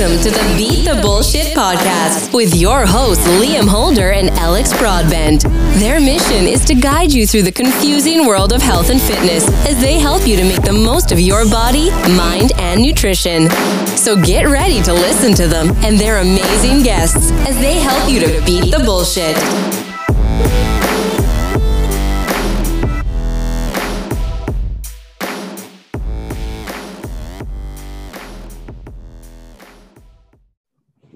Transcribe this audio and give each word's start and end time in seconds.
Welcome 0.00 0.22
to 0.22 0.30
the 0.30 0.54
Beat 0.56 0.86
the 0.86 0.98
Bullshit 1.02 1.54
podcast 1.54 2.32
with 2.32 2.54
your 2.54 2.86
hosts, 2.86 3.22
Liam 3.28 3.68
Holder 3.68 4.12
and 4.12 4.30
Alex 4.30 4.74
Broadbent. 4.78 5.42
Their 5.78 6.00
mission 6.00 6.46
is 6.46 6.64
to 6.64 6.74
guide 6.74 7.12
you 7.12 7.26
through 7.26 7.42
the 7.42 7.52
confusing 7.52 8.26
world 8.26 8.54
of 8.54 8.62
health 8.62 8.88
and 8.88 8.98
fitness 8.98 9.46
as 9.68 9.78
they 9.78 9.98
help 9.98 10.26
you 10.26 10.36
to 10.36 10.42
make 10.42 10.62
the 10.62 10.72
most 10.72 11.12
of 11.12 11.20
your 11.20 11.44
body, 11.44 11.90
mind, 12.16 12.52
and 12.56 12.80
nutrition. 12.80 13.50
So 13.88 14.16
get 14.16 14.44
ready 14.44 14.80
to 14.84 14.94
listen 14.94 15.34
to 15.34 15.46
them 15.46 15.68
and 15.84 15.98
their 15.98 16.20
amazing 16.22 16.82
guests 16.82 17.30
as 17.46 17.58
they 17.58 17.78
help 17.78 18.10
you 18.10 18.20
to 18.20 18.42
beat 18.46 18.70
the 18.70 18.82
bullshit. 18.82 19.36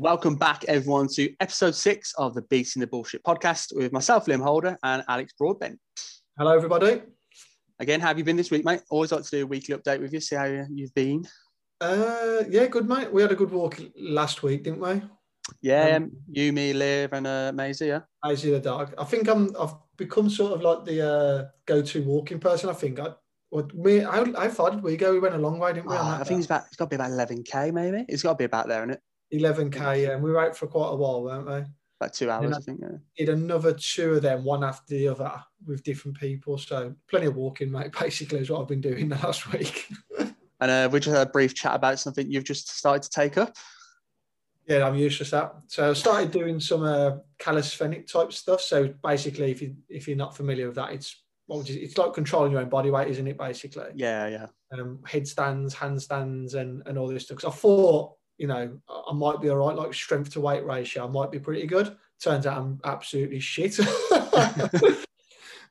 Welcome 0.05 0.35
back, 0.35 0.67
everyone, 0.69 1.09
to 1.15 1.35
episode 1.41 1.75
six 1.75 2.13
of 2.19 2.35
the 2.35 2.43
Beating 2.43 2.81
the 2.81 2.87
Bullshit 2.87 3.25
podcast 3.25 3.75
with 3.75 3.91
myself, 3.91 4.27
Liam 4.27 4.43
Holder, 4.43 4.77
and 4.83 5.03
Alex 5.09 5.33
Broadbent. 5.33 5.80
Hello, 6.37 6.55
everybody. 6.55 7.01
Again, 7.80 8.01
how 8.01 8.09
have 8.09 8.19
you 8.19 8.25
been 8.25 8.37
this 8.37 8.51
week, 8.51 8.67
mate? 8.67 8.83
Always 8.91 9.13
like 9.13 9.23
to 9.25 9.30
do 9.30 9.45
a 9.45 9.47
weekly 9.47 9.75
update 9.75 10.03
with 10.03 10.13
you, 10.13 10.21
see 10.21 10.37
how 10.37 10.45
you've 10.45 10.93
been. 10.93 11.27
Uh, 11.80 12.43
yeah, 12.51 12.67
good, 12.67 12.87
mate. 12.87 13.11
We 13.15 13.23
had 13.23 13.33
a 13.33 13.35
good 13.35 13.51
walk 13.51 13.80
last 13.97 14.43
week, 14.43 14.65
didn't 14.65 14.80
we? 14.80 15.01
Yeah, 15.63 15.97
um, 15.97 16.11
you, 16.30 16.52
me, 16.52 16.75
Liv, 16.75 17.15
and 17.15 17.27
uh, 17.27 17.52
Maisie, 17.55 17.87
yeah. 17.87 18.01
Maisie 18.23 18.51
the 18.51 18.61
dog. 18.61 18.93
I 18.99 19.05
think 19.05 19.27
I'm. 19.27 19.57
I've 19.59 19.73
become 19.97 20.29
sort 20.29 20.52
of 20.52 20.61
like 20.61 20.85
the 20.85 21.01
uh, 21.01 21.45
go-to 21.65 22.02
walking 22.02 22.41
person. 22.41 22.69
I 22.69 22.75
think. 22.75 23.01
I, 23.01 23.15
me, 23.73 24.01
how, 24.01 24.30
how 24.35 24.51
far 24.51 24.71
did 24.71 24.83
we 24.83 24.99
go? 24.99 25.13
We 25.13 25.21
went 25.21 25.35
a 25.35 25.39
long 25.39 25.59
way, 25.59 25.73
didn't 25.73 25.89
we? 25.89 25.97
Oh, 25.97 26.19
I 26.21 26.25
think 26.25 26.41
it's 26.41 26.47
about. 26.47 26.65
It's 26.66 26.77
got 26.77 26.91
to 26.91 26.91
be 26.91 26.97
about 26.97 27.13
11k, 27.13 27.73
maybe. 27.73 28.05
It's 28.07 28.23
got 28.23 28.33
to 28.33 28.37
be 28.37 28.45
about 28.45 28.68
there, 28.68 28.80
isn't 28.83 28.91
it? 28.91 29.01
11k, 29.40 30.02
yeah. 30.02 30.13
And 30.13 30.23
we 30.23 30.30
were 30.30 30.45
out 30.45 30.57
for 30.57 30.66
quite 30.66 30.90
a 30.90 30.96
while, 30.96 31.23
weren't 31.23 31.46
we? 31.46 31.65
About 32.01 32.13
two 32.13 32.30
hours, 32.30 32.57
I 32.57 32.60
think. 32.60 32.80
Yeah. 32.82 32.99
Did 33.16 33.29
another 33.29 33.73
two 33.73 34.15
of 34.15 34.23
them, 34.23 34.45
one 34.45 34.65
after 34.65 34.95
the 34.95 35.09
other, 35.09 35.32
with 35.66 35.82
different 35.85 36.18
people. 36.18 36.59
So 36.59 36.95
plenty 37.09 37.27
of 37.27 37.37
walking, 37.37 37.71
mate. 37.71 37.93
Basically, 38.01 38.40
is 38.40 38.51
what 38.51 38.60
I've 38.60 38.68
been 38.68 38.80
doing 38.80 39.09
the 39.09 39.16
last 39.16 39.52
week. 39.52 39.87
and 40.18 40.71
uh, 40.71 40.88
we 40.90 41.01
just 41.01 41.16
had 41.16 41.29
a 41.29 41.30
brief 41.30 41.55
chat 41.55 41.74
about 41.74 41.99
something 41.99 42.30
you've 42.30 42.45
just 42.45 42.68
started 42.77 43.02
to 43.05 43.10
take 43.10 43.38
up. 43.38 43.57
Yeah, 44.66 44.87
I'm 44.87 44.95
used 44.95 45.18
to 45.18 45.30
that. 45.30 45.55
So 45.68 45.90
I 45.90 45.93
started 45.93 46.30
doing 46.30 46.59
some 46.59 46.82
uh, 46.82 47.16
calisthenic 47.38 48.07
type 48.07 48.32
stuff. 48.32 48.62
So 48.62 48.95
basically, 49.02 49.51
if 49.51 49.60
you 49.60 49.77
if 49.88 50.09
you're 50.09 50.16
not 50.16 50.37
familiar 50.37 50.66
with 50.66 50.77
that, 50.77 50.93
it's 50.93 51.23
what 51.46 51.68
you, 51.68 51.80
it's 51.80 51.99
like 51.99 52.15
controlling 52.15 52.52
your 52.52 52.62
own 52.62 52.71
body 52.71 52.90
weight, 52.90 53.09
isn't 53.09 53.27
it? 53.27 53.38
Basically. 53.38 53.90
Yeah, 53.95 54.29
yeah. 54.29 54.46
Um, 54.73 55.01
headstands, 55.07 55.74
handstands, 55.74 56.55
and 56.55 56.82
and 56.87 56.99
all 56.99 57.09
this 57.09 57.24
stuff. 57.24 57.38
Because 57.38 57.55
I 57.55 57.57
thought 57.57 58.15
you 58.38 58.46
know, 58.46 58.79
I 58.88 59.13
might 59.13 59.40
be 59.40 59.49
all 59.51 59.57
right, 59.57 59.77
like 59.77 59.95
strength 59.95 60.30
to 60.30 60.40
weight 60.40 60.65
ratio, 60.65 61.07
I 61.07 61.10
might 61.10 61.30
be 61.30 61.38
pretty 61.38 61.66
good. 61.66 61.96
Turns 62.21 62.46
out 62.46 62.59
I'm 62.59 62.80
absolutely 62.85 63.40
shit. 63.40 63.79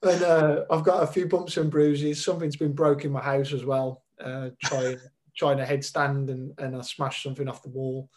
and 0.03 0.23
uh, 0.23 0.65
I've 0.69 0.83
got 0.83 1.03
a 1.03 1.07
few 1.07 1.27
bumps 1.27 1.57
and 1.57 1.71
bruises. 1.71 2.23
Something's 2.23 2.55
been 2.55 2.73
broke 2.73 3.05
in 3.05 3.11
my 3.11 3.21
house 3.21 3.53
as 3.53 3.65
well. 3.65 4.03
Uh, 4.19 4.49
trying 4.63 4.97
trying 5.35 5.59
a 5.59 5.65
headstand 5.65 6.29
and, 6.29 6.53
and 6.59 6.75
I 6.75 6.81
smashed 6.81 7.23
something 7.23 7.47
off 7.47 7.63
the 7.63 7.69
wall. 7.69 8.09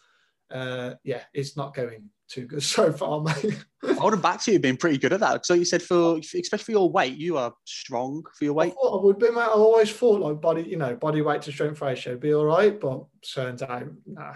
Uh, 0.51 0.93
yeah, 1.03 1.23
it's 1.33 1.57
not 1.57 1.73
going 1.73 2.09
too 2.29 2.45
good 2.45 2.63
so 2.63 2.91
far, 2.91 3.21
mate. 3.21 3.65
Holding 3.97 4.21
back 4.21 4.41
to 4.41 4.51
you 4.51 4.59
being 4.59 4.77
pretty 4.77 4.97
good 4.97 5.13
at 5.13 5.19
that. 5.21 5.45
So 5.45 5.53
you 5.53 5.65
said 5.65 5.81
for 5.81 6.17
especially 6.17 6.57
for 6.57 6.71
your 6.71 6.89
weight, 6.89 7.17
you 7.17 7.37
are 7.37 7.53
strong 7.65 8.23
for 8.37 8.43
your 8.43 8.53
weight. 8.53 8.73
I, 8.83 8.87
I 8.87 9.01
would 9.01 9.19
be, 9.19 9.29
mate. 9.29 9.39
I 9.39 9.47
always 9.47 9.91
thought 9.91 10.21
like 10.21 10.41
body, 10.41 10.63
you 10.63 10.77
know, 10.77 10.95
body 10.95 11.21
weight 11.21 11.41
to 11.43 11.51
strength 11.51 11.81
ratio 11.81 12.17
be 12.17 12.33
all 12.33 12.45
right, 12.45 12.79
but 12.79 13.05
turns 13.33 13.61
out 13.61 13.87
nah, 14.05 14.35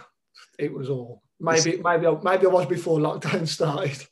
it 0.57 0.73
was 0.73 0.89
all 0.89 1.21
maybe 1.39 1.81
maybe 1.83 2.07
I, 2.07 2.17
maybe 2.23 2.45
I 2.45 2.49
was 2.49 2.65
before 2.67 2.99
lockdown 2.99 3.47
started. 3.47 4.05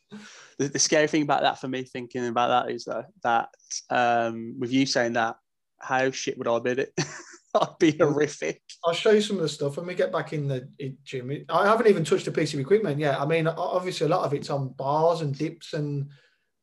The, 0.58 0.68
the, 0.68 0.78
scary 0.78 1.06
thing 1.06 1.22
about 1.22 1.42
that 1.42 1.58
for 1.58 1.68
me 1.68 1.84
thinking 1.84 2.26
about 2.26 2.66
that 2.66 2.74
is 2.74 2.84
that 2.84 3.06
that 3.22 3.48
um, 3.88 4.56
with 4.58 4.72
you 4.72 4.84
saying 4.84 5.14
that, 5.14 5.36
how 5.78 6.10
shit 6.10 6.36
would 6.36 6.48
I 6.48 6.58
be 6.58 6.82
it? 6.82 6.92
I'd 7.60 7.78
be 7.78 7.96
horrific. 7.96 8.62
I'll 8.84 8.94
show 8.94 9.10
you 9.10 9.20
some 9.20 9.36
of 9.36 9.42
the 9.42 9.48
stuff 9.48 9.76
when 9.76 9.86
we 9.86 9.94
get 9.94 10.12
back 10.12 10.32
in 10.32 10.48
the 10.48 10.68
gym. 11.04 11.44
I 11.48 11.66
haven't 11.66 11.88
even 11.88 12.04
touched 12.04 12.26
a 12.26 12.32
piece 12.32 12.54
of 12.54 12.60
equipment 12.60 12.98
yet. 12.98 13.20
I 13.20 13.26
mean, 13.26 13.46
obviously, 13.46 14.06
a 14.06 14.10
lot 14.10 14.24
of 14.24 14.34
it's 14.34 14.50
on 14.50 14.68
bars 14.70 15.20
and 15.20 15.36
dips, 15.36 15.72
and 15.72 16.08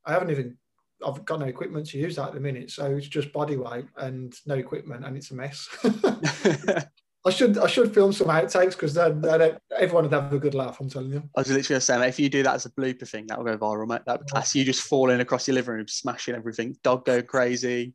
I 0.06 0.14
haven't 0.14 0.31
even. 0.31 0.58
I've 1.06 1.25
got 1.25 1.40
no 1.40 1.46
equipment 1.46 1.88
to 1.90 2.00
use 2.00 2.16
that 2.16 2.30
at 2.30 2.34
the 2.34 2.40
minute, 2.40 2.72
so 2.72 2.86
it's 2.96 3.08
just 3.08 3.31
body 3.31 3.56
weight 3.56 3.86
and 3.98 4.34
no 4.48 4.56
equipment, 4.56 5.06
and 5.06 5.16
it's 5.16 5.30
a 5.30 5.36
mess. 5.36 5.70
I 7.25 7.30
should 7.30 7.58
I 7.58 7.68
should 7.68 7.94
film 7.94 8.14
some 8.14 8.28
outtakes 8.28 8.72
because 8.72 8.94
then, 8.94 9.19
then 9.19 9.58
everyone 9.78 10.06
would 10.06 10.14
have 10.14 10.31
a 10.31 10.40
good 10.40 10.56
laugh. 10.56 10.80
I'm 10.80 10.90
telling 10.90 11.12
you. 11.12 11.24
I 11.36 11.42
was 11.42 11.52
literally 11.52 11.81
saying 11.81 12.02
if 12.04 12.19
you 12.19 12.30
do 12.30 12.42
that 12.44 12.56
as 12.56 12.66
a 12.66 12.72
blooper 12.72 13.08
thing, 13.08 13.28
that 13.28 13.38
will 13.38 13.46
go 13.46 13.58
viral, 13.58 13.88
mate. 13.88 14.02
That 14.06 14.25
class 14.28 14.56
you 14.56 14.64
just 14.64 14.84
falling 14.84 15.19
across 15.19 15.48
your 15.48 15.56
living 15.56 15.75
room, 15.75 15.88
smashing 15.90 16.36
everything, 16.36 16.78
dog 16.84 17.06
go 17.06 17.22
crazy. 17.22 17.94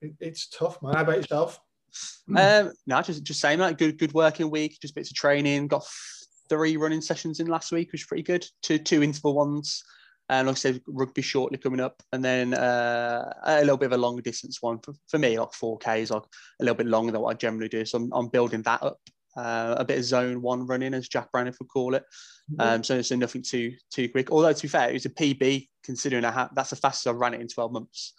It, 0.00 0.14
it's 0.20 0.48
tough, 0.48 0.80
man. 0.82 0.94
How 0.94 1.02
about 1.02 1.16
yourself? 1.16 1.60
Um, 2.36 2.72
no, 2.86 3.02
just 3.02 3.24
just 3.24 3.40
saying 3.40 3.58
that. 3.58 3.78
Good 3.78 3.98
good 3.98 4.14
working 4.14 4.50
week. 4.50 4.78
Just 4.80 4.94
bits 4.94 5.10
of 5.10 5.16
training. 5.16 5.68
Got 5.68 5.86
three 6.48 6.76
running 6.76 7.00
sessions 7.00 7.40
in 7.40 7.46
last 7.46 7.72
week, 7.72 7.92
which 7.92 8.02
was 8.02 8.08
pretty 8.08 8.22
good. 8.22 8.46
Two 8.62 8.78
two 8.78 9.02
interval 9.02 9.34
ones. 9.34 9.82
And 10.28 10.46
like 10.46 10.54
I 10.54 10.58
said, 10.58 10.80
rugby 10.86 11.22
shortly 11.22 11.58
coming 11.58 11.80
up, 11.80 12.00
and 12.12 12.24
then 12.24 12.54
uh, 12.54 13.32
a 13.42 13.60
little 13.62 13.76
bit 13.76 13.86
of 13.86 13.94
a 13.94 13.96
longer 13.96 14.22
distance 14.22 14.58
one 14.62 14.78
for, 14.78 14.94
for 15.08 15.18
me, 15.18 15.36
like 15.36 15.50
4K 15.50 15.98
is 15.98 16.12
like 16.12 16.22
a 16.22 16.64
little 16.64 16.76
bit 16.76 16.86
longer 16.86 17.10
than 17.10 17.20
what 17.20 17.30
I 17.30 17.34
generally 17.34 17.68
do. 17.68 17.84
So 17.84 17.98
I'm, 17.98 18.12
I'm 18.12 18.28
building 18.28 18.62
that 18.62 18.80
up. 18.80 19.00
Uh, 19.36 19.74
a 19.76 19.84
bit 19.84 19.98
of 19.98 20.04
zone 20.04 20.40
one 20.40 20.66
running, 20.66 20.94
as 20.94 21.08
Jack 21.08 21.32
Braniff 21.32 21.58
would 21.58 21.68
call 21.68 21.96
it. 21.96 22.04
Mm-hmm. 22.52 22.60
Um, 22.60 22.84
so, 22.84 23.02
so 23.02 23.16
nothing 23.16 23.42
too 23.42 23.72
too 23.92 24.08
quick. 24.08 24.30
Although 24.30 24.52
to 24.52 24.62
be 24.62 24.68
fair, 24.68 24.90
it 24.90 24.92
was 24.92 25.06
a 25.06 25.10
PB 25.10 25.68
considering 25.82 26.24
I 26.24 26.30
ha- 26.30 26.50
that's 26.54 26.70
the 26.70 26.76
fastest 26.76 27.08
I've 27.08 27.16
run 27.16 27.34
it 27.34 27.40
in 27.40 27.48
12 27.48 27.72
months. 27.72 28.14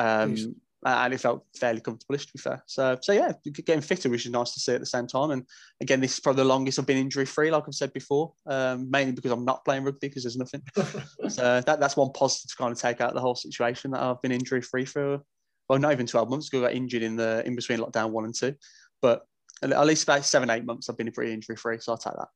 Um, 0.00 0.54
and 0.84 1.12
it 1.12 1.20
felt 1.20 1.44
fairly 1.54 1.80
comfortable 1.80 2.16
to 2.16 2.32
be 2.32 2.38
fair. 2.38 2.62
So, 2.66 2.96
so 3.02 3.12
yeah, 3.12 3.32
getting 3.52 3.82
fitter, 3.82 4.08
which 4.08 4.24
is 4.24 4.32
nice 4.32 4.54
to 4.54 4.60
see 4.60 4.72
at 4.72 4.80
the 4.80 4.86
same 4.86 5.06
time. 5.06 5.30
And 5.30 5.44
again, 5.80 6.00
this 6.00 6.14
is 6.14 6.20
probably 6.20 6.42
the 6.42 6.48
longest 6.48 6.78
I've 6.78 6.86
been 6.86 6.96
injury 6.96 7.26
free, 7.26 7.50
like 7.50 7.64
I've 7.66 7.74
said 7.74 7.92
before, 7.92 8.32
um, 8.46 8.90
mainly 8.90 9.12
because 9.12 9.30
I'm 9.30 9.44
not 9.44 9.64
playing 9.64 9.84
rugby 9.84 10.08
because 10.08 10.22
there's 10.22 10.38
nothing. 10.38 10.62
so 11.28 11.60
that, 11.60 11.80
that's 11.80 11.96
one 11.96 12.12
positive 12.12 12.50
to 12.50 12.56
kind 12.56 12.72
of 12.72 12.78
take 12.78 13.00
out 13.00 13.14
the 13.14 13.20
whole 13.20 13.34
situation 13.34 13.90
that 13.90 14.00
I've 14.00 14.22
been 14.22 14.32
injury 14.32 14.62
free 14.62 14.86
for, 14.86 15.20
well, 15.68 15.78
not 15.78 15.92
even 15.92 16.06
12 16.06 16.30
months 16.30 16.48
ago. 16.48 16.60
I 16.60 16.68
got 16.68 16.76
injured 16.76 17.02
in 17.02 17.16
the 17.16 17.42
in 17.44 17.56
between 17.56 17.78
lockdown 17.78 18.10
one 18.10 18.24
and 18.24 18.34
two, 18.34 18.54
but 19.02 19.26
at 19.62 19.86
least 19.86 20.04
about 20.04 20.24
seven, 20.24 20.48
eight 20.48 20.64
months 20.64 20.88
I've 20.88 20.96
been 20.96 21.12
pretty 21.12 21.34
injury 21.34 21.56
free. 21.56 21.78
So 21.80 21.92
I'll 21.92 21.98
take 21.98 22.14
that. 22.14 22.28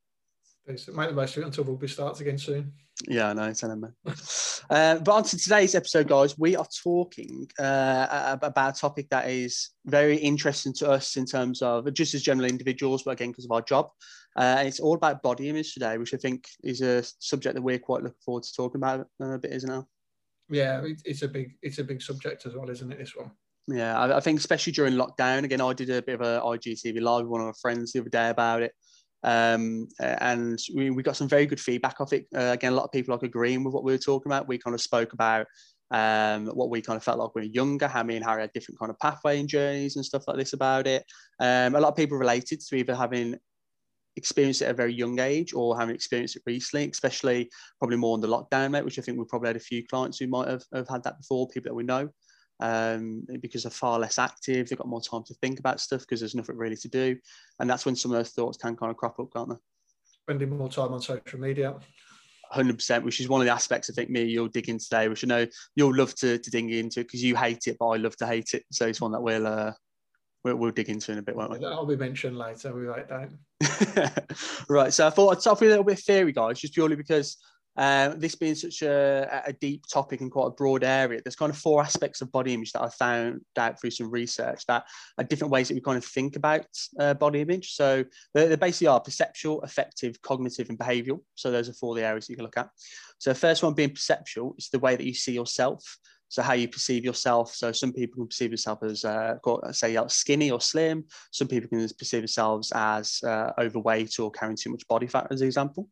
Make 0.66 0.86
the 0.86 1.12
most 1.12 1.36
of 1.36 1.42
it 1.42 1.46
until 1.46 1.64
rugby 1.64 1.88
starts 1.88 2.20
again 2.20 2.38
soon. 2.38 2.72
Yeah, 3.06 3.30
I 3.30 3.32
know. 3.34 3.52
Tell 3.52 3.70
him, 3.70 3.80
man. 3.80 3.94
uh, 4.70 4.98
but 4.98 5.08
on 5.12 5.22
to 5.24 5.36
today's 5.36 5.74
episode, 5.74 6.08
guys, 6.08 6.38
we 6.38 6.56
are 6.56 6.66
talking 6.82 7.46
uh, 7.58 8.38
about 8.40 8.76
a 8.76 8.80
topic 8.80 9.10
that 9.10 9.28
is 9.28 9.70
very 9.84 10.16
interesting 10.16 10.72
to 10.74 10.90
us 10.90 11.16
in 11.16 11.26
terms 11.26 11.60
of 11.60 11.92
just 11.92 12.14
as 12.14 12.22
general 12.22 12.48
individuals, 12.48 13.02
but 13.02 13.10
again, 13.10 13.30
because 13.30 13.44
of 13.44 13.50
our 13.50 13.60
job. 13.60 13.90
Uh, 14.36 14.62
it's 14.64 14.80
all 14.80 14.94
about 14.94 15.22
body 15.22 15.50
image 15.50 15.74
today, 15.74 15.98
which 15.98 16.14
I 16.14 16.16
think 16.16 16.46
is 16.62 16.80
a 16.80 17.04
subject 17.18 17.56
that 17.56 17.62
we're 17.62 17.78
quite 17.78 18.02
looking 18.02 18.16
forward 18.24 18.44
to 18.44 18.54
talking 18.56 18.80
about 18.80 19.06
uh, 19.20 19.34
a 19.34 19.38
bit, 19.38 19.52
isn't 19.52 19.70
it? 19.70 19.84
Yeah, 20.48 20.82
it's 21.04 21.22
a 21.22 21.28
big, 21.28 21.56
it's 21.62 21.78
a 21.78 21.84
big 21.84 22.00
subject 22.00 22.46
as 22.46 22.54
well, 22.54 22.70
isn't 22.70 22.90
it? 22.90 22.98
This 22.98 23.14
one. 23.14 23.32
Yeah, 23.66 23.98
I, 23.98 24.16
I 24.16 24.20
think 24.20 24.38
especially 24.38 24.72
during 24.72 24.94
lockdown. 24.94 25.44
Again, 25.44 25.60
I 25.60 25.72
did 25.74 25.90
a 25.90 26.02
bit 26.02 26.20
of 26.20 26.22
a 26.22 26.40
IGTV 26.40 27.00
live 27.00 27.22
with 27.22 27.30
one 27.30 27.40
of 27.40 27.46
my 27.48 27.52
friends 27.60 27.92
the 27.92 28.00
other 28.00 28.10
day 28.10 28.30
about 28.30 28.62
it. 28.62 28.72
Um, 29.24 29.88
and 30.00 30.58
we, 30.74 30.90
we 30.90 31.02
got 31.02 31.16
some 31.16 31.28
very 31.28 31.46
good 31.46 31.60
feedback 31.60 32.00
off 32.00 32.12
it. 32.12 32.26
Uh, 32.34 32.52
again, 32.52 32.72
a 32.72 32.76
lot 32.76 32.84
of 32.84 32.92
people 32.92 33.14
like 33.14 33.22
agreeing 33.22 33.64
with 33.64 33.74
what 33.74 33.82
we 33.82 33.92
were 33.92 33.98
talking 33.98 34.30
about. 34.30 34.46
We 34.46 34.58
kind 34.58 34.74
of 34.74 34.80
spoke 34.80 35.14
about 35.14 35.46
um, 35.90 36.46
what 36.48 36.70
we 36.70 36.82
kind 36.82 36.96
of 36.96 37.02
felt 37.02 37.18
like 37.18 37.34
when 37.34 37.44
we 37.44 37.48
were 37.48 37.54
younger, 37.54 37.88
how 37.88 38.02
me 38.02 38.16
and 38.16 38.24
Harry 38.24 38.42
had 38.42 38.52
different 38.52 38.78
kind 38.78 38.90
of 38.90 38.98
pathway 38.98 39.40
and 39.40 39.48
journeys 39.48 39.96
and 39.96 40.04
stuff 40.04 40.24
like 40.28 40.36
this 40.36 40.52
about 40.52 40.86
it. 40.86 41.04
Um, 41.40 41.74
a 41.74 41.80
lot 41.80 41.88
of 41.88 41.96
people 41.96 42.18
related 42.18 42.60
to 42.60 42.76
either 42.76 42.94
having 42.94 43.36
experienced 44.16 44.62
it 44.62 44.66
at 44.66 44.70
a 44.72 44.74
very 44.74 44.92
young 44.92 45.18
age 45.18 45.54
or 45.54 45.78
having 45.78 45.94
experienced 45.94 46.36
it 46.36 46.42
recently, 46.46 46.88
especially 46.90 47.50
probably 47.78 47.96
more 47.96 48.14
on 48.14 48.20
the 48.20 48.28
lockdown, 48.28 48.70
mate, 48.70 48.84
which 48.84 48.98
I 48.98 49.02
think 49.02 49.18
we 49.18 49.24
probably 49.24 49.48
had 49.48 49.56
a 49.56 49.60
few 49.60 49.86
clients 49.86 50.18
who 50.18 50.26
might 50.26 50.48
have, 50.48 50.62
have 50.72 50.88
had 50.88 51.02
that 51.04 51.18
before, 51.18 51.48
people 51.48 51.70
that 51.70 51.74
we 51.74 51.84
know 51.84 52.08
um, 52.60 53.26
because 53.40 53.64
they're 53.64 53.70
far 53.70 53.98
less 53.98 54.18
active. 54.18 54.68
They've 54.68 54.78
got 54.78 54.88
more 54.88 55.00
time 55.00 55.24
to 55.24 55.34
think 55.34 55.58
about 55.58 55.80
stuff 55.80 56.00
because 56.00 56.20
there's 56.20 56.34
nothing 56.34 56.56
really 56.56 56.76
to 56.76 56.88
do. 56.88 57.16
And 57.60 57.68
that's 57.68 57.84
when 57.84 57.96
some 57.96 58.12
of 58.12 58.18
those 58.18 58.30
thoughts 58.30 58.58
can 58.58 58.76
kind 58.76 58.90
of 58.90 58.96
crop 58.96 59.18
up, 59.18 59.32
can't 59.34 59.50
they? 59.50 59.56
Spending 60.22 60.56
more 60.56 60.68
time 60.68 60.92
on 60.92 61.00
social 61.00 61.40
media. 61.40 61.74
100%, 62.52 63.02
which 63.02 63.20
is 63.20 63.28
one 63.28 63.40
of 63.40 63.46
the 63.46 63.52
aspects 63.52 63.90
I 63.90 63.94
think 63.94 64.10
me 64.10 64.22
you'll 64.24 64.48
dig 64.48 64.68
in 64.68 64.78
today, 64.78 65.08
which 65.08 65.24
I 65.24 65.26
know 65.26 65.46
you'll 65.74 65.96
love 65.96 66.14
to, 66.16 66.38
to 66.38 66.50
dig 66.50 66.70
into 66.70 67.00
because 67.00 67.22
you 67.22 67.34
hate 67.34 67.66
it, 67.66 67.76
but 67.78 67.88
I 67.88 67.96
love 67.96 68.16
to 68.16 68.26
hate 68.26 68.54
it. 68.54 68.64
So 68.70 68.86
it's 68.86 69.00
one 69.00 69.12
that 69.12 69.22
we'll, 69.22 69.46
uh, 69.46 69.72
we'll, 70.44 70.56
we'll 70.56 70.70
dig 70.70 70.88
into 70.88 71.12
in 71.12 71.18
a 71.18 71.22
bit, 71.22 71.34
won't 71.34 71.50
we? 71.50 71.58
That'll 71.58 71.86
be 71.86 71.96
mentioned 71.96 72.38
later. 72.38 72.74
We 72.74 72.82
write 72.82 73.08
down. 73.08 73.38
right. 74.68 74.92
So 74.92 75.06
I 75.06 75.10
thought 75.10 75.30
I'd 75.30 75.40
start 75.40 75.60
with 75.60 75.68
a 75.68 75.70
little 75.70 75.84
bit 75.84 75.98
of 75.98 76.04
theory, 76.04 76.32
guys, 76.32 76.60
just 76.60 76.74
purely 76.74 76.96
because 76.96 77.38
Um, 77.76 78.20
this 78.20 78.36
being 78.36 78.54
such 78.54 78.82
a, 78.82 79.42
a, 79.46 79.52
deep 79.52 79.84
topic 79.92 80.20
and 80.20 80.30
quite 80.30 80.46
a 80.46 80.50
broad 80.50 80.84
area, 80.84 81.20
there's 81.24 81.34
kind 81.34 81.50
of 81.50 81.58
four 81.58 81.82
aspects 81.82 82.20
of 82.20 82.30
body 82.30 82.54
image 82.54 82.72
that 82.72 82.82
I 82.82 82.88
found 82.88 83.40
out 83.56 83.80
through 83.80 83.90
some 83.90 84.10
research 84.10 84.64
that 84.66 84.84
are 85.18 85.24
different 85.24 85.50
ways 85.50 85.68
that 85.68 85.74
we 85.74 85.80
kind 85.80 85.98
of 85.98 86.04
think 86.04 86.36
about 86.36 86.66
uh, 87.00 87.14
body 87.14 87.40
image. 87.40 87.74
So 87.74 88.04
they, 88.32 88.46
they 88.46 88.56
basically 88.56 88.86
are 88.86 89.00
perceptual, 89.00 89.60
affective, 89.62 90.22
cognitive, 90.22 90.68
and 90.68 90.78
behavioural. 90.78 91.20
So 91.34 91.50
those 91.50 91.68
are 91.68 91.74
four 91.74 91.94
of 91.94 91.96
the 91.96 92.06
areas 92.06 92.28
you 92.28 92.36
can 92.36 92.44
look 92.44 92.58
at. 92.58 92.70
So 93.18 93.30
the 93.30 93.38
first 93.38 93.62
one 93.62 93.74
being 93.74 93.90
perceptual 93.90 94.54
is 94.56 94.68
the 94.68 94.78
way 94.78 94.94
that 94.94 95.04
you 95.04 95.14
see 95.14 95.32
yourself. 95.32 95.98
So 96.28 96.42
how 96.42 96.54
you 96.54 96.68
perceive 96.68 97.04
yourself. 97.04 97.54
So 97.54 97.72
some 97.72 97.92
people 97.92 98.16
can 98.16 98.28
perceive 98.28 98.50
themselves 98.50 99.04
as, 99.04 99.04
uh, 99.04 99.72
say, 99.72 99.96
skinny 100.08 100.50
or 100.50 100.60
slim. 100.60 101.04
Some 101.30 101.48
people 101.48 101.68
can 101.68 101.88
perceive 101.98 102.22
themselves 102.22 102.72
as 102.74 103.20
uh, 103.24 103.52
overweight 103.58 104.18
or 104.18 104.30
carrying 104.30 104.56
too 104.56 104.70
much 104.70 104.86
body 104.88 105.06
fat, 105.06 105.28
as 105.30 105.40
an 105.40 105.46
example. 105.46 105.88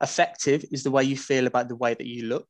Affective 0.00 0.64
is 0.70 0.82
the 0.82 0.90
way 0.90 1.04
you 1.04 1.16
feel 1.16 1.46
about 1.46 1.68
the 1.68 1.76
way 1.76 1.94
that 1.94 2.06
you 2.06 2.26
look. 2.26 2.48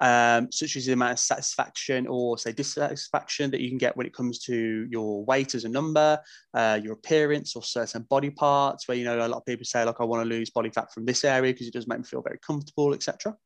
Um, 0.00 0.50
such 0.50 0.74
as 0.74 0.86
the 0.86 0.94
amount 0.94 1.12
of 1.12 1.18
satisfaction 1.20 2.08
or 2.08 2.36
say 2.36 2.50
dissatisfaction 2.50 3.52
that 3.52 3.60
you 3.60 3.68
can 3.68 3.78
get 3.78 3.96
when 3.96 4.06
it 4.06 4.12
comes 4.12 4.40
to 4.40 4.88
your 4.90 5.24
weight 5.26 5.54
as 5.54 5.64
a 5.64 5.68
number, 5.68 6.18
uh, 6.54 6.80
your 6.82 6.94
appearance 6.94 7.54
or 7.54 7.62
certain 7.62 8.02
body 8.10 8.30
parts 8.30 8.88
where 8.88 8.96
you 8.96 9.04
know 9.04 9.16
a 9.16 9.28
lot 9.28 9.36
of 9.36 9.46
people 9.46 9.64
say 9.64 9.84
like 9.84 10.00
I 10.00 10.04
want 10.04 10.24
to 10.24 10.28
lose 10.28 10.50
body 10.50 10.70
fat 10.70 10.92
from 10.92 11.04
this 11.04 11.24
area 11.24 11.52
because 11.52 11.68
it 11.68 11.72
does 11.72 11.86
make 11.86 11.98
me 11.98 12.04
feel 12.04 12.22
very 12.22 12.40
comfortable, 12.44 12.94
etc. 12.94 13.36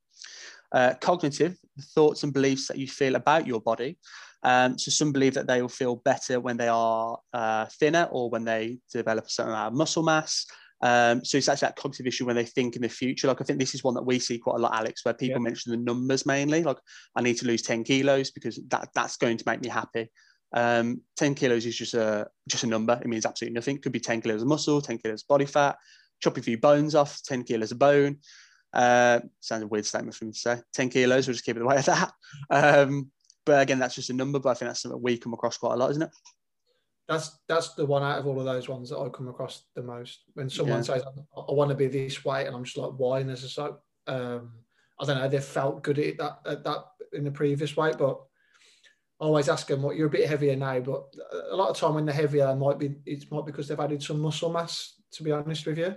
Uh, 0.73 0.95
cognitive, 1.01 1.57
the 1.77 1.83
thoughts 1.83 2.23
and 2.23 2.33
beliefs 2.33 2.69
that 2.69 2.79
you 2.79 2.89
feel 2.89 3.15
about 3.15 3.47
your 3.47 3.61
body. 3.61 3.99
Um, 4.43 4.79
so 4.79 4.91
some 4.91 5.13
believe 5.13 5.35
that 5.35 5.47
they 5.47 5.61
will 5.61 5.69
feel 5.69 5.97
better 5.97 6.41
when 6.41 6.57
they 6.57 6.69
are 6.69 7.19
uh, 7.33 7.67
thinner 7.81 8.09
or 8.11 8.31
when 8.31 8.45
they 8.45 8.79
develop 8.93 9.27
a 9.27 9.31
certain 9.31 9.53
amount 9.53 9.73
of 9.73 9.79
muscle 9.79 10.03
mass. 10.03 10.47
Um, 10.83 11.25
so 11.25 11.39
it's 11.39 11.49
actually 11.49 11.67
that 11.67 11.77
cognitive 11.77 12.07
issue 12.07 12.27
when 12.27 12.37
they 12.37 12.45
think 12.45 12.77
in 12.77 12.83
the 12.83 12.89
future. 12.89 13.29
Like 13.29 13.41
I 13.41 13.45
think 13.45 13.59
this 13.59 13.75
is 13.75 13.83
one 13.83 13.95
that 13.95 14.05
we 14.05 14.19
see 14.19 14.39
quite 14.39 14.57
a 14.57 14.61
lot, 14.61 14.75
Alex, 14.75 15.05
where 15.05 15.15
people 15.15 15.41
yeah. 15.41 15.45
mention 15.45 15.73
the 15.73 15.79
numbers 15.79 16.27
mainly. 16.27 16.63
Like 16.63 16.79
I 17.17 17.23
need 17.23 17.39
to 17.39 17.47
lose 17.47 17.63
10 17.63 17.85
kilos 17.85 18.31
because 18.31 18.61
that 18.69 18.89
that's 18.95 19.17
going 19.17 19.39
to 19.39 19.45
make 19.47 19.63
me 19.63 19.69
happy. 19.69 20.09
Um, 20.53 21.01
10 21.17 21.35
kilos 21.35 21.67
is 21.67 21.77
just 21.77 21.95
a 21.95 22.29
just 22.49 22.65
a 22.65 22.69
number. 22.69 23.01
It 23.01 23.09
means 23.09 23.27
absolutely 23.27 23.55
nothing. 23.55 23.81
Could 23.81 23.93
be 23.93 24.01
10 24.01 24.21
kilos 24.21 24.43
of 24.43 24.49
muscle, 24.49 24.81
10 24.81 24.99
kilos 24.99 25.23
of 25.23 25.29
body 25.29 25.47
fat, 25.47 25.77
chop 26.23 26.37
a 26.37 26.43
few 26.43 26.59
bones 26.59 26.95
off, 26.95 27.21
10 27.25 27.45
kilos 27.45 27.73
of 27.73 27.79
bone. 27.79 28.19
Uh, 28.77 29.21
sounds 29.41 29.63
a 29.63 29.67
weird 29.67 29.87
statement 29.87 30.15
for 30.15 30.27
me 30.27 30.33
to 30.33 30.39
say. 30.39 30.61
10 30.75 30.91
kilos, 30.91 31.27
we'll 31.27 31.33
just 31.33 31.47
keep 31.47 31.57
it 31.57 31.63
away 31.63 31.77
way 31.77 31.79
of 31.79 31.87
that. 31.87 32.13
Um, 32.51 33.11
but 33.47 33.63
again, 33.63 33.79
that's 33.79 33.95
just 33.95 34.11
a 34.11 34.13
number, 34.13 34.39
but 34.39 34.51
I 34.51 34.55
think 34.55 34.69
that's 34.69 34.83
something 34.83 35.01
we 35.01 35.17
come 35.17 35.33
across 35.33 35.57
quite 35.57 35.73
a 35.73 35.77
lot, 35.77 35.91
isn't 35.93 36.03
it? 36.03 36.11
That's 37.09 37.39
that's 37.49 37.75
the 37.75 37.87
one 37.87 38.03
out 38.03 38.19
of 38.19 38.27
all 38.27 38.39
of 38.39 38.45
those 38.45 38.69
ones 38.69 38.91
that 38.91 38.99
I 38.99 39.09
come 39.09 39.29
across 39.29 39.63
the 39.77 39.83
most. 39.83 40.25
When 40.35 40.51
someone 40.51 40.79
yeah. 40.79 40.83
says, 40.83 41.05
I, 41.05 41.41
I 41.41 41.53
want 41.53 41.71
to 41.71 41.77
be 41.77 41.87
this 41.87 42.25
weight, 42.25 42.49
and 42.49 42.55
I'm 42.55 42.65
just 42.65 42.77
like, 42.77 42.91
why? 42.97 43.21
And 43.21 43.29
there's 43.29 43.57
like, 43.57 43.73
um, 44.09 44.53
I 45.01 45.05
don't 45.07 45.19
know, 45.19 45.29
they 45.29 45.41
felt 45.41 45.83
good 45.83 45.99
at 45.99 46.19
that, 46.19 46.41
at 46.45 46.65
that 46.65 46.85
in 47.13 47.25
the 47.25 47.31
previous 47.31 47.77
weight, 47.77 47.97
but 47.97 48.21
I 49.21 49.25
always 49.25 49.49
ask 49.49 49.69
them, 49.69 49.81
what 49.81 49.97
you're 49.97 50.09
a 50.09 50.11
bit 50.11 50.29
heavier 50.29 50.57
now, 50.57 50.81
but 50.81 51.05
a 51.51 51.57
lot 51.57 51.71
of 51.71 51.79
time 51.79 51.95
when 51.95 52.05
they're 52.05 52.15
heavier, 52.15 52.51
it 52.51 52.57
might 52.57 52.79
be, 52.79 52.97
it 53.07 53.25
might 53.31 53.47
because 53.47 53.69
they've 53.69 53.81
added 53.81 54.03
some 54.03 54.21
muscle 54.21 54.53
mass, 54.53 55.01
to 55.13 55.23
be 55.23 55.33
honest 55.33 55.65
with 55.65 55.79
you. 55.79 55.95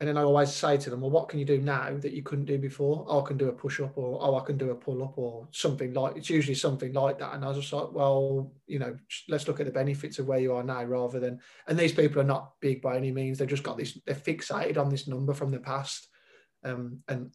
And 0.00 0.08
then 0.08 0.18
I 0.18 0.22
always 0.22 0.52
say 0.52 0.76
to 0.76 0.90
them, 0.90 1.02
well, 1.02 1.10
what 1.10 1.28
can 1.28 1.38
you 1.38 1.44
do 1.44 1.60
now 1.60 1.96
that 1.98 2.12
you 2.12 2.22
couldn't 2.22 2.46
do 2.46 2.58
before? 2.58 3.06
Oh, 3.08 3.22
I 3.22 3.26
can 3.26 3.36
do 3.36 3.48
a 3.48 3.52
push 3.52 3.80
up 3.80 3.96
or, 3.96 4.18
oh, 4.20 4.34
I 4.36 4.44
can 4.44 4.58
do 4.58 4.70
a 4.70 4.74
pull 4.74 5.04
up 5.04 5.16
or 5.16 5.46
something 5.52 5.94
like, 5.94 6.16
it's 6.16 6.28
usually 6.28 6.56
something 6.56 6.92
like 6.92 7.20
that. 7.20 7.34
And 7.34 7.44
I 7.44 7.48
was 7.48 7.58
just 7.58 7.72
like, 7.72 7.92
well, 7.92 8.52
you 8.66 8.80
know, 8.80 8.96
let's 9.28 9.46
look 9.46 9.60
at 9.60 9.66
the 9.66 9.72
benefits 9.72 10.18
of 10.18 10.26
where 10.26 10.40
you 10.40 10.52
are 10.52 10.64
now 10.64 10.82
rather 10.82 11.20
than, 11.20 11.38
and 11.68 11.78
these 11.78 11.92
people 11.92 12.20
are 12.20 12.24
not 12.24 12.54
big 12.60 12.82
by 12.82 12.96
any 12.96 13.12
means. 13.12 13.38
They've 13.38 13.46
just 13.46 13.62
got 13.62 13.78
this, 13.78 13.96
they're 14.04 14.16
fixated 14.16 14.78
on 14.78 14.88
this 14.88 15.06
number 15.06 15.32
from 15.32 15.52
the 15.52 15.60
past. 15.60 16.08
Um, 16.64 16.98
and 17.06 17.30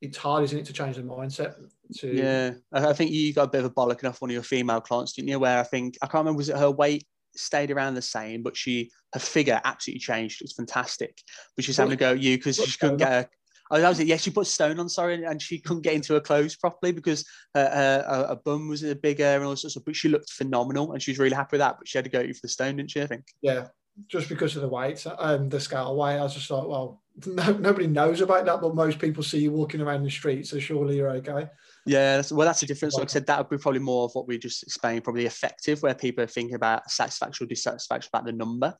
it's 0.00 0.18
hard, 0.18 0.44
isn't 0.44 0.58
it, 0.60 0.66
to 0.66 0.72
change 0.72 0.94
the 0.96 1.02
mindset 1.02 1.56
to. 1.96 2.14
Yeah. 2.14 2.52
I 2.72 2.92
think 2.92 3.10
you 3.10 3.34
got 3.34 3.48
a 3.48 3.50
bit 3.50 3.64
of 3.64 3.72
a 3.72 3.74
bollock 3.74 4.08
off 4.08 4.20
one 4.20 4.30
of 4.30 4.34
your 4.34 4.44
female 4.44 4.80
clients, 4.80 5.14
didn't 5.14 5.28
you? 5.28 5.40
Where 5.40 5.58
I 5.58 5.64
think, 5.64 5.96
I 6.00 6.06
can't 6.06 6.22
remember, 6.22 6.38
was 6.38 6.48
it 6.48 6.56
her 6.56 6.70
weight 6.70 7.08
stayed 7.36 7.70
around 7.70 7.94
the 7.94 8.02
same, 8.02 8.42
but 8.42 8.56
she 8.56 8.90
her 9.12 9.20
figure 9.20 9.60
absolutely 9.64 10.00
changed. 10.00 10.40
It 10.40 10.44
was 10.44 10.52
fantastic. 10.52 11.20
But 11.56 11.64
she's 11.64 11.76
having 11.76 11.90
to 11.90 11.96
go 11.96 12.12
at 12.12 12.20
you 12.20 12.36
because 12.36 12.56
she 12.56 12.78
couldn't 12.78 12.98
get 12.98 13.08
her. 13.08 13.28
Oh, 13.70 13.80
that 13.80 13.88
was 13.88 14.00
it. 14.00 14.06
Yeah, 14.06 14.16
she 14.16 14.30
put 14.30 14.46
stone 14.46 14.80
on, 14.80 14.88
sorry, 14.88 15.22
and 15.24 15.42
she 15.42 15.58
couldn't 15.58 15.82
get 15.82 15.92
into 15.92 16.14
her 16.14 16.20
clothes 16.20 16.56
properly 16.56 16.90
because 16.92 17.26
her, 17.54 17.66
her, 17.66 18.26
her 18.28 18.40
bum 18.42 18.68
was 18.68 18.82
a 18.82 18.94
bigger 18.94 19.24
and 19.24 19.44
all 19.44 19.56
sorts 19.56 19.76
of. 19.76 19.84
But 19.84 19.94
she 19.94 20.08
looked 20.08 20.30
phenomenal, 20.30 20.92
and 20.92 21.02
she 21.02 21.10
was 21.10 21.18
really 21.18 21.36
happy 21.36 21.50
with 21.52 21.60
that. 21.60 21.76
But 21.78 21.86
she 21.86 21.98
had 21.98 22.04
to 22.04 22.10
go 22.10 22.20
at 22.20 22.28
you 22.28 22.34
for 22.34 22.40
the 22.42 22.48
stone, 22.48 22.76
didn't 22.76 22.90
she? 22.90 23.02
I 23.02 23.06
think. 23.06 23.24
Yeah, 23.42 23.68
just 24.06 24.28
because 24.28 24.54
of 24.56 24.62
the 24.62 24.68
weight 24.68 25.04
and 25.04 25.16
um, 25.18 25.48
the 25.48 25.60
scale 25.60 25.96
weight. 25.96 26.18
I 26.18 26.22
was 26.22 26.34
just 26.34 26.50
like, 26.50 26.66
well, 26.66 27.02
no, 27.26 27.52
nobody 27.52 27.86
knows 27.86 28.20
about 28.20 28.44
that, 28.46 28.60
but 28.60 28.74
most 28.74 28.98
people 28.98 29.22
see 29.22 29.40
you 29.40 29.52
walking 29.52 29.80
around 29.80 30.04
the 30.04 30.10
street, 30.10 30.46
so 30.46 30.58
surely 30.58 30.96
you're 30.96 31.10
okay. 31.10 31.48
Yeah, 31.88 32.16
that's, 32.16 32.30
well, 32.30 32.46
that's 32.46 32.60
the 32.60 32.66
difference. 32.66 32.94
Like 32.94 33.04
I 33.04 33.12
said, 33.12 33.26
that 33.26 33.38
would 33.38 33.48
be 33.48 33.60
probably 33.60 33.80
more 33.80 34.04
of 34.04 34.12
what 34.14 34.28
we 34.28 34.38
just 34.38 34.62
explained, 34.62 35.04
probably 35.04 35.26
affective, 35.26 35.82
where 35.82 35.94
people 35.94 36.22
are 36.22 36.28
thinking 36.28 36.54
about 36.54 36.90
satisfaction 36.90 37.44
or 37.44 37.48
dissatisfaction 37.48 38.10
about 38.12 38.26
the 38.26 38.32
number. 38.32 38.74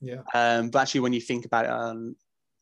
Yeah. 0.00 0.22
Um, 0.34 0.70
but 0.70 0.80
actually, 0.80 1.00
when 1.00 1.12
you 1.12 1.20
think 1.20 1.44
about 1.44 1.64
it 1.64 1.70
um, 1.70 2.16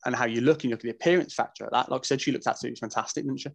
and 0.05 0.15
how 0.15 0.25
you 0.25 0.41
look, 0.41 0.63
and 0.63 0.65
you 0.65 0.69
look 0.71 0.79
at 0.79 0.83
the 0.83 0.89
appearance 0.89 1.33
factor 1.33 1.65
of 1.65 1.71
that, 1.71 1.91
like 1.91 2.01
I 2.01 2.03
said, 2.03 2.21
she 2.21 2.31
looked 2.31 2.47
absolutely 2.47 2.79
fantastic, 2.79 3.25
didn't 3.25 3.39
she? 3.39 3.49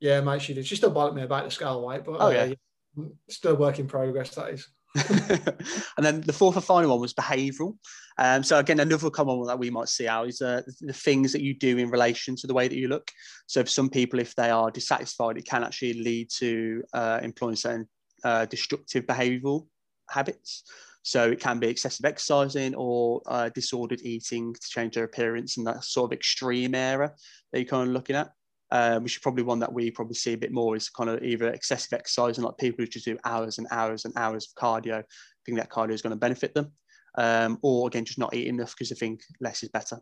Yeah, 0.00 0.20
mate, 0.20 0.42
she 0.42 0.54
did. 0.54 0.66
She 0.66 0.76
still 0.76 0.92
bollocked 0.92 1.14
me 1.14 1.22
about 1.22 1.44
the 1.44 1.50
scale 1.50 1.84
weight, 1.84 2.04
but 2.04 2.16
oh, 2.20 2.26
uh, 2.26 2.30
yeah. 2.30 3.04
still 3.28 3.56
work 3.56 3.80
in 3.80 3.88
progress, 3.88 4.34
that 4.36 4.50
is. 4.50 4.68
and 5.08 6.04
then 6.04 6.20
the 6.22 6.32
fourth 6.32 6.56
and 6.56 6.64
final 6.64 6.90
one 6.90 7.00
was 7.00 7.14
behavioural. 7.14 7.76
Um, 8.16 8.42
so 8.42 8.58
again, 8.58 8.80
another 8.80 9.10
common 9.10 9.38
one 9.38 9.46
that 9.46 9.58
we 9.58 9.70
might 9.70 9.88
see 9.88 10.08
out 10.08 10.28
is 10.28 10.40
uh, 10.40 10.62
the 10.80 10.92
things 10.92 11.32
that 11.32 11.42
you 11.42 11.54
do 11.54 11.78
in 11.78 11.90
relation 11.90 12.34
to 12.36 12.46
the 12.46 12.54
way 12.54 12.66
that 12.66 12.76
you 12.76 12.88
look. 12.88 13.10
So 13.46 13.62
for 13.62 13.70
some 13.70 13.90
people, 13.90 14.18
if 14.18 14.34
they 14.34 14.50
are 14.50 14.70
dissatisfied, 14.70 15.36
it 15.36 15.46
can 15.46 15.62
actually 15.62 15.94
lead 15.94 16.30
to 16.38 16.82
uh, 16.92 17.20
employing 17.22 17.56
certain 17.56 17.88
uh, 18.24 18.46
destructive 18.46 19.04
behavioural 19.04 19.66
habits. 20.08 20.64
So 21.02 21.30
it 21.30 21.40
can 21.40 21.58
be 21.58 21.68
excessive 21.68 22.04
exercising 22.04 22.74
or 22.74 23.22
uh, 23.26 23.50
disordered 23.50 24.00
eating 24.02 24.52
to 24.52 24.68
change 24.68 24.94
their 24.94 25.04
appearance 25.04 25.56
in 25.56 25.64
that 25.64 25.84
sort 25.84 26.10
of 26.10 26.16
extreme 26.16 26.74
area 26.74 27.12
that 27.52 27.58
you're 27.60 27.68
kind 27.68 27.88
of 27.88 27.94
looking 27.94 28.16
at 28.16 28.32
um, 28.70 29.02
which 29.02 29.16
is 29.16 29.22
probably 29.22 29.42
one 29.42 29.58
that 29.60 29.72
we 29.72 29.90
probably 29.90 30.14
see 30.14 30.34
a 30.34 30.38
bit 30.38 30.52
more 30.52 30.76
is 30.76 30.90
kind 30.90 31.08
of 31.08 31.22
either 31.22 31.48
excessive 31.48 31.92
exercise 31.92 32.36
and 32.36 32.44
like 32.44 32.58
people 32.58 32.84
who 32.84 32.88
just 32.88 33.06
do 33.06 33.18
hours 33.24 33.58
and 33.58 33.66
hours 33.70 34.04
and 34.04 34.14
hours 34.16 34.48
of 34.48 34.62
cardio, 34.62 35.02
think 35.44 35.58
that 35.58 35.70
cardio 35.70 35.92
is 35.92 36.02
going 36.02 36.10
to 36.12 36.16
benefit 36.16 36.54
them, 36.54 36.72
um, 37.16 37.58
or 37.62 37.88
again 37.88 38.04
just 38.04 38.18
not 38.18 38.34
eating 38.34 38.54
enough 38.54 38.74
because 38.74 38.90
they 38.90 38.96
think 38.96 39.20
less 39.40 39.62
is 39.62 39.70
better. 39.70 39.98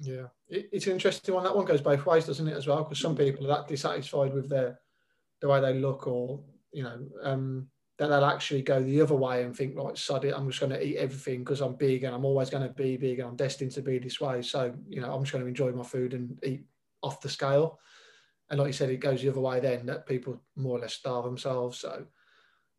Yeah, 0.00 0.26
it's 0.48 0.86
an 0.86 0.92
interesting 0.92 1.34
one. 1.34 1.44
That 1.44 1.56
one 1.56 1.64
goes 1.64 1.80
both 1.80 2.04
ways, 2.04 2.26
doesn't 2.26 2.48
it, 2.48 2.56
as 2.56 2.66
well? 2.66 2.82
Because 2.82 3.00
some 3.00 3.16
people 3.16 3.46
are 3.46 3.56
that 3.56 3.68
dissatisfied 3.68 4.34
with 4.34 4.48
their 4.48 4.78
the 5.40 5.48
way 5.48 5.60
they 5.60 5.74
look, 5.74 6.06
or 6.06 6.40
you 6.72 6.82
know, 6.82 6.98
um, 7.22 7.68
that 7.98 8.08
they'll 8.08 8.24
actually 8.24 8.62
go 8.62 8.82
the 8.82 9.00
other 9.00 9.14
way 9.14 9.44
and 9.44 9.56
think, 9.56 9.76
right, 9.76 9.96
sod 9.96 10.24
it, 10.24 10.34
I'm 10.36 10.48
just 10.48 10.60
going 10.60 10.72
to 10.72 10.84
eat 10.84 10.96
everything 10.96 11.40
because 11.40 11.60
I'm 11.60 11.76
big 11.76 12.02
and 12.02 12.14
I'm 12.14 12.24
always 12.24 12.50
going 12.50 12.66
to 12.66 12.74
be 12.74 12.96
big 12.96 13.20
and 13.20 13.28
I'm 13.28 13.36
destined 13.36 13.70
to 13.72 13.82
be 13.82 13.98
this 13.98 14.20
way. 14.20 14.42
So 14.42 14.74
you 14.88 15.00
know, 15.00 15.14
I'm 15.14 15.22
just 15.22 15.32
going 15.32 15.44
to 15.44 15.48
enjoy 15.48 15.70
my 15.70 15.84
food 15.84 16.12
and 16.12 16.38
eat 16.44 16.64
off 17.02 17.20
the 17.20 17.28
scale 17.28 17.78
and 18.54 18.60
like 18.60 18.68
you 18.68 18.72
said, 18.72 18.90
it 18.90 18.98
goes 18.98 19.20
the 19.20 19.30
other 19.30 19.40
way 19.40 19.58
then 19.58 19.84
that 19.86 20.06
people 20.06 20.40
more 20.54 20.78
or 20.78 20.80
less 20.80 20.94
starve 20.94 21.24
themselves. 21.24 21.76
So 21.80 22.04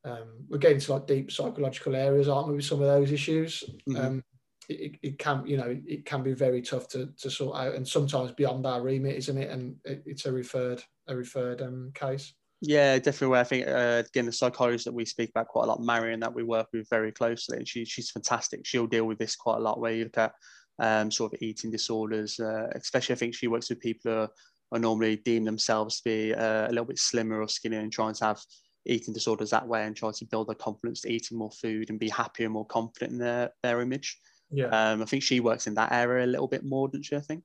um, 0.05 0.45
we're 0.47 0.57
getting 0.57 0.79
to 0.79 0.93
like 0.93 1.05
deep 1.05 1.29
psychological 1.29 1.97
areas, 1.97 2.29
aren't 2.29 2.47
we, 2.47 2.55
with 2.55 2.63
some 2.63 2.81
of 2.81 2.87
those 2.87 3.11
issues? 3.11 3.61
Mm-hmm. 3.89 3.97
Um, 3.97 4.23
it, 4.69 4.95
it, 5.03 5.19
can, 5.19 5.45
you 5.45 5.57
know, 5.57 5.77
it 5.85 6.05
can 6.05 6.23
be 6.23 6.31
very 6.31 6.61
tough 6.61 6.87
to, 6.89 7.09
to 7.19 7.29
sort 7.29 7.57
out, 7.57 7.75
and 7.75 7.85
sometimes 7.85 8.31
beyond 8.31 8.65
our 8.65 8.81
remit, 8.81 9.17
isn't 9.17 9.37
it? 9.37 9.51
And 9.51 9.75
it, 9.83 10.01
it's 10.05 10.25
a 10.25 10.31
referred 10.31 10.81
a 11.07 11.15
referred 11.15 11.61
um, 11.61 11.91
case. 11.93 12.33
Yeah, 12.61 12.97
definitely. 12.97 13.37
I 13.37 13.43
think 13.43 13.67
uh, 13.67 14.03
again, 14.07 14.27
the 14.27 14.31
psychologist 14.31 14.85
that 14.85 14.93
we 14.93 15.03
speak 15.03 15.31
about 15.31 15.49
quite 15.49 15.65
a 15.65 15.67
lot, 15.67 15.81
Marion, 15.81 16.21
that 16.21 16.33
we 16.33 16.43
work 16.43 16.67
with 16.71 16.89
very 16.89 17.11
closely, 17.11 17.57
and 17.57 17.67
she, 17.67 17.83
she's 17.83 18.11
fantastic. 18.11 18.65
She'll 18.65 18.87
deal 18.87 19.03
with 19.03 19.17
this 19.17 19.35
quite 19.35 19.57
a 19.57 19.61
lot. 19.61 19.81
Where 19.81 19.91
you 19.91 20.05
look 20.05 20.17
at 20.19 20.31
um, 20.79 21.11
sort 21.11 21.33
of 21.33 21.41
eating 21.41 21.69
disorders, 21.69 22.39
uh, 22.39 22.69
especially 22.75 23.15
I 23.15 23.17
think 23.17 23.35
she 23.35 23.47
works 23.47 23.69
with 23.69 23.81
people 23.81 24.09
who 24.09 24.17
are 24.19 24.29
are 24.71 24.79
normally 24.79 25.17
deem 25.17 25.43
themselves 25.43 25.97
to 25.97 26.03
be 26.03 26.33
uh, 26.33 26.67
a 26.67 26.69
little 26.69 26.85
bit 26.85 26.99
slimmer 26.99 27.41
or 27.41 27.47
skinnier 27.47 27.79
and 27.79 27.91
trying 27.91 28.13
to 28.15 28.25
have 28.25 28.41
eating 28.85 29.13
disorders 29.13 29.49
that 29.49 29.67
way 29.67 29.85
and 29.85 29.95
try 29.95 30.11
to 30.11 30.25
build 30.25 30.47
their 30.47 30.55
confidence 30.55 31.01
to 31.01 31.11
eating 31.11 31.37
more 31.37 31.51
food 31.51 31.89
and 31.89 31.99
be 31.99 32.09
happier 32.09 32.45
and 32.45 32.53
more 32.53 32.65
confident 32.65 33.13
in 33.13 33.17
their, 33.17 33.49
their 33.63 33.81
image. 33.81 34.19
Yeah. 34.51 34.67
Um, 34.67 35.01
I 35.01 35.05
think 35.05 35.23
she 35.23 35.39
works 35.39 35.67
in 35.67 35.73
that 35.75 35.91
area 35.91 36.25
a 36.25 36.27
little 36.27 36.47
bit 36.47 36.63
more, 36.63 36.87
doesn't 36.87 37.03
she? 37.03 37.15
I 37.15 37.21
think. 37.21 37.43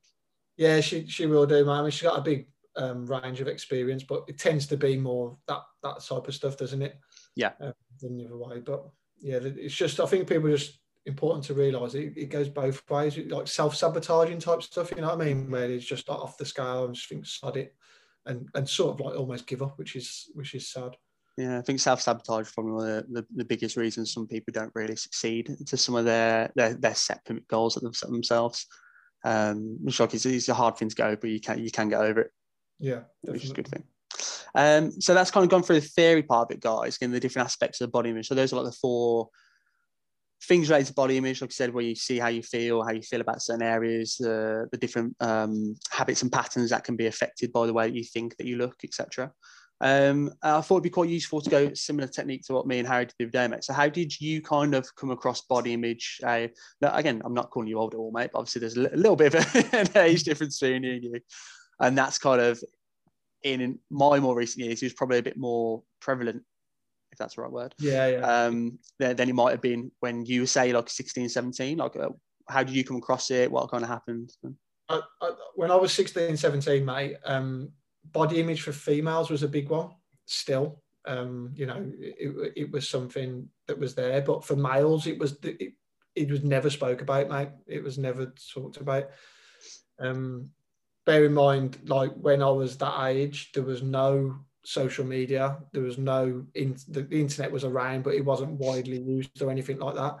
Yeah, 0.57 0.81
she 0.81 1.07
she 1.07 1.25
will 1.25 1.45
do, 1.45 1.65
man. 1.65 1.79
I 1.79 1.81
mean, 1.81 1.91
she's 1.91 2.03
got 2.03 2.19
a 2.19 2.21
big 2.21 2.47
um, 2.75 3.05
range 3.05 3.41
of 3.41 3.47
experience, 3.47 4.03
but 4.03 4.23
it 4.27 4.37
tends 4.37 4.67
to 4.67 4.77
be 4.77 4.97
more 4.97 5.37
that 5.47 5.61
that 5.83 6.03
type 6.03 6.27
of 6.27 6.35
stuff, 6.35 6.57
doesn't 6.57 6.81
it? 6.81 6.99
Yeah. 7.35 7.53
Um, 7.59 7.73
than 7.99 8.17
the 8.17 8.25
other 8.25 8.37
way, 8.37 8.59
but 8.59 8.85
yeah, 9.19 9.39
it's 9.41 9.75
just 9.75 9.99
I 9.99 10.05
think 10.05 10.27
people 10.27 10.49
just 10.49 10.79
important 11.05 11.43
to 11.45 11.53
realize 11.53 11.95
it, 11.95 12.13
it 12.15 12.29
goes 12.29 12.49
both 12.49 12.87
ways, 12.89 13.17
like 13.17 13.47
self 13.47 13.75
sabotaging 13.75 14.39
type 14.39 14.61
stuff. 14.61 14.91
You 14.91 15.01
know 15.01 15.15
what 15.15 15.21
I 15.21 15.25
mean? 15.25 15.49
Where 15.49 15.69
it's 15.69 15.85
just 15.85 16.09
like 16.09 16.19
off 16.19 16.37
the 16.37 16.45
scale 16.45 16.85
and 16.85 16.95
just 16.95 17.09
think 17.09 17.25
sod 17.25 17.57
it, 17.57 17.75
and 18.25 18.47
and 18.55 18.67
sort 18.67 18.99
of 18.99 19.05
like 19.05 19.17
almost 19.17 19.47
give 19.47 19.61
up, 19.61 19.77
which 19.77 19.95
is 19.95 20.29
which 20.33 20.53
is 20.53 20.69
sad. 20.69 20.95
Yeah, 21.37 21.57
I 21.57 21.61
think 21.61 21.79
self 21.79 22.01
sabotage 22.01 22.47
is 22.47 22.53
probably 22.53 22.73
one 22.73 22.89
of 22.89 23.07
the, 23.07 23.21
the, 23.21 23.27
the, 23.37 23.45
biggest 23.45 23.77
reasons 23.77 24.11
some 24.11 24.27
people 24.27 24.51
don't 24.51 24.71
really 24.75 24.97
succeed 24.97 25.55
to 25.65 25.77
some 25.77 25.95
of 25.95 26.05
their 26.05 26.51
their, 26.55 26.73
their 26.73 26.93
set 26.93 27.25
goals 27.47 27.73
that 27.73 27.83
they've 27.83 27.95
set 27.95 28.11
themselves. 28.11 28.67
Um, 29.23 29.77
which 29.81 29.99
like 29.99 30.13
it's, 30.13 30.25
it's 30.25 30.49
a 30.49 30.53
hard 30.53 30.77
thing 30.77 30.89
to 30.89 30.95
go, 30.95 31.15
but 31.15 31.29
you 31.29 31.39
can 31.39 31.59
you 31.59 31.71
can 31.71 31.89
get 31.89 32.01
over 32.01 32.21
it. 32.21 32.31
Yeah, 32.79 33.01
which 33.21 33.45
is 33.45 33.51
a 33.51 33.55
good 33.55 33.67
thing. 33.67 33.83
Um, 34.53 34.99
so 34.99 35.13
that's 35.13 35.31
kind 35.31 35.43
of 35.43 35.49
gone 35.49 35.63
through 35.63 35.79
the 35.79 35.87
theory 35.87 36.23
part 36.23 36.49
of 36.51 36.55
it, 36.55 36.61
guys, 36.61 36.97
in 37.01 37.11
the 37.11 37.19
different 37.19 37.45
aspects 37.45 37.79
of 37.79 37.87
the 37.87 37.91
body 37.91 38.09
image. 38.09 38.27
So 38.27 38.35
those 38.35 38.51
are 38.51 38.57
like 38.57 38.65
the 38.65 38.77
four 38.81 39.29
things 40.43 40.69
related 40.69 40.87
to 40.87 40.93
body 40.93 41.17
image, 41.17 41.41
like 41.41 41.51
I 41.51 41.53
said, 41.53 41.73
where 41.73 41.83
you 41.83 41.95
see 41.95 42.17
how 42.17 42.29
you 42.29 42.41
feel, 42.41 42.83
how 42.83 42.91
you 42.91 43.01
feel 43.01 43.21
about 43.21 43.41
certain 43.41 43.63
areas, 43.63 44.15
the, 44.17 44.67
the 44.71 44.77
different 44.77 45.15
um, 45.19 45.75
habits 45.91 46.23
and 46.23 46.31
patterns 46.31 46.71
that 46.71 46.83
can 46.83 46.95
be 46.95 47.07
affected 47.07 47.53
by 47.53 47.67
the 47.67 47.73
way 47.73 47.87
that 47.87 47.95
you 47.95 48.03
think 48.03 48.37
that 48.37 48.47
you 48.47 48.57
look, 48.57 48.75
etc. 48.83 49.31
Um, 49.81 50.31
I 50.43 50.61
thought 50.61 50.75
it'd 50.75 50.83
be 50.83 50.89
quite 50.89 51.09
useful 51.09 51.41
to 51.41 51.49
go 51.49 51.73
similar 51.73 52.07
technique 52.07 52.43
to 52.45 52.53
what 52.53 52.67
me 52.67 52.79
and 52.79 52.87
Harry 52.87 53.07
did 53.17 53.33
with 53.33 53.51
mate. 53.51 53.63
So 53.63 53.73
how 53.73 53.89
did 53.89 54.19
you 54.21 54.41
kind 54.41 54.75
of 54.75 54.87
come 54.95 55.11
across 55.11 55.41
body 55.41 55.73
image? 55.73 56.19
Uh, 56.23 56.47
now, 56.81 56.95
again, 56.95 57.21
I'm 57.25 57.33
not 57.33 57.49
calling 57.49 57.67
you 57.67 57.79
old 57.79 57.93
at 57.93 57.97
all, 57.97 58.11
mate, 58.11 58.29
but 58.31 58.39
obviously 58.39 58.59
there's 58.59 58.77
a 58.77 58.95
little 58.95 59.15
bit 59.15 59.33
of 59.33 59.55
an 59.73 59.87
age 59.95 60.23
difference 60.23 60.59
between 60.59 60.83
you 60.83 60.93
and 60.93 61.03
you. 61.03 61.19
And 61.79 61.97
that's 61.97 62.19
kind 62.19 62.41
of 62.41 62.61
in 63.43 63.79
my 63.89 64.19
more 64.19 64.35
recent 64.35 64.65
years, 64.65 64.81
it 64.81 64.85
was 64.85 64.93
probably 64.93 65.17
a 65.17 65.23
bit 65.23 65.37
more 65.37 65.81
prevalent 65.99 66.43
if 67.11 67.17
that's 67.17 67.35
the 67.35 67.41
right 67.41 67.51
word. 67.51 67.75
Yeah, 67.79 68.07
yeah. 68.07 68.19
Um, 68.19 68.79
then, 68.99 69.15
then 69.15 69.29
it 69.29 69.35
might 69.35 69.51
have 69.51 69.61
been 69.61 69.91
when 69.99 70.25
you 70.25 70.45
say 70.45 70.71
like 70.73 70.89
16, 70.89 71.29
17, 71.29 71.77
like 71.77 71.95
uh, 71.95 72.09
how 72.47 72.63
did 72.63 72.75
you 72.75 72.83
come 72.83 72.97
across 72.97 73.31
it? 73.31 73.51
What 73.51 73.69
kind 73.69 73.83
of 73.83 73.89
happened? 73.89 74.31
I, 74.89 75.01
I, 75.21 75.31
when 75.55 75.71
I 75.71 75.75
was 75.75 75.93
16, 75.93 76.37
17, 76.37 76.85
mate, 76.85 77.17
um, 77.25 77.71
body 78.11 78.39
image 78.39 78.61
for 78.61 78.71
females 78.71 79.29
was 79.29 79.43
a 79.43 79.47
big 79.47 79.69
one 79.69 79.91
still. 80.25 80.81
Um, 81.05 81.51
you 81.55 81.65
know, 81.65 81.91
it, 81.99 82.53
it 82.55 82.71
was 82.71 82.87
something 82.87 83.49
that 83.67 83.79
was 83.79 83.95
there, 83.95 84.21
but 84.21 84.43
for 84.43 84.55
males, 84.55 85.07
it 85.07 85.17
was, 85.17 85.37
it, 85.43 85.73
it 86.15 86.29
was 86.29 86.43
never 86.43 86.69
spoke 86.69 87.01
about, 87.01 87.29
mate. 87.29 87.49
It 87.67 87.83
was 87.83 87.97
never 87.97 88.33
talked 88.53 88.77
about. 88.77 89.09
Um, 89.99 90.49
bear 91.05 91.25
in 91.25 91.33
mind, 91.33 91.79
like 91.85 92.11
when 92.13 92.41
I 92.41 92.49
was 92.49 92.77
that 92.77 93.07
age, 93.07 93.51
there 93.53 93.63
was 93.63 93.81
no 93.81 94.35
social 94.63 95.05
media. 95.05 95.57
There 95.71 95.83
was 95.83 95.97
no 95.97 96.45
in, 96.55 96.75
the, 96.87 97.03
the, 97.03 97.19
internet 97.19 97.51
was 97.51 97.63
around, 97.63 98.03
but 98.03 98.13
it 98.13 98.25
wasn't 98.25 98.59
widely 98.59 98.99
used 98.99 99.41
or 99.41 99.51
anything 99.51 99.79
like 99.79 99.95
that. 99.95 100.17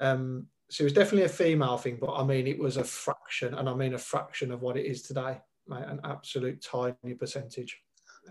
Um, 0.00 0.46
so 0.70 0.82
it 0.82 0.86
was 0.86 0.92
definitely 0.92 1.24
a 1.24 1.28
female 1.28 1.78
thing, 1.78 1.98
but 2.00 2.14
I 2.14 2.24
mean 2.24 2.46
it 2.46 2.58
was 2.58 2.76
a 2.76 2.84
fraction, 2.84 3.54
and 3.54 3.68
I 3.68 3.74
mean 3.74 3.94
a 3.94 3.98
fraction 3.98 4.50
of 4.50 4.62
what 4.62 4.76
it 4.76 4.86
is 4.86 5.02
today, 5.02 5.40
mate, 5.68 5.84
an 5.86 6.00
absolute 6.04 6.62
tiny 6.62 7.14
percentage. 7.18 7.78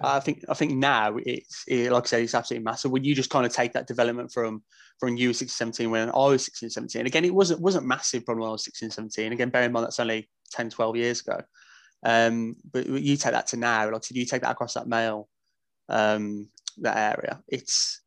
I 0.02 0.20
think 0.20 0.44
I 0.50 0.54
think 0.54 0.74
now 0.74 1.18
it's 1.26 1.64
it, 1.68 1.92
like 1.92 2.04
I 2.04 2.08
said, 2.08 2.24
it's 2.24 2.36
absolutely 2.36 2.66
massive. 2.66 2.92
When 2.92 3.04
you 3.04 3.16
just 3.16 3.30
kind 3.30 3.46
of 3.46 3.54
take 3.54 3.74
that 3.74 3.88
development 3.88 4.32
from 4.32 4.64
from 5.00 5.16
you 5.16 5.34
16, 5.34 5.50
17 5.50 5.92
when 5.92 6.10
I 6.10 6.14
was 6.14 6.46
16, 6.46 6.70
17. 6.70 7.06
Again, 7.06 7.26
it 7.26 7.34
wasn't 7.34 7.62
wasn't 7.62 7.86
massive 7.86 8.24
from 8.26 8.40
when 8.40 8.50
I 8.50 8.52
was 8.52 8.66
16, 8.66 8.92
17. 8.92 9.32
Again, 9.32 9.50
bear 9.50 9.64
in 9.64 9.72
mind 9.72 9.86
that's 9.86 10.00
only 10.00 10.30
10, 10.52 10.70
12 10.70 10.96
years 10.98 11.22
ago. 11.22 11.42
Um, 12.04 12.56
but 12.72 12.88
you 12.88 13.18
take 13.18 13.34
that 13.34 13.48
to 13.48 13.58
now, 13.58 13.90
like 13.92 14.02
do 14.02 14.20
you 14.20 14.26
take 14.26 14.42
that 14.42 14.52
across 14.52 14.74
that 14.74 14.88
male 14.88 15.30
um, 15.90 16.50
that 16.80 17.18
area. 17.18 17.42
It's 17.48 18.02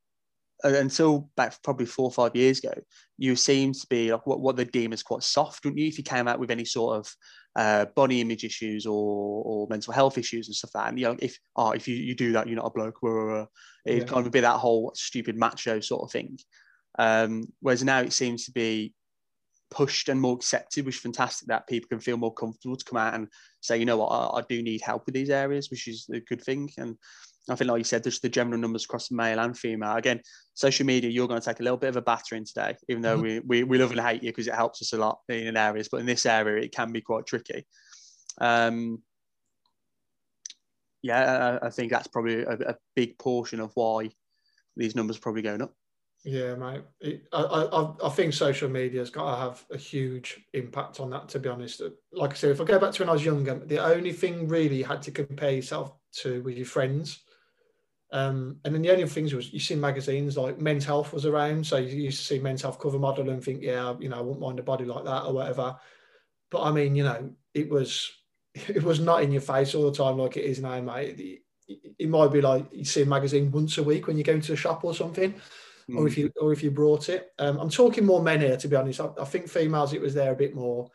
until 0.64 1.30
back 1.36 1.54
probably 1.62 1.86
four 1.86 2.06
or 2.06 2.12
five 2.12 2.34
years 2.34 2.58
ago, 2.58 2.74
you 3.16 3.36
seem 3.36 3.72
to 3.72 3.86
be 3.88 4.10
like 4.12 4.26
what, 4.26 4.40
what 4.40 4.56
they 4.56 4.64
deem 4.64 4.92
as 4.92 5.02
quite 5.02 5.22
soft, 5.22 5.64
wouldn't 5.64 5.78
you? 5.78 5.86
If 5.86 5.98
you 5.98 6.04
came 6.04 6.26
out 6.26 6.40
with 6.40 6.50
any 6.50 6.64
sort 6.64 6.98
of 6.98 7.14
uh, 7.56 7.84
body 7.96 8.20
image 8.20 8.44
issues 8.44 8.86
or, 8.86 9.42
or 9.44 9.66
mental 9.70 9.92
health 9.92 10.18
issues 10.18 10.48
and 10.48 10.56
stuff 10.56 10.70
like 10.74 10.84
that, 10.84 10.88
and 10.90 10.98
you 10.98 11.06
know, 11.06 11.16
if 11.20 11.38
oh, 11.56 11.70
if 11.70 11.86
you, 11.86 11.96
you 11.96 12.14
do 12.14 12.32
that, 12.32 12.46
you're 12.46 12.56
not 12.56 12.66
a 12.66 12.70
bloke. 12.70 12.98
It 13.84 13.98
yeah. 13.98 14.04
kind 14.04 14.26
of 14.26 14.32
be 14.32 14.40
that 14.40 14.58
whole 14.58 14.92
stupid 14.94 15.36
macho 15.36 15.80
sort 15.80 16.02
of 16.02 16.10
thing. 16.10 16.38
Um, 16.98 17.44
whereas 17.60 17.84
now 17.84 18.00
it 18.00 18.12
seems 18.12 18.44
to 18.46 18.52
be 18.52 18.92
pushed 19.70 20.08
and 20.08 20.20
more 20.20 20.34
accepted, 20.34 20.84
which 20.86 20.96
is 20.96 21.02
fantastic 21.02 21.48
that 21.48 21.68
people 21.68 21.88
can 21.88 22.00
feel 22.00 22.16
more 22.16 22.34
comfortable 22.34 22.76
to 22.76 22.84
come 22.84 22.98
out 22.98 23.14
and 23.14 23.28
say, 23.60 23.78
you 23.78 23.84
know 23.84 23.98
what, 23.98 24.08
I, 24.08 24.38
I 24.38 24.42
do 24.48 24.62
need 24.62 24.80
help 24.80 25.06
with 25.06 25.14
these 25.14 25.30
areas, 25.30 25.70
which 25.70 25.86
is 25.86 26.08
a 26.12 26.20
good 26.20 26.42
thing. 26.42 26.70
And 26.78 26.96
I 27.50 27.54
think, 27.54 27.70
like 27.70 27.78
you 27.78 27.84
said, 27.84 28.04
there's 28.04 28.20
the 28.20 28.28
general 28.28 28.60
numbers 28.60 28.84
across 28.84 29.10
male 29.10 29.38
and 29.38 29.56
female. 29.56 29.96
Again, 29.96 30.20
social 30.54 30.84
media, 30.84 31.10
you're 31.10 31.28
going 31.28 31.40
to 31.40 31.44
take 31.44 31.60
a 31.60 31.62
little 31.62 31.78
bit 31.78 31.88
of 31.88 31.96
a 31.96 32.02
battering 32.02 32.44
today, 32.44 32.76
even 32.88 33.02
though 33.02 33.16
mm-hmm. 33.16 33.48
we, 33.48 33.62
we, 33.62 33.64
we 33.64 33.78
love 33.78 33.90
and 33.90 34.00
hate 34.00 34.22
you 34.22 34.30
because 34.30 34.48
it 34.48 34.54
helps 34.54 34.82
us 34.82 34.92
a 34.92 34.98
lot 34.98 35.20
in 35.28 35.56
areas. 35.56 35.88
But 35.90 36.00
in 36.00 36.06
this 36.06 36.26
area, 36.26 36.62
it 36.62 36.72
can 36.72 36.92
be 36.92 37.00
quite 37.00 37.26
tricky. 37.26 37.66
Um, 38.40 39.02
yeah, 41.02 41.58
I, 41.62 41.70
think 41.70 41.90
that's 41.90 42.08
probably 42.08 42.42
a, 42.42 42.52
a, 42.52 42.76
big 42.94 43.18
portion 43.18 43.60
of 43.60 43.70
why 43.74 44.10
these 44.76 44.94
numbers 44.94 45.16
are 45.16 45.20
probably 45.20 45.42
going 45.42 45.62
up. 45.62 45.72
Yeah, 46.24 46.56
mate. 46.56 46.82
It, 47.00 47.22
I, 47.32 47.42
I, 47.42 48.06
I 48.06 48.08
think 48.10 48.34
social 48.34 48.68
media's 48.68 49.10
got 49.10 49.30
to 49.30 49.40
have 49.40 49.64
a 49.70 49.78
huge 49.78 50.44
impact 50.52 51.00
on 51.00 51.10
that. 51.10 51.28
To 51.30 51.38
be 51.38 51.48
honest, 51.48 51.80
like 52.12 52.32
I 52.32 52.34
said, 52.34 52.50
if 52.50 52.60
I 52.60 52.64
go 52.64 52.78
back 52.78 52.92
to 52.92 53.02
when 53.02 53.08
I 53.08 53.12
was 53.12 53.24
younger, 53.24 53.54
the 53.54 53.78
only 53.78 54.12
thing 54.12 54.48
really 54.48 54.76
you 54.78 54.84
had 54.84 55.02
to 55.02 55.12
compare 55.12 55.52
yourself 55.52 55.92
to 56.20 56.42
was 56.42 56.56
your 56.56 56.66
friends 56.66 57.20
um, 58.10 58.56
and 58.64 58.74
then 58.74 58.82
the 58.82 58.90
only 58.90 59.06
things 59.06 59.34
was 59.34 59.52
you 59.52 59.60
see 59.60 59.74
magazines 59.74 60.36
like 60.36 60.58
Men's 60.58 60.84
Health 60.84 61.12
was 61.12 61.26
around, 61.26 61.66
so 61.66 61.76
you 61.76 62.04
used 62.04 62.20
to 62.20 62.24
see 62.24 62.38
Men's 62.38 62.62
Health 62.62 62.78
cover 62.78 62.98
model 62.98 63.28
and 63.28 63.44
think, 63.44 63.62
yeah, 63.62 63.94
you 64.00 64.08
know, 64.08 64.16
I 64.16 64.22
wouldn't 64.22 64.40
mind 64.40 64.58
a 64.58 64.62
body 64.62 64.84
like 64.84 65.04
that 65.04 65.24
or 65.24 65.34
whatever. 65.34 65.76
But 66.50 66.62
I 66.62 66.72
mean, 66.72 66.96
you 66.96 67.04
know, 67.04 67.30
it 67.52 67.68
was 67.68 68.10
it 68.54 68.82
was 68.82 69.00
not 69.00 69.22
in 69.22 69.32
your 69.32 69.42
face 69.42 69.74
all 69.74 69.90
the 69.90 69.96
time 69.96 70.18
like 70.18 70.36
it 70.36 70.44
is 70.44 70.60
now, 70.60 70.80
mate. 70.80 71.20
It, 71.20 71.42
it 71.98 72.08
might 72.08 72.32
be 72.32 72.40
like 72.40 72.64
you 72.72 72.84
see 72.84 73.02
a 73.02 73.06
magazine 73.06 73.50
once 73.50 73.76
a 73.76 73.82
week 73.82 74.06
when 74.06 74.16
you 74.16 74.24
go 74.24 74.32
into 74.32 74.54
a 74.54 74.56
shop 74.56 74.84
or 74.84 74.94
something, 74.94 75.34
mm. 75.90 75.98
or 75.98 76.06
if 76.06 76.16
you 76.16 76.32
or 76.40 76.52
if 76.52 76.62
you 76.62 76.70
brought 76.70 77.10
it. 77.10 77.32
Um, 77.38 77.58
I'm 77.58 77.68
talking 77.68 78.06
more 78.06 78.22
men 78.22 78.40
here, 78.40 78.56
to 78.56 78.68
be 78.68 78.76
honest. 78.76 79.00
I, 79.00 79.10
I 79.20 79.26
think 79.26 79.48
females 79.48 79.92
it 79.92 80.00
was 80.00 80.14
there 80.14 80.32
a 80.32 80.36
bit 80.36 80.54
more. 80.54 80.90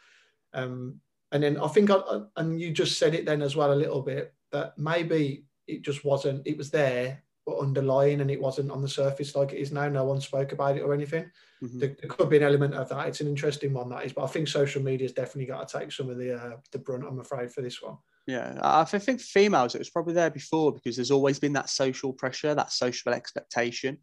Um, 0.51 0.99
and 1.31 1.41
then 1.43 1.57
I 1.59 1.67
think, 1.67 1.89
I, 1.89 1.99
and 2.37 2.61
you 2.61 2.71
just 2.71 2.99
said 2.99 3.15
it 3.15 3.25
then 3.25 3.41
as 3.41 3.55
well 3.55 3.73
a 3.73 3.75
little 3.75 4.03
bit 4.03 4.33
that 4.51 4.77
maybe 4.77 5.45
it 5.67 5.81
just 5.81 6.05
wasn't. 6.05 6.45
It 6.45 6.57
was 6.57 6.69
there, 6.69 7.21
but 7.45 7.59
underlying, 7.59 8.21
and 8.21 8.31
it 8.31 8.41
wasn't 8.41 8.71
on 8.71 8.81
the 8.81 8.89
surface 8.89 9.35
like 9.35 9.53
it 9.53 9.59
is 9.59 9.71
now. 9.71 9.87
No 9.89 10.05
one 10.05 10.21
spoke 10.21 10.51
about 10.51 10.77
it 10.77 10.81
or 10.81 10.93
anything. 10.93 11.29
Mm-hmm. 11.63 11.79
There, 11.79 11.95
there, 11.99 12.09
could 12.09 12.29
be 12.29 12.37
an 12.37 12.43
element 12.43 12.73
of 12.73 12.89
that. 12.89 13.07
It's 13.07 13.21
an 13.21 13.27
interesting 13.27 13.73
one 13.73 13.89
that 13.89 14.05
is, 14.05 14.13
but 14.13 14.23
I 14.23 14.27
think 14.27 14.47
social 14.47 14.81
media's 14.81 15.13
definitely 15.13 15.45
got 15.45 15.67
to 15.67 15.79
take 15.79 15.91
some 15.91 16.09
of 16.09 16.17
the 16.17 16.35
uh, 16.35 16.57
the 16.71 16.79
brunt. 16.79 17.05
I'm 17.07 17.19
afraid 17.19 17.51
for 17.51 17.61
this 17.61 17.81
one. 17.81 17.97
Yeah, 18.25 18.57
I 18.61 18.85
think 18.85 19.19
females 19.19 19.75
it 19.75 19.79
was 19.79 19.89
probably 19.89 20.13
there 20.13 20.29
before 20.29 20.71
because 20.71 20.95
there's 20.95 21.11
always 21.11 21.39
been 21.39 21.53
that 21.53 21.69
social 21.69 22.13
pressure, 22.13 22.55
that 22.55 22.71
social 22.71 23.13
expectation 23.13 23.97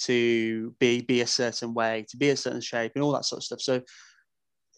to 0.00 0.74
be 0.78 1.00
be 1.02 1.20
a 1.22 1.26
certain 1.26 1.72
way, 1.74 2.04
to 2.10 2.16
be 2.16 2.30
a 2.30 2.36
certain 2.36 2.60
shape, 2.60 2.92
and 2.94 3.02
all 3.02 3.12
that 3.12 3.24
sort 3.24 3.38
of 3.38 3.44
stuff. 3.44 3.60
So 3.60 3.82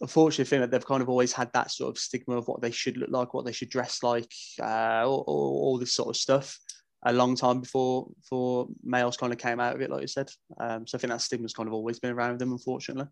unfortunately, 0.01 0.45
I 0.45 0.49
think 0.49 0.61
that 0.61 0.71
they've 0.71 0.85
kind 0.85 1.01
of 1.01 1.09
always 1.09 1.31
had 1.31 1.51
that 1.53 1.71
sort 1.71 1.89
of 1.89 1.97
stigma 1.97 2.37
of 2.37 2.47
what 2.47 2.61
they 2.61 2.71
should 2.71 2.97
look 2.97 3.09
like, 3.09 3.33
what 3.33 3.45
they 3.45 3.51
should 3.51 3.69
dress 3.69 4.03
like, 4.03 4.31
uh, 4.61 5.03
all, 5.05 5.23
all, 5.27 5.77
this 5.77 5.93
sort 5.93 6.09
of 6.09 6.17
stuff. 6.17 6.59
A 7.05 7.13
long 7.13 7.35
time 7.35 7.61
before 7.61 8.07
for 8.27 8.67
males 8.83 9.15
kind 9.15 9.31
of 9.31 9.39
came 9.39 9.59
out 9.59 9.75
of 9.75 9.81
it, 9.81 9.91
like 9.91 10.01
you 10.01 10.07
said. 10.07 10.29
Um, 10.59 10.87
so 10.87 10.97
I 10.97 10.99
think 10.99 11.11
that 11.11 11.21
stigma's 11.21 11.53
kind 11.53 11.67
of 11.67 11.73
always 11.73 11.99
been 11.99 12.11
around 12.11 12.39
them, 12.39 12.51
unfortunately. 12.51 13.05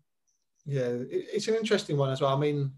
Yeah, 0.66 0.96
it's 1.10 1.48
an 1.48 1.54
interesting 1.54 1.96
one 1.96 2.10
as 2.10 2.20
well. 2.20 2.34
I 2.34 2.40
mean, 2.40 2.72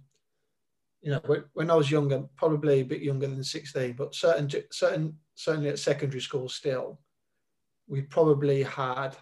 you 1.01 1.13
know, 1.13 1.21
when 1.55 1.71
I 1.71 1.75
was 1.75 1.91
younger, 1.91 2.25
probably 2.37 2.81
a 2.81 2.85
bit 2.85 3.01
younger 3.01 3.29
than 3.29 3.45
sixteen, 3.45 3.93
but 3.93 4.15
certain, 4.15 4.51
certain, 4.73 5.17
certainly 5.35 5.71
at 5.71 5.79
secondary 5.79 6.21
school, 6.21 6.49
still, 6.49 7.01
we 7.87 8.03
probably 8.03 8.63
had 8.63 9.17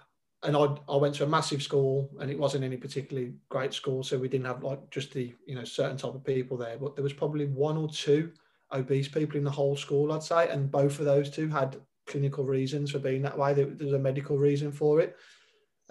and 0.45 0.57
I, 0.57 0.69
I 0.89 0.97
went 0.97 1.15
to 1.17 1.25
a 1.25 1.29
massive 1.29 1.63
school 1.63 2.11
and 2.21 2.31
it 2.31 2.39
wasn't 2.39 2.65
any 2.65 2.77
particularly 2.77 3.33
great 3.49 3.73
school 3.73 4.03
so 4.03 4.19
we 4.19 4.29
didn't 4.29 4.47
have 4.47 4.63
like 4.63 4.91
just 4.91 5.13
the 5.13 5.35
you 5.47 5.55
know 5.55 5.65
certain 5.65 5.97
type 5.97 6.15
of 6.15 6.25
people 6.25 6.57
there 6.57 6.77
but 6.79 6.95
there 6.95 7.03
was 7.03 7.13
probably 7.13 7.47
one 7.47 7.77
or 7.77 7.89
two 7.89 8.31
obese 8.73 9.09
people 9.09 9.37
in 9.37 9.45
the 9.45 9.51
whole 9.51 9.77
school 9.77 10.13
i'd 10.13 10.23
say 10.23 10.49
and 10.49 10.71
both 10.71 10.99
of 10.99 11.05
those 11.05 11.31
two 11.31 11.49
had 11.49 11.77
clinical 12.07 12.45
reasons 12.45 12.91
for 12.91 12.99
being 12.99 13.23
that 13.23 13.37
way. 13.37 13.55
There, 13.55 13.67
was 13.67 13.93
a 13.93 13.99
medical 13.99 14.39
reason 14.39 14.73
for 14.73 15.01
it. 15.01 15.17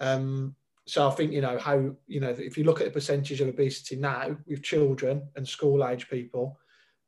Um, 0.00 0.54
so 0.86 1.08
i 1.08 1.10
think 1.12 1.32
you 1.32 1.40
know 1.40 1.56
how 1.56 1.94
you 2.06 2.20
know 2.20 2.28
if 2.28 2.58
you 2.58 2.64
look 2.64 2.78
at 2.78 2.84
the 2.84 2.92
percentage 2.92 3.40
of 3.40 3.48
obesity 3.48 3.96
now 3.96 4.36
with 4.46 4.62
children 4.62 5.26
and 5.34 5.48
school 5.48 5.82
age 5.82 6.10
people 6.10 6.58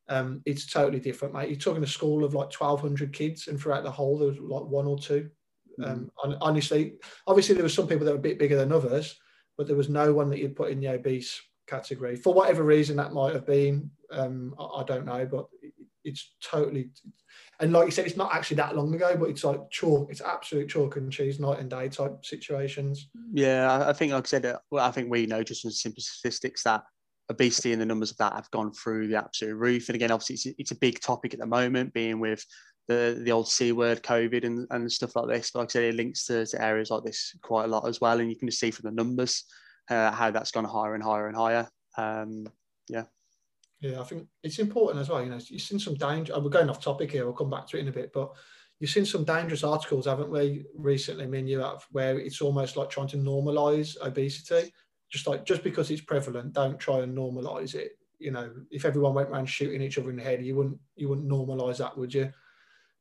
um, 0.09 0.41
it's 0.47 0.65
totally 0.65 0.99
different 0.99 1.35
mate. 1.35 1.50
You're 1.50 1.59
talking 1.59 1.83
a 1.83 1.87
school 1.87 2.25
of 2.25 2.33
like 2.33 2.59
1200 2.59 3.12
kids 3.12 3.49
and 3.49 3.61
throughout 3.61 3.83
the 3.83 3.91
whole 3.91 4.17
there 4.17 4.29
was 4.29 4.38
like 4.38 4.62
one 4.62 4.87
or 4.87 4.99
two 4.99 5.29
um, 5.85 6.11
mm. 6.25 6.38
honestly, 6.40 6.95
obviously 7.26 7.54
there 7.54 7.64
were 7.64 7.68
some 7.68 7.87
people 7.87 8.04
that 8.06 8.12
were 8.12 8.18
a 8.18 8.23
bit 8.23 8.38
bigger 8.38 8.56
than 8.56 8.73
others, 8.73 9.16
but 9.56 9.66
there 9.66 9.76
was 9.76 9.88
no 9.88 10.12
one 10.12 10.30
that 10.30 10.38
you'd 10.38 10.56
put 10.56 10.71
in 10.71 10.80
the 10.80 10.88
obese 10.88 11.40
category 11.66 12.16
for 12.16 12.33
whatever 12.33 12.62
reason 12.62 12.97
that 12.97 13.12
might 13.12 13.35
have 13.35 13.47
been. 13.47 13.90
Um, 14.11 14.54
I, 14.59 14.80
I, 14.80 14.85
don't 14.85 15.04
know, 15.04 15.26
but 15.26 15.47
it's 16.04 16.35
totally. 16.42 16.90
And 17.61 17.73
like 17.73 17.87
you 17.87 17.90
said, 17.90 18.06
it's 18.06 18.16
not 18.16 18.35
actually 18.35 18.59
that 18.59 18.76
long 18.76 18.95
ago, 18.95 19.16
but 19.18 19.30
it's 19.30 19.45
like 19.45 19.61
chalk. 19.71 20.11
It's 20.11 20.21
absolute 20.21 20.68
chalk 20.68 20.97
and 20.97 21.12
cheese, 21.12 21.40
night 21.40 21.59
and 21.59 21.68
day 21.68 21.88
type 21.88 22.25
situations. 22.25 23.09
Yeah, 23.33 23.85
I 23.87 23.92
think, 23.92 24.12
like 24.12 24.26
I 24.26 24.28
said, 24.28 24.47
uh, 24.47 24.59
well, 24.71 24.87
I 24.87 24.90
think 24.90 25.11
we 25.11 25.26
know 25.26 25.42
just 25.42 25.62
from 25.62 25.73
simple 25.73 26.02
statistics 26.02 26.62
that 26.62 26.85
obesity 27.28 27.73
and 27.73 27.83
the 27.83 27.87
numbers 27.87 28.12
of 28.12 28.18
that 28.18 28.35
have 28.35 28.50
gone 28.52 28.73
through 28.73 29.09
the 29.09 29.16
absolute 29.16 29.56
roof. 29.56 29.88
And 29.88 29.97
again, 29.97 30.12
obviously, 30.12 30.35
it's, 30.35 30.59
it's 30.59 30.71
a 30.71 30.76
big 30.78 31.00
topic 31.00 31.35
at 31.35 31.40
the 31.40 31.47
moment, 31.47 31.92
being 31.92 32.21
with 32.21 32.45
the 32.88 33.21
the 33.23 33.33
old 33.33 33.49
C 33.49 33.73
word, 33.73 34.02
COVID, 34.02 34.45
and, 34.45 34.66
and 34.71 34.90
stuff 34.90 35.16
like 35.16 35.28
this. 35.28 35.55
Like 35.55 35.69
I 35.69 35.73
said, 35.73 35.85
it 35.85 35.95
links 35.95 36.26
to, 36.26 36.47
to 36.47 36.62
areas 36.62 36.90
like 36.90 37.05
this 37.05 37.37
quite 37.43 37.64
a 37.64 37.69
lot 37.69 37.88
as 37.88 38.00
well. 38.00 38.21
And 38.21 38.31
you 38.31 38.37
can 38.37 38.49
just 38.49 38.61
see 38.61 38.71
from 38.71 38.85
the 38.85 39.02
numbers 39.02 39.45
uh, 39.90 40.11
how 40.12 40.31
that's 40.31 40.50
gone 40.50 40.64
higher 40.64 40.95
and 40.95 41.02
higher 41.02 41.28
and 41.28 41.37
higher. 41.37 41.69
Um, 41.97 42.47
yeah. 42.88 43.05
Yeah, 43.81 44.00
I 44.00 44.05
think 44.05 44.26
it's 44.43 44.59
important 44.59 45.00
as 45.00 45.09
well. 45.09 45.23
You 45.23 45.31
know, 45.31 45.38
you've 45.49 45.62
seen 45.62 45.78
some 45.78 45.95
danger. 45.95 46.38
We're 46.38 46.49
going 46.49 46.71
off 46.71 46.81
topic 46.81 47.12
here. 47.12 47.25
We'll 47.25 47.35
come 47.35 47.50
back 47.50 47.69
to 47.69 47.76
it 47.76 47.81
in 47.81 47.88
a 47.88 47.93
bit, 47.93 48.12
but 48.12 48.33
you've 48.78 48.90
seen 48.90 49.05
some 49.05 49.25
dangerous 49.25 49.64
articles, 49.64 50.07
haven't 50.07 50.31
we, 50.31 50.64
recently? 50.75 51.25
I 51.25 51.28
mean, 51.28 51.47
you 51.47 51.61
have 51.61 51.85
where 51.93 52.19
it's 52.19 52.40
almost 52.40 52.76
like 52.76 52.88
trying 52.88 53.09
to 53.09 53.19
normalize 53.19 53.97
obesity. 54.00 54.73
Just 55.11 55.26
like 55.28 55.45
just 55.45 55.62
because 55.62 55.90
it's 55.90 56.00
prevalent, 56.00 56.52
don't 56.52 56.81
try 56.81 56.99
and 57.00 57.16
normalize 57.16 57.75
it. 57.75 57.99
You 58.19 58.33
know, 58.33 58.50
if 58.71 58.85
everyone 58.85 59.14
went 59.14 59.28
around 59.28 59.47
shooting 59.47 59.83
each 59.83 59.99
other 59.99 60.11
in 60.11 60.16
the 60.16 60.23
head, 60.23 60.45
you 60.45 60.57
wouldn't 60.57 60.78
you 60.97 61.09
wouldn't 61.09 61.28
normalize 61.28 61.76
that, 61.78 61.97
would 61.97 62.12
you? 62.12 62.33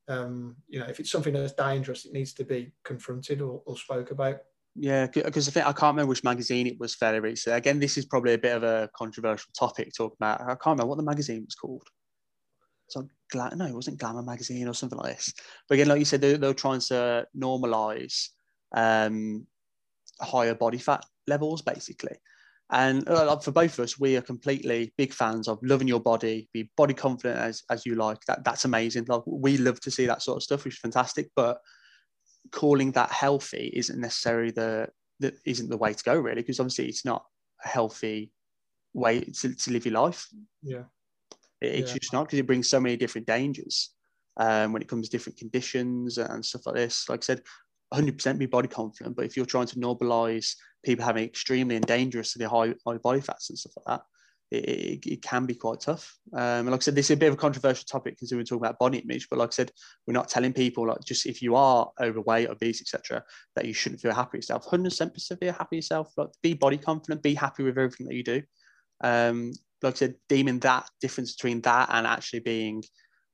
Um, 0.08 0.56
you 0.68 0.80
know, 0.80 0.86
if 0.86 1.00
it's 1.00 1.12
something 1.12 1.34
that's 1.34 1.54
dangerous, 1.54 2.06
it 2.06 2.14
needs 2.14 2.34
to 2.34 2.44
be 2.44 2.72
confronted 2.84 3.42
or, 3.42 3.62
or 3.66 3.78
spoke 3.78 4.12
about. 4.12 4.38
Yeah, 4.76 5.08
because 5.08 5.48
I 5.48 5.52
think 5.52 5.66
I 5.66 5.72
can't 5.72 5.94
remember 5.94 6.10
which 6.10 6.24
magazine 6.24 6.68
it 6.68 6.80
was 6.80 6.96
fairly 6.96 7.22
recently. 7.22 7.58
Again, 7.58 7.80
this 7.80 7.98
is 7.98 8.06
probably 8.06 8.34
a 8.34 8.38
bit 8.38 8.58
of 8.58 8.64
a 8.64 8.90
controversial 8.96 9.50
topic 9.58 9.88
to 9.88 9.92
talk 9.92 10.16
about. 10.16 10.42
I 10.42 10.56
can't 10.56 10.66
remember 10.66 10.88
what 10.88 10.98
the 10.98 11.04
magazine 11.04 11.46
was 11.46 11.56
called. 11.56 11.88
So 12.90 13.08
Gla- 13.32 13.56
no, 13.56 13.66
it 13.66 13.74
wasn't 13.74 13.98
Glamour 13.98 14.22
magazine 14.22 14.68
or 14.68 14.74
something 14.74 15.00
like 15.00 15.16
this. 15.16 15.34
But 15.68 15.76
again, 15.76 15.88
like 15.88 16.00
you 16.00 16.06
said, 16.06 16.22
they, 16.22 16.36
they 16.36 16.48
were 16.48 16.54
trying 16.54 16.82
to 16.82 17.26
normalize 17.36 18.30
um, 18.76 19.48
higher 20.22 20.56
body 20.56 20.78
fat 20.78 21.06
levels, 21.26 21.62
basically. 21.62 22.18
And 22.72 23.08
uh, 23.08 23.38
for 23.38 23.52
both 23.52 23.78
of 23.78 23.84
us, 23.84 24.00
we 24.00 24.18
are 24.18 24.22
completely 24.22 24.92
big 24.98 25.14
fans 25.14 25.48
of 25.48 25.60
loving 25.62 25.88
your 25.88 26.00
body, 26.00 26.50
be 26.52 26.70
body 26.76 26.96
confident 26.96 27.40
as, 27.40 27.64
as 27.70 27.86
you 27.86 27.96
like. 27.96 28.20
That 28.26 28.44
that's 28.44 28.66
amazing. 28.66 29.06
Like 29.08 29.22
we 29.28 29.58
love 29.58 29.80
to 29.82 29.92
see 29.92 30.08
that 30.08 30.24
sort 30.24 30.38
of 30.38 30.44
stuff, 30.44 30.66
which 30.66 30.74
is 30.76 30.80
fantastic. 30.80 31.30
But 31.36 31.60
calling 32.52 32.92
that 32.94 33.12
healthy 33.12 33.72
isn't 33.76 34.00
necessarily 34.00 34.52
the 34.52 34.90
that 35.20 35.36
isn't 35.46 35.70
the 35.70 35.78
way 35.78 35.94
to 35.94 36.04
go, 36.04 36.16
really, 36.16 36.42
because 36.42 36.60
obviously 36.60 36.88
it's 36.88 37.06
not 37.06 37.24
a 37.64 37.68
healthy 37.68 38.32
way 38.94 39.22
to, 39.22 39.54
to 39.54 39.72
live 39.72 39.86
your 39.86 39.94
life. 39.94 40.28
Yeah. 40.64 40.84
It's 41.62 41.92
Yeah. 41.92 41.98
just 42.00 42.14
not 42.14 42.26
because 42.26 42.40
it 42.40 42.48
brings 42.48 42.68
so 42.70 42.80
many 42.80 42.98
different 42.98 43.28
dangers 43.28 43.92
um, 44.38 44.74
when 44.74 44.82
it 44.82 44.88
comes 44.88 45.08
to 45.08 45.12
different 45.12 45.38
conditions 45.38 46.18
and 46.18 46.44
stuff 46.44 46.66
like 46.66 46.76
this. 46.76 47.08
Like 47.08 47.24
I 47.24 47.26
said, 47.26 47.42
100% 47.94 48.38
be 48.38 48.46
body 48.46 48.68
confident, 48.68 49.16
but 49.16 49.26
if 49.26 49.38
you're 49.38 49.46
trying 49.46 49.68
to 49.68 49.76
normalize 49.80 50.56
people 50.86 51.06
having 51.06 51.26
extremely 51.26 51.76
and 51.76 51.86
dangerously 51.86 52.46
high, 52.46 52.74
high 52.86 52.98
body 52.98 53.22
fats 53.22 53.50
and 53.50 53.60
stuff 53.60 53.74
like 53.78 53.86
that, 53.86 54.06
it, 54.52 54.70
it, 54.70 55.06
it 55.06 55.22
can 55.22 55.46
be 55.46 55.56
quite 55.56 55.82
tough. 55.82 56.18
Um, 56.34 56.68
like 56.68 56.82
I 56.82 56.84
said, 56.84 56.96
this 56.96 57.08
is 57.08 57.16
a 57.16 57.18
bit 57.18 57.28
of 57.28 57.34
a 57.34 57.38
controversial 57.38 57.86
topic 57.86 58.14
because 58.14 58.32
we 58.32 58.38
were 58.38 58.44
talking 58.44 58.64
about 58.64 58.80
body 58.80 59.00
image, 59.00 59.28
but 59.30 59.40
like 59.40 59.50
I 59.50 59.52
said, 59.52 59.72
we're 60.06 60.14
not 60.14 60.30
telling 60.30 60.54
people 60.54 60.88
like 60.88 61.04
just 61.04 61.26
if 61.26 61.42
you 61.42 61.56
are 61.56 61.92
overweight, 62.02 62.50
obese, 62.50 62.82
etc., 62.82 63.24
that 63.56 63.66
you 63.66 63.74
shouldn't 63.74 64.02
feel 64.02 64.14
happy 64.14 64.38
yourself. 64.38 64.66
100% 64.66 65.14
persevere, 65.14 65.52
happy 65.52 65.78
yourself. 65.78 66.14
Like 66.16 66.30
be 66.44 66.54
body 66.54 66.78
confident, 66.78 67.24
be 67.24 67.34
happy 67.34 67.64
with 67.64 67.78
everything 67.78 68.08
that 68.08 68.16
you 68.16 68.24
do. 68.24 68.42
Um, 69.04 69.54
like 69.82 69.96
I 69.96 69.98
said, 69.98 70.16
deeming 70.30 70.60
that 70.60 70.90
difference 71.02 71.36
between 71.36 71.62
that 71.62 71.90
and 71.92 72.08
actually 72.08 72.40
being 72.40 72.84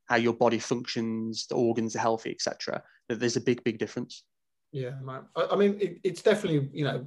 how 0.05 0.15
your 0.17 0.33
body 0.33 0.59
functions, 0.59 1.47
the 1.47 1.55
organs 1.55 1.95
are 1.95 1.99
healthy, 1.99 2.31
etc. 2.31 2.83
That 3.07 3.19
there's 3.19 3.37
a 3.37 3.41
big, 3.41 3.63
big 3.63 3.79
difference. 3.79 4.23
Yeah. 4.71 4.91
I, 5.07 5.47
I 5.51 5.55
mean, 5.55 5.77
it, 5.79 5.99
it's 6.03 6.21
definitely 6.21 6.69
you 6.73 6.85
know 6.85 7.05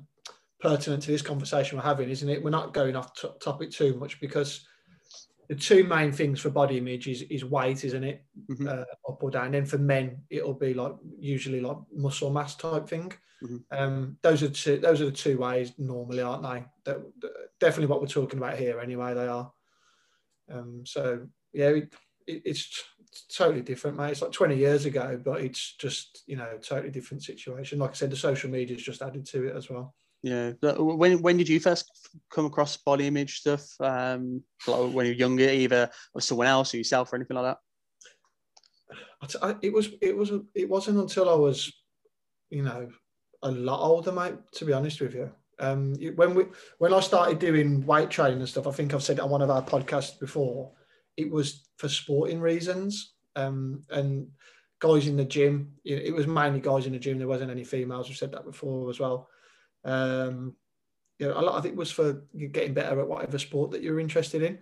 pertinent 0.60 1.02
to 1.02 1.10
this 1.10 1.22
conversation 1.22 1.76
we're 1.76 1.84
having, 1.84 2.08
isn't 2.08 2.28
it? 2.28 2.42
We're 2.42 2.50
not 2.50 2.74
going 2.74 2.96
off 2.96 3.14
t- 3.14 3.28
topic 3.40 3.70
too 3.70 3.94
much 3.94 4.20
because 4.20 4.66
the 5.48 5.54
two 5.54 5.84
main 5.84 6.10
things 6.10 6.40
for 6.40 6.50
body 6.50 6.78
image 6.78 7.06
is, 7.06 7.22
is 7.22 7.44
weight, 7.44 7.84
isn't 7.84 8.04
it? 8.04 8.24
Mhm. 8.50 8.66
Uh, 8.66 8.84
up 9.10 9.22
or 9.22 9.30
down. 9.30 9.52
Then 9.52 9.66
for 9.66 9.78
men, 9.78 10.22
it'll 10.30 10.54
be 10.54 10.72
like 10.74 10.94
usually 11.18 11.60
like 11.60 11.76
muscle 11.92 12.30
mass 12.30 12.56
type 12.56 12.88
thing. 12.88 13.12
Mhm. 13.42 13.64
Um, 13.70 14.18
those 14.22 14.42
are 14.42 14.48
two. 14.48 14.78
Those 14.78 15.00
are 15.00 15.06
the 15.06 15.12
two 15.12 15.38
ways 15.38 15.72
normally, 15.78 16.22
aren't 16.22 16.42
they? 16.42 16.64
That, 16.84 17.02
that- 17.20 17.32
definitely 17.60 17.86
what 17.86 18.00
we're 18.00 18.06
talking 18.06 18.38
about 18.38 18.58
here. 18.58 18.80
Anyway, 18.80 19.14
they 19.14 19.26
are. 19.26 19.52
Um, 20.50 20.82
so 20.84 21.26
yeah, 21.52 21.70
it, 21.70 21.94
it, 22.26 22.42
it's, 22.44 22.84
totally 23.28 23.62
different, 23.62 23.96
mate. 23.96 24.10
It's 24.10 24.22
like 24.22 24.32
20 24.32 24.56
years 24.56 24.86
ago, 24.86 25.20
but 25.24 25.40
it's 25.40 25.76
just 25.76 26.24
you 26.26 26.36
know 26.36 26.58
totally 26.60 26.90
different 26.90 27.22
situation. 27.22 27.78
Like 27.78 27.90
I 27.90 27.94
said, 27.94 28.10
the 28.10 28.16
social 28.16 28.50
media 28.50 28.74
media's 28.74 28.82
just 28.82 29.02
added 29.02 29.24
to 29.26 29.46
it 29.46 29.56
as 29.56 29.70
well. 29.70 29.94
Yeah. 30.24 30.52
When 30.62 31.20
when 31.20 31.36
did 31.36 31.50
you 31.50 31.60
first 31.60 32.08
come 32.30 32.46
across 32.46 32.78
body 32.78 33.06
image 33.06 33.40
stuff? 33.40 33.78
Um, 33.78 34.42
like 34.66 34.90
when 34.94 35.04
you 35.04 35.12
were 35.12 35.18
younger, 35.18 35.44
either 35.44 35.90
or 36.14 36.22
someone 36.22 36.46
else 36.46 36.72
or 36.72 36.78
yourself 36.78 37.12
or 37.12 37.16
anything 37.16 37.36
like 37.36 37.58
that? 39.20 39.58
It 39.60 39.70
was 39.70 39.90
it 40.00 40.16
was 40.16 40.32
it 40.54 40.66
wasn't 40.66 40.98
until 40.98 41.28
I 41.28 41.34
was, 41.34 41.70
you 42.48 42.62
know, 42.62 42.88
a 43.42 43.50
lot 43.50 43.84
older, 43.86 44.12
mate. 44.12 44.36
To 44.54 44.64
be 44.64 44.72
honest 44.72 45.02
with 45.02 45.14
you, 45.14 45.30
um, 45.58 45.94
when 46.16 46.34
we 46.34 46.46
when 46.78 46.94
I 46.94 47.00
started 47.00 47.38
doing 47.38 47.84
weight 47.84 48.08
training 48.08 48.38
and 48.38 48.48
stuff, 48.48 48.66
I 48.66 48.70
think 48.70 48.94
I've 48.94 49.02
said 49.02 49.20
on 49.20 49.28
one 49.28 49.42
of 49.42 49.50
our 49.50 49.62
podcasts 49.62 50.18
before. 50.18 50.72
It 51.18 51.30
was 51.30 51.68
for 51.76 51.90
sporting 51.90 52.40
reasons, 52.40 53.12
um, 53.36 53.82
and 53.90 54.28
guys 54.78 55.06
in 55.06 55.18
the 55.18 55.24
gym. 55.26 55.74
It 55.84 56.14
was 56.14 56.26
mainly 56.26 56.60
guys 56.60 56.86
in 56.86 56.92
the 56.94 56.98
gym. 56.98 57.18
There 57.18 57.28
wasn't 57.28 57.50
any 57.50 57.64
females. 57.64 58.08
We've 58.08 58.16
said 58.16 58.32
that 58.32 58.46
before 58.46 58.88
as 58.88 58.98
well. 58.98 59.28
Um, 59.84 60.54
you 61.18 61.28
know, 61.28 61.38
a 61.38 61.42
lot 61.42 61.56
of 61.56 61.66
it 61.66 61.76
was 61.76 61.90
for 61.90 62.24
getting 62.52 62.74
better 62.74 63.00
at 63.00 63.08
whatever 63.08 63.38
sport 63.38 63.70
that 63.70 63.82
you're 63.82 64.00
interested 64.00 64.42
in. 64.42 64.58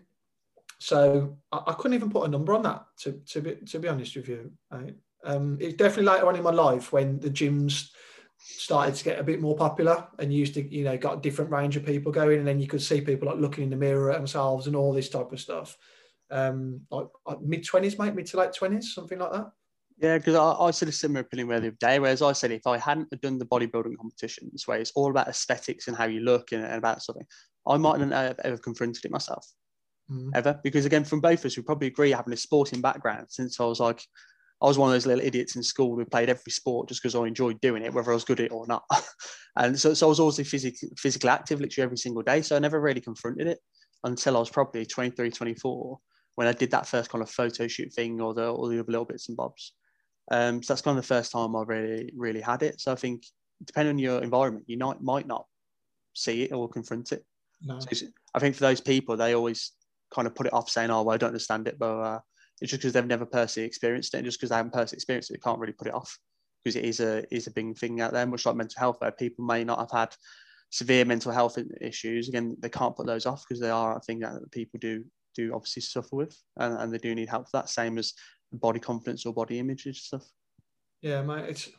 So 0.78 1.38
I, 1.50 1.62
I 1.68 1.72
couldn't 1.74 1.94
even 1.94 2.11
put 2.11 2.26
a 2.26 2.30
number 2.30 2.54
on 2.54 2.62
that. 2.62 2.87
To 3.00 3.12
to 3.12 3.40
be 3.40 3.54
to 3.54 3.78
be 3.78 3.88
honest 3.88 4.16
with 4.16 4.28
you, 4.28 4.50
right? 4.70 4.94
um, 5.24 5.58
it's 5.61 5.76
definitely 5.76 6.12
later 6.12 6.26
on 6.26 6.37
in 6.37 6.42
my 6.42 6.50
life 6.50 6.92
when 6.92 7.18
the 7.20 7.30
gyms 7.30 7.90
started 8.38 8.94
to 8.96 9.04
get 9.04 9.20
a 9.20 9.24
bit 9.24 9.40
more 9.40 9.56
popular 9.56 10.06
and 10.18 10.35
used 10.35 10.54
to 10.54 10.74
you 10.74 10.82
know 10.85 10.98
got 10.98 11.18
a 11.18 11.20
different 11.20 11.50
range 11.50 11.76
of 11.76 11.87
people 11.87 12.11
going, 12.12 12.38
and 12.38 12.46
then 12.46 12.61
you 12.61 12.66
could 12.66 12.82
see 12.82 13.00
people 13.00 13.28
like 13.28 13.38
looking 13.38 13.64
in 13.64 13.70
the 13.70 13.76
mirror 13.76 14.11
at 14.11 14.18
themselves 14.18 14.66
and 14.66 14.76
all 14.76 14.92
this 14.92 15.08
type 15.08 15.32
of 15.32 15.40
stuff. 15.40 15.76
Um, 16.30 16.80
like, 16.90 17.08
like 17.26 17.40
mid 17.40 17.64
twenties, 17.64 17.98
mate, 17.98 18.14
mid 18.14 18.26
to 18.26 18.38
late 18.38 18.52
twenties, 18.52 18.94
something 18.94 19.18
like 19.18 19.32
that. 19.32 19.52
Yeah, 19.98 20.18
because 20.18 20.35
I, 20.35 20.52
I 20.52 20.70
said 20.72 20.88
a 20.88 20.92
similar 20.92 21.20
opinion 21.20 21.48
where 21.48 21.61
the 21.61 21.68
other 21.68 21.76
day, 21.78 21.98
whereas 21.98 22.22
I 22.22 22.33
said 22.33 22.50
if 22.50 22.66
I 22.66 22.78
hadn't 22.78 23.09
have 23.12 23.20
done 23.20 23.38
the 23.38 23.46
bodybuilding 23.46 23.96
competitions 23.96 24.66
where 24.66 24.78
it's 24.78 24.92
all 24.94 25.11
about 25.11 25.28
aesthetics 25.28 25.88
and 25.88 25.96
how 25.96 26.07
you 26.07 26.20
look 26.20 26.52
and, 26.52 26.64
and 26.64 26.74
about 26.74 27.02
something, 27.02 27.26
I 27.66 27.76
mightn't 27.76 28.12
have 28.12 28.40
ever 28.44 28.59
confronted 28.59 29.05
it 29.05 29.11
myself. 29.11 29.46
Mm. 30.11 30.31
ever 30.35 30.59
because 30.64 30.85
again 30.85 31.05
from 31.05 31.20
both 31.20 31.38
of 31.38 31.46
us 31.46 31.57
we 31.57 31.62
probably 31.62 31.87
agree 31.87 32.11
having 32.11 32.33
a 32.33 32.37
sporting 32.37 32.81
background 32.81 33.26
since 33.31 33.61
I 33.61 33.64
was 33.64 33.78
like 33.78 34.02
I 34.61 34.66
was 34.66 34.76
one 34.76 34.90
of 34.90 34.94
those 34.94 35.07
little 35.07 35.24
idiots 35.24 35.55
in 35.55 35.62
school 35.62 35.96
who 35.96 36.05
played 36.05 36.28
every 36.28 36.50
sport 36.50 36.88
just 36.88 37.00
because 37.00 37.14
I 37.14 37.24
enjoyed 37.24 37.61
doing 37.61 37.85
it 37.85 37.94
whether 37.94 38.11
I 38.11 38.14
was 38.14 38.24
good 38.24 38.40
at 38.40 38.46
it 38.46 38.52
or 38.52 38.66
not 38.66 38.83
and 39.57 39.78
so, 39.78 39.94
so 39.94 40.07
I 40.07 40.09
was 40.09 40.18
always 40.18 40.37
physically 40.48 40.90
physically 40.98 41.31
active 41.31 41.61
literally 41.61 41.85
every 41.85 41.96
single 41.96 42.22
day 42.22 42.42
so 42.42 42.57
I 42.57 42.59
never 42.59 42.81
really 42.81 43.00
confronted 43.00 43.46
it 43.46 43.61
until 44.02 44.37
I 44.37 44.40
was 44.40 44.50
probably 44.50 44.85
23 44.85 45.31
24 45.31 45.98
when 46.35 46.48
I 46.48 46.52
did 46.52 46.72
that 46.72 46.88
first 46.88 47.09
kind 47.09 47.22
of 47.22 47.31
photo 47.31 47.68
shoot 47.68 47.92
thing 47.94 48.20
or 48.20 48.35
the 48.35 48.50
all 48.50 48.66
the 48.66 48.81
other 48.81 48.90
little 48.90 49.05
bits 49.05 49.28
and 49.28 49.37
bobs 49.37 49.72
um, 50.33 50.62
so 50.62 50.73
that's 50.73 50.83
kind 50.83 50.99
of 50.99 51.05
the 51.05 51.14
first 51.14 51.31
time 51.31 51.55
I 51.55 51.62
really 51.62 52.11
really 52.16 52.40
had 52.40 52.62
it 52.62 52.81
so 52.81 52.90
I 52.90 52.97
think 52.97 53.25
depending 53.64 53.95
on 53.95 53.99
your 53.99 54.23
environment 54.23 54.64
you 54.66 54.79
might 54.79 55.01
might 55.01 55.29
not 55.29 55.47
see 56.14 56.42
it 56.42 56.53
or 56.53 56.68
confront 56.68 57.12
it 57.12 57.25
No. 57.62 57.79
so 57.79 58.07
I 58.35 58.38
think 58.38 58.55
for 58.55 58.62
those 58.62 58.81
people, 58.81 59.16
they 59.16 59.35
always 59.35 59.73
kind 60.12 60.27
of 60.27 60.35
put 60.35 60.47
it 60.47 60.53
off 60.53 60.68
saying, 60.71 60.90
oh, 60.90 61.03
well, 61.03 61.14
I 61.14 61.18
don't 61.18 61.29
understand 61.29 61.68
it. 61.68 61.79
But 61.79 61.99
uh, 61.99 62.21
it's 62.61 62.71
just 62.71 62.83
because 62.83 62.92
they've 62.92 63.07
never 63.07 63.27
personally 63.27 63.66
experienced 63.66 64.14
it. 64.14 64.18
And 64.18 64.27
just 64.27 64.38
because 64.38 64.51
they 64.51 64.57
haven't 64.57 64.73
personally 64.73 64.99
experienced 64.99 65.31
it, 65.31 65.35
they 65.35 65.45
can't 65.45 65.59
really 65.59 65.73
put 65.73 65.88
it 65.88 65.95
off 65.95 66.18
because 66.64 66.77
it 66.77 66.85
is 66.85 67.01
a, 67.01 67.25
is 67.35 67.47
a 67.47 67.53
big 67.53 67.77
thing 67.77 68.01
out 68.01 68.12
there, 68.12 68.27
much 68.27 68.47
like 68.47 68.57
mental 68.57 68.79
health, 68.79 68.97
where 69.01 69.11
people 69.12 69.45
may 69.45 69.64
not 69.64 69.79
have 69.79 69.90
had 69.90 70.14
severe 70.71 71.05
mental 71.05 71.33
health 71.33 71.59
issues. 71.81 72.29
Again, 72.29 72.57
they 72.61 72.68
can't 72.68 72.97
put 72.97 73.07
those 73.07 73.27
off 73.27 73.45
because 73.47 73.61
they 73.61 73.71
are 73.71 73.97
a 73.97 74.01
thing 74.01 74.21
that 74.21 74.51
people 74.51 74.79
do 74.81 75.05
do 75.35 75.55
obviously 75.55 75.81
suffer 75.81 76.14
with 76.14 76.37
and, 76.59 76.75
and 76.79 76.92
they 76.92 76.99
do 76.99 77.14
need 77.14 77.29
help 77.29 77.47
for 77.47 77.57
that, 77.57 77.71
same 77.71 77.97
as 77.97 78.12
body 78.52 78.80
confidence 78.80 79.26
or 79.26 79.32
body 79.32 79.58
image 79.58 79.86
and 79.86 79.96
stuff. 79.96 80.28
Yeah, 81.00 81.22
mate, 81.22 81.48
it's 81.48 81.70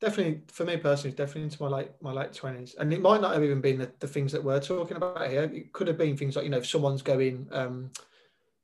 definitely 0.00 0.42
for 0.48 0.64
me 0.64 0.76
personally, 0.76 1.10
it's 1.10 1.18
definitely 1.18 1.44
into 1.44 1.62
my 1.62 1.68
late 1.68 1.90
my 2.00 2.12
late 2.12 2.32
twenties, 2.32 2.74
and 2.78 2.92
it 2.92 3.00
might 3.00 3.20
not 3.20 3.34
have 3.34 3.44
even 3.44 3.60
been 3.60 3.78
the, 3.78 3.92
the 3.98 4.08
things 4.08 4.32
that 4.32 4.42
we're 4.42 4.60
talking 4.60 4.96
about 4.96 5.28
here. 5.28 5.42
It 5.42 5.72
could 5.72 5.88
have 5.88 5.98
been 5.98 6.16
things 6.16 6.36
like 6.36 6.44
you 6.44 6.50
know, 6.50 6.58
if 6.58 6.66
someone's 6.66 7.02
going, 7.02 7.48
um, 7.52 7.90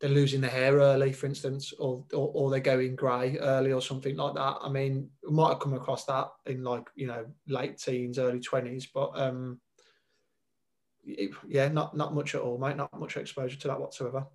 they're 0.01 0.11
losing 0.11 0.41
their 0.41 0.51
hair 0.51 0.77
early, 0.77 1.13
for 1.13 1.27
instance, 1.27 1.73
or, 1.79 2.05
or 2.13 2.31
or 2.35 2.51
they're 2.51 2.61
going 2.61 2.97
grey 2.97 3.39
early 3.39 3.73
or 3.73 3.83
something 3.83 4.17
like 4.17 4.35
that. 4.35 4.57
I 4.63 4.69
mean, 4.69 5.11
we 5.27 5.35
might 5.35 5.51
have 5.51 5.61
come 5.61 5.75
across 5.75 6.05
that 6.07 6.29
in 6.47 6.63
like 6.63 6.89
you 6.95 7.07
know 7.07 7.27
late 7.47 7.79
teens, 7.79 8.19
early 8.19 8.41
twenties, 8.41 8.87
but 8.87 9.11
um, 9.15 9.61
it- 11.05 11.33
yeah, 11.49 11.69
not 11.69 11.97
not 11.97 12.15
much 12.15 12.35
at 12.35 12.41
all, 12.41 12.59
mate. 12.59 12.77
Not 12.77 12.99
much 12.99 13.17
exposure 13.17 13.59
to 13.59 13.69
that 13.69 13.81
whatsoever. 13.81 14.27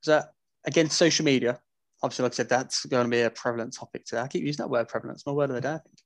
So 0.00 0.22
again, 0.64 0.90
social 0.90 1.24
media. 1.24 1.60
Obviously, 2.02 2.24
like 2.24 2.32
I 2.32 2.36
said, 2.36 2.48
that's 2.48 2.84
going 2.86 3.04
to 3.04 3.10
be 3.10 3.20
a 3.20 3.30
prevalent 3.30 3.74
topic 3.74 4.04
today. 4.04 4.22
I 4.22 4.28
keep 4.28 4.44
using 4.44 4.62
that 4.62 4.70
word 4.70 4.88
prevalent. 4.88 5.16
It's 5.16 5.26
my 5.26 5.32
word 5.32 5.50
of 5.50 5.56
the 5.56 5.60
day, 5.60 5.74
I 5.74 5.78
think. 5.78 5.98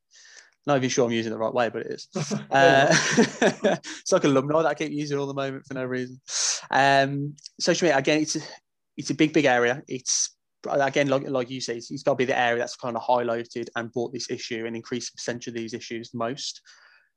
Not 0.66 0.78
even 0.78 0.90
sure 0.90 1.06
I'm 1.06 1.12
using 1.12 1.32
it 1.32 1.36
the 1.36 1.38
right 1.38 1.54
way, 1.54 1.68
but 1.68 1.82
it 1.82 1.92
is. 1.92 2.08
Uh, 2.50 2.88
it's 3.18 4.12
like 4.12 4.24
alumni 4.24 4.62
that 4.62 4.68
I 4.68 4.74
keep 4.74 4.92
using 4.92 5.18
all 5.18 5.26
the 5.26 5.34
moment 5.34 5.64
for 5.66 5.74
no 5.74 5.84
reason. 5.84 6.20
Um, 6.70 7.36
social 7.60 7.86
media, 7.86 7.98
again, 7.98 8.22
it's 8.22 8.36
a, 8.36 8.40
it's 8.96 9.10
a 9.10 9.14
big, 9.14 9.32
big 9.32 9.44
area. 9.44 9.82
It's 9.88 10.36
again, 10.68 11.08
like, 11.08 11.28
like 11.28 11.50
you 11.50 11.60
say, 11.60 11.76
it's, 11.76 11.90
it's 11.90 12.02
got 12.02 12.12
to 12.12 12.16
be 12.16 12.24
the 12.24 12.38
area 12.38 12.58
that's 12.58 12.76
kind 12.76 12.96
of 12.96 13.02
highlighted 13.02 13.68
and 13.76 13.92
brought 13.92 14.12
this 14.12 14.30
issue 14.30 14.64
and 14.66 14.74
increased 14.74 15.12
the 15.12 15.16
percentage 15.16 15.48
of 15.48 15.54
these 15.54 15.74
issues 15.74 16.10
the 16.10 16.18
most. 16.18 16.60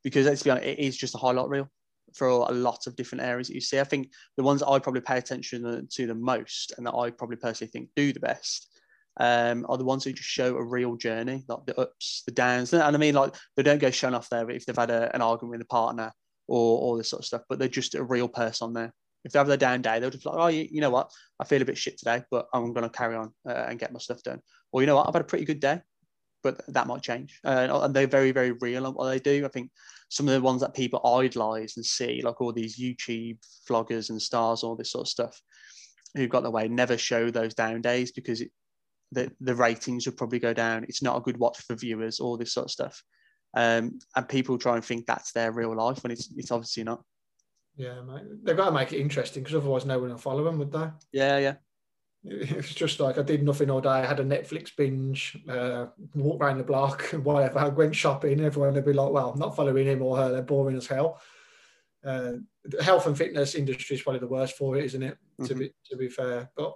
Because 0.04 0.26
let's 0.26 0.44
be 0.44 0.50
honest, 0.50 0.68
it 0.68 0.80
is 0.80 0.98
just 0.98 1.16
a 1.16 1.18
highlight 1.18 1.50
reel. 1.50 1.70
For 2.16 2.28
a 2.28 2.52
lot 2.52 2.88
of 2.88 2.96
different 2.96 3.24
areas 3.24 3.48
that 3.48 3.56
you 3.56 3.62
see. 3.62 3.80
I 3.80 3.84
think 3.84 4.12
the 4.38 4.44
ones 4.44 4.62
that 4.62 4.70
I 4.70 4.80
probably 4.80 5.02
pay 5.02 5.18
attention 5.18 5.88
to 5.90 6.08
the 6.08 6.16
most 6.16 6.74
and 6.78 6.86
that 6.86 6.96
I 6.96 7.12
probably 7.12 7.38
personally 7.38 7.72
think 7.72 7.90
do 7.96 8.14
the 8.14 8.20
best 8.20 8.70
um, 9.20 9.66
are 9.68 9.78
the 9.78 9.84
ones 9.84 10.04
who 10.04 10.14
just 10.14 10.30
show 10.30 10.56
a 10.56 10.64
real 10.64 10.96
journey, 10.96 11.44
like 11.48 11.66
the 11.66 11.80
ups, 11.80 12.24
the 12.26 12.32
downs. 12.32 12.74
And 12.74 12.84
I 12.84 12.98
mean, 12.98 13.16
like 13.16 13.36
they 13.56 13.64
don't 13.64 13.80
go 13.80 13.92
showing 13.92 14.14
off 14.14 14.30
there 14.30 14.50
if 14.50 14.66
they've 14.66 14.76
had 14.76 14.92
a, 14.92 15.14
an 15.14 15.22
argument 15.22 15.52
with 15.52 15.62
a 15.62 15.66
partner 15.66 16.12
or 16.48 16.80
all 16.80 16.98
this 16.98 17.10
sort 17.10 17.22
of 17.22 17.26
stuff, 17.26 17.42
but 17.50 17.60
they're 17.60 17.68
just 17.68 17.96
a 17.96 18.04
real 18.04 18.28
person 18.28 18.74
there. 18.74 18.94
If 19.26 19.34
they 19.34 19.40
have 19.40 19.48
their 19.48 19.58
down 19.58 19.82
day, 19.82 20.00
they'll 20.00 20.10
just 20.10 20.26
like, 20.26 20.36
oh, 20.38 20.48
you, 20.48 20.68
you 20.72 20.80
know 20.80 20.90
what? 20.90 21.12
I 21.40 21.44
feel 21.44 21.62
a 21.62 21.66
bit 21.66 21.78
shit 21.78 21.98
today, 21.98 22.24
but 22.32 22.48
I'm 22.54 22.74
going 22.74 22.90
to 22.90 22.90
carry 22.90 23.16
on 23.16 23.34
uh, 23.48 23.66
and 23.68 23.78
get 23.78 23.92
my 23.92 24.00
stuff 24.00 24.24
done. 24.24 24.40
Or 24.72 24.82
you 24.82 24.88
know 24.88 24.96
what? 24.96 25.08
I've 25.08 25.14
had 25.14 25.22
a 25.22 25.26
pretty 25.26 25.46
good 25.46 25.60
day, 25.60 25.82
but 26.44 26.62
that 26.74 26.88
might 26.88 27.02
change. 27.02 27.40
Uh, 27.44 27.82
and 27.84 27.94
they're 27.94 28.08
very, 28.08 28.32
very 28.32 28.52
real 28.52 28.86
on 28.86 28.94
what 28.94 29.10
they 29.10 29.20
do. 29.20 29.46
I 29.46 29.50
think 29.50 29.72
some 30.10 30.28
of 30.28 30.34
the 30.34 30.42
ones 30.42 30.62
that 30.62 30.74
people 30.74 31.06
idolize 31.06 31.78
and 31.78 31.86
see, 31.86 32.22
like 32.24 32.42
all 32.42 32.54
these 32.54 32.80
YouTube 32.80 33.38
vloggers 33.70 34.10
and 34.10 34.22
stars, 34.22 34.64
all 34.64 34.76
this 34.76 34.92
sort 34.92 35.04
of 35.04 35.10
stuff, 35.10 35.42
who've 36.16 36.30
got 36.30 36.42
their 36.42 36.52
way, 36.52 36.68
never 36.68 36.98
show 36.98 37.30
those 37.30 37.54
down 37.54 37.82
days 37.82 38.12
because 38.12 38.42
it, 38.42 38.52
the, 39.12 39.32
the 39.42 39.56
ratings 39.56 40.06
would 40.06 40.18
probably 40.18 40.40
go 40.40 40.54
down. 40.54 40.86
It's 40.86 41.04
not 41.04 41.18
a 41.18 41.22
good 41.22 41.38
watch 41.38 41.60
for 41.62 41.76
viewers, 41.76 42.20
all 42.20 42.38
this 42.38 42.54
sort 42.54 42.66
of 42.66 42.72
stuff. 42.72 43.04
Um, 43.56 44.00
and 44.16 44.30
people 44.30 44.58
try 44.58 44.76
and 44.76 44.86
think 44.86 45.06
that's 45.06 45.32
their 45.32 45.52
real 45.52 45.76
life 45.76 46.04
when 46.04 46.12
it's 46.12 46.32
it's 46.38 46.52
obviously 46.52 46.84
not. 46.84 47.04
Yeah, 47.76 48.02
mate. 48.02 48.24
They've 48.44 48.58
got 48.58 48.66
to 48.66 48.72
make 48.72 48.94
it 48.94 49.00
interesting 49.00 49.42
because 49.42 49.56
otherwise 49.56 49.86
no 49.86 49.98
one 49.98 50.10
will 50.10 50.18
follow 50.18 50.44
them, 50.44 50.60
would 50.60 50.72
they? 50.72 50.90
Yeah, 51.12 51.38
yeah. 51.38 51.56
It's 52.24 52.74
just 52.74 53.00
like 53.00 53.18
I 53.18 53.22
did 53.22 53.44
nothing 53.44 53.70
all 53.70 53.80
day. 53.80 53.90
I 53.90 54.06
had 54.06 54.20
a 54.20 54.26
Netflix 54.26 54.76
binge, 54.76 55.38
uh, 55.48 55.88
walked 56.14 56.44
around 56.44 56.58
the 56.58 56.64
block, 56.64 57.04
whatever. 57.24 57.60
I 57.60 57.70
went 57.70 57.96
shopping. 57.96 58.42
Everyone 58.42 58.74
would 58.74 58.86
be 58.86 58.94
like, 58.94 59.12
"Well, 59.12 59.32
I'm 59.32 59.40
not 59.40 59.56
following 59.56 59.88
him 59.88 60.02
or 60.02 60.18
her. 60.18 60.32
They're 60.32 60.42
boring 60.42 60.76
as 60.76 60.88
hell." 60.88 61.22
Uh, 62.04 62.34
the 62.66 62.84
health 62.84 63.08
and 63.08 63.18
fitness 63.18 63.56
industry 63.56 63.96
is 63.96 64.02
probably 64.02 64.20
the 64.20 64.28
worst 64.28 64.58
for 64.58 64.78
it, 64.78 64.86
isn't 64.86 65.04
it? 65.04 65.18
Mm-hmm. 65.40 65.46
To 65.46 65.56
be 65.56 65.72
to 65.90 65.98
be 65.98 66.10
fair, 66.10 66.50
but 66.58 66.74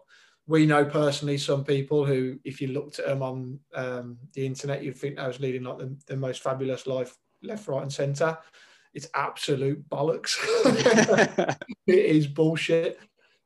we 0.48 0.66
know 0.66 0.86
personally 0.86 1.38
some 1.38 1.64
people 1.64 2.06
who, 2.06 2.38
if 2.44 2.62
you 2.62 2.70
looked 2.70 3.00
at 3.00 3.06
them 3.06 3.22
on 3.22 3.60
um, 3.76 4.18
the 4.34 4.46
internet, 4.46 4.84
you'd 4.84 4.98
think 4.98 5.18
I 5.18 5.28
was 5.28 5.40
leading 5.40 5.64
like 5.64 5.78
the, 5.78 5.96
the 6.08 6.18
most 6.18 6.42
fabulous 6.42 6.86
life, 6.86 7.16
left, 7.42 7.68
right, 7.68 7.82
and 7.82 7.94
centre. 7.94 8.38
It's 8.94 9.08
absolute 9.16 9.90
bollocks. 9.90 10.38
it 11.88 12.06
is 12.06 12.28
bullshit. 12.28 13.00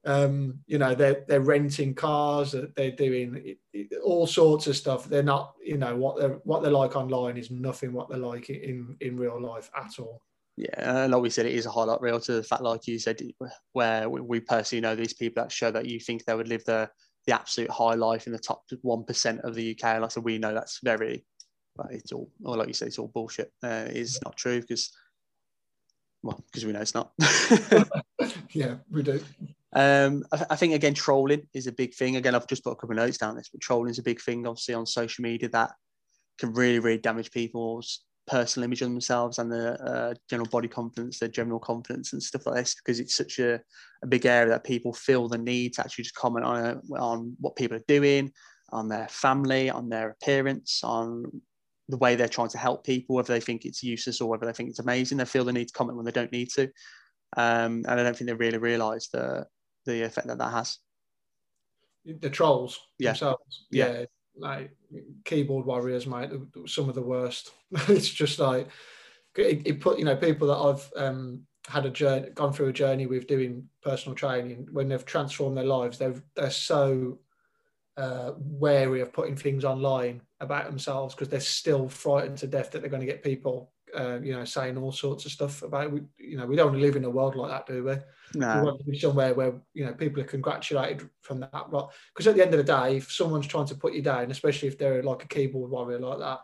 Um, 0.07 0.59
you 0.67 0.77
know, 0.77 0.95
they're 0.95 1.25
they're 1.27 1.41
renting 1.41 1.93
cars, 1.93 2.55
they're 2.77 2.91
doing 2.91 3.57
all 4.01 4.25
sorts 4.25 4.65
of 4.67 4.77
stuff. 4.77 5.09
They're 5.09 5.21
not, 5.21 5.55
you 5.61 5.77
know, 5.77 5.97
what 5.97 6.17
they're 6.17 6.39
what 6.45 6.63
they're 6.63 6.71
like 6.71 6.95
online 6.95 7.37
is 7.37 7.51
nothing 7.51 7.91
what 7.91 8.09
they're 8.09 8.17
like 8.17 8.49
in 8.49 8.95
in 9.01 9.17
real 9.17 9.39
life 9.39 9.69
at 9.75 9.99
all. 9.99 10.21
Yeah, 10.55 11.03
and 11.03 11.11
like 11.11 11.21
we 11.21 11.29
said, 11.29 11.45
it 11.45 11.53
is 11.53 11.65
a 11.65 11.71
highlight 11.71 11.99
reel 11.99 12.21
to 12.21 12.31
the 12.31 12.43
fact, 12.43 12.63
like 12.63 12.87
you 12.87 12.97
said, 12.99 13.21
where 13.73 14.09
we 14.09 14.39
personally 14.39 14.81
know 14.81 14.95
these 14.95 15.13
people 15.13 15.43
that 15.43 15.51
show 15.51 15.71
that 15.71 15.87
you 15.87 15.99
think 15.99 16.23
they 16.23 16.33
would 16.33 16.47
live 16.47 16.63
the 16.63 16.89
the 17.25 17.35
absolute 17.35 17.69
high 17.69 17.95
life 17.95 18.25
in 18.25 18.31
the 18.31 18.39
top 18.39 18.63
one 18.81 19.03
percent 19.03 19.41
of 19.41 19.55
the 19.55 19.71
UK. 19.71 19.83
And 19.83 20.01
like 20.03 20.11
I 20.11 20.13
said, 20.13 20.23
we 20.23 20.37
know 20.37 20.53
that's 20.53 20.79
very, 20.81 21.25
but 21.75 21.87
it's 21.91 22.13
all, 22.13 22.31
or 22.43 22.55
like 22.55 22.69
you 22.69 22.73
said, 22.73 22.87
it's 22.87 22.97
all 22.97 23.09
bullshit. 23.09 23.51
Uh, 23.61 23.85
it's 23.89 24.23
not 24.23 24.37
true 24.37 24.61
because, 24.61 24.91
well, 26.23 26.41
because 26.45 26.65
we 26.65 26.71
know 26.71 26.79
it's 26.79 26.95
not. 26.95 27.11
yeah, 28.53 28.75
we 28.89 29.03
do. 29.03 29.19
Um, 29.77 30.23
I, 30.31 30.43
I, 30.49 30.55
think 30.55 30.73
again, 30.73 30.95
trolling 30.95 31.47
is 31.53 31.67
a 31.67 31.71
big 31.71 31.93
thing. 31.93 32.15
Again, 32.15 32.33
I've 32.33 32.47
just 32.47 32.63
put 32.63 32.71
a 32.71 32.75
couple 32.75 32.97
of 32.97 33.05
notes 33.05 33.19
down 33.19 33.35
this, 33.35 33.49
but 33.49 33.61
trolling 33.61 33.91
is 33.91 33.99
a 33.99 34.03
big 34.03 34.19
thing, 34.19 34.47
obviously, 34.47 34.73
on 34.73 34.87
social 34.87 35.21
media 35.21 35.49
that 35.49 35.71
can 36.39 36.51
really, 36.53 36.79
really 36.79 36.97
damage 36.97 37.29
people's 37.29 38.03
personal 38.25 38.65
image 38.65 38.81
of 38.81 38.89
themselves 38.89 39.37
and 39.37 39.51
their 39.51 39.77
uh, 39.87 40.15
general 40.31 40.49
body 40.49 40.67
confidence, 40.67 41.19
their 41.19 41.29
general 41.29 41.59
confidence 41.59 42.11
and 42.13 42.23
stuff 42.23 42.47
like 42.47 42.55
this, 42.55 42.73
because 42.73 42.99
it's 42.99 43.15
such 43.15 43.37
a, 43.37 43.61
a 44.01 44.07
big 44.07 44.25
area 44.25 44.49
that 44.49 44.63
people 44.63 44.93
feel 44.93 45.27
the 45.27 45.37
need 45.37 45.73
to 45.73 45.81
actually 45.81 46.05
just 46.05 46.15
comment 46.15 46.43
on, 46.43 46.81
on 46.97 47.35
what 47.39 47.55
people 47.55 47.77
are 47.77 47.83
doing, 47.87 48.31
on 48.71 48.89
their 48.89 49.07
family, 49.09 49.69
on 49.69 49.89
their 49.89 50.09
appearance, 50.09 50.81
on 50.83 51.23
the 51.87 51.97
way 51.97 52.15
they're 52.15 52.27
trying 52.27 52.49
to 52.49 52.57
help 52.57 52.83
people, 52.83 53.15
whether 53.15 53.31
they 53.31 53.39
think 53.39 53.63
it's 53.63 53.83
useless 53.83 54.21
or 54.21 54.27
whether 54.27 54.47
they 54.47 54.53
think 54.53 54.71
it's 54.71 54.79
amazing. 54.79 55.19
They 55.19 55.25
feel 55.25 55.45
the 55.45 55.53
need 55.53 55.67
to 55.67 55.73
comment 55.73 55.97
when 55.97 56.05
they 56.05 56.11
don't 56.11 56.31
need 56.31 56.49
to. 56.55 56.63
Um, 57.35 57.83
and 57.87 57.91
I 57.91 58.03
don't 58.03 58.17
think 58.17 58.27
they 58.27 58.33
really 58.33 58.57
realise 58.57 59.09
the 59.09 59.45
the 59.93 60.03
effect 60.03 60.27
that 60.27 60.37
that 60.37 60.51
has. 60.51 60.77
The 62.05 62.29
trolls 62.29 62.79
yeah. 62.99 63.11
themselves. 63.11 63.65
Yeah. 63.71 63.91
yeah 63.91 64.05
like 64.39 64.71
keyboard 65.25 65.65
warriors, 65.65 66.07
mate, 66.07 66.29
some 66.67 66.89
of 66.89 66.95
the 66.95 67.01
worst. 67.01 67.51
it's 67.87 68.09
just 68.09 68.39
like 68.39 68.67
it, 69.35 69.61
it, 69.65 69.81
put 69.81 69.99
you 69.99 70.05
know 70.05 70.15
people 70.15 70.47
that 70.47 70.57
I've 70.57 70.91
um, 70.95 71.41
had 71.67 71.85
a 71.85 71.89
journey, 71.89 72.29
gone 72.29 72.53
through 72.53 72.67
a 72.67 72.73
journey 72.73 73.07
with 73.07 73.27
doing 73.27 73.67
personal 73.81 74.15
training 74.15 74.67
when 74.71 74.87
they've 74.87 75.05
transformed 75.05 75.57
their 75.57 75.65
lives. 75.65 75.97
They're 75.97 76.21
they're 76.35 76.51
so 76.51 77.19
uh, 77.97 78.33
wary 78.37 79.01
of 79.01 79.13
putting 79.13 79.35
things 79.35 79.65
online 79.65 80.21
about 80.39 80.67
themselves 80.67 81.15
because 81.15 81.29
they're 81.29 81.39
still 81.39 81.89
frightened 81.89 82.37
to 82.39 82.47
death 82.47 82.71
that 82.71 82.81
they're 82.81 82.91
going 82.91 83.01
to 83.01 83.11
get 83.11 83.23
people 83.23 83.71
uh, 83.95 84.19
you 84.21 84.33
know, 84.33 84.45
saying 84.45 84.77
all 84.77 84.91
sorts 84.91 85.25
of 85.25 85.31
stuff 85.31 85.61
about 85.61 85.91
we, 85.91 86.01
you 86.17 86.37
know, 86.37 86.45
we 86.45 86.55
don't 86.55 86.67
want 86.67 86.77
to 86.77 86.85
live 86.85 86.95
in 86.95 87.05
a 87.05 87.09
world 87.09 87.35
like 87.35 87.51
that, 87.51 87.73
do 87.73 87.83
we? 87.83 87.95
No. 88.33 88.57
We 88.57 88.65
want 88.65 88.79
to 88.79 88.85
be 88.85 88.99
somewhere 88.99 89.33
where 89.33 89.53
you 89.73 89.85
know 89.85 89.93
people 89.93 90.21
are 90.21 90.25
congratulated 90.25 91.09
from 91.21 91.39
that. 91.39 91.51
Because 91.51 92.27
at 92.27 92.35
the 92.35 92.43
end 92.43 92.53
of 92.53 92.57
the 92.57 92.63
day, 92.63 92.97
if 92.97 93.11
someone's 93.11 93.47
trying 93.47 93.67
to 93.67 93.75
put 93.75 93.93
you 93.93 94.01
down, 94.01 94.31
especially 94.31 94.67
if 94.67 94.77
they're 94.77 95.03
like 95.03 95.23
a 95.23 95.27
keyboard 95.27 95.71
warrior 95.71 95.99
like 95.99 96.19
that, 96.19 96.39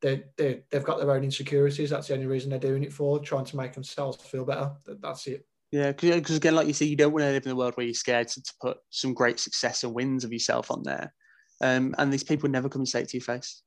they 0.00 0.24
they 0.36 0.62
they've 0.70 0.84
got 0.84 0.98
their 0.98 1.12
own 1.12 1.24
insecurities. 1.24 1.90
That's 1.90 2.08
the 2.08 2.14
only 2.14 2.26
reason 2.26 2.50
they're 2.50 2.58
doing 2.58 2.82
it 2.82 2.92
for, 2.92 3.20
trying 3.20 3.44
to 3.46 3.56
make 3.56 3.72
themselves 3.72 4.16
feel 4.16 4.44
better. 4.44 4.72
That's 4.86 5.26
it. 5.26 5.46
Yeah, 5.72 5.92
because 5.92 6.36
again, 6.36 6.56
like 6.56 6.66
you 6.66 6.72
say, 6.72 6.86
you 6.86 6.96
don't 6.96 7.12
want 7.12 7.22
to 7.22 7.30
live 7.30 7.46
in 7.46 7.52
a 7.52 7.56
world 7.56 7.76
where 7.76 7.86
you're 7.86 7.94
scared 7.94 8.26
to, 8.28 8.42
to 8.42 8.52
put 8.60 8.78
some 8.90 9.14
great 9.14 9.38
success 9.38 9.84
and 9.84 9.94
wins 9.94 10.24
of 10.24 10.32
yourself 10.32 10.70
on 10.70 10.82
there. 10.82 11.14
Um, 11.60 11.94
and 11.98 12.12
these 12.12 12.24
people 12.24 12.48
never 12.48 12.68
come 12.68 12.80
and 12.80 12.88
say 12.88 13.02
it 13.02 13.08
to 13.10 13.16
your 13.18 13.24
face. 13.24 13.62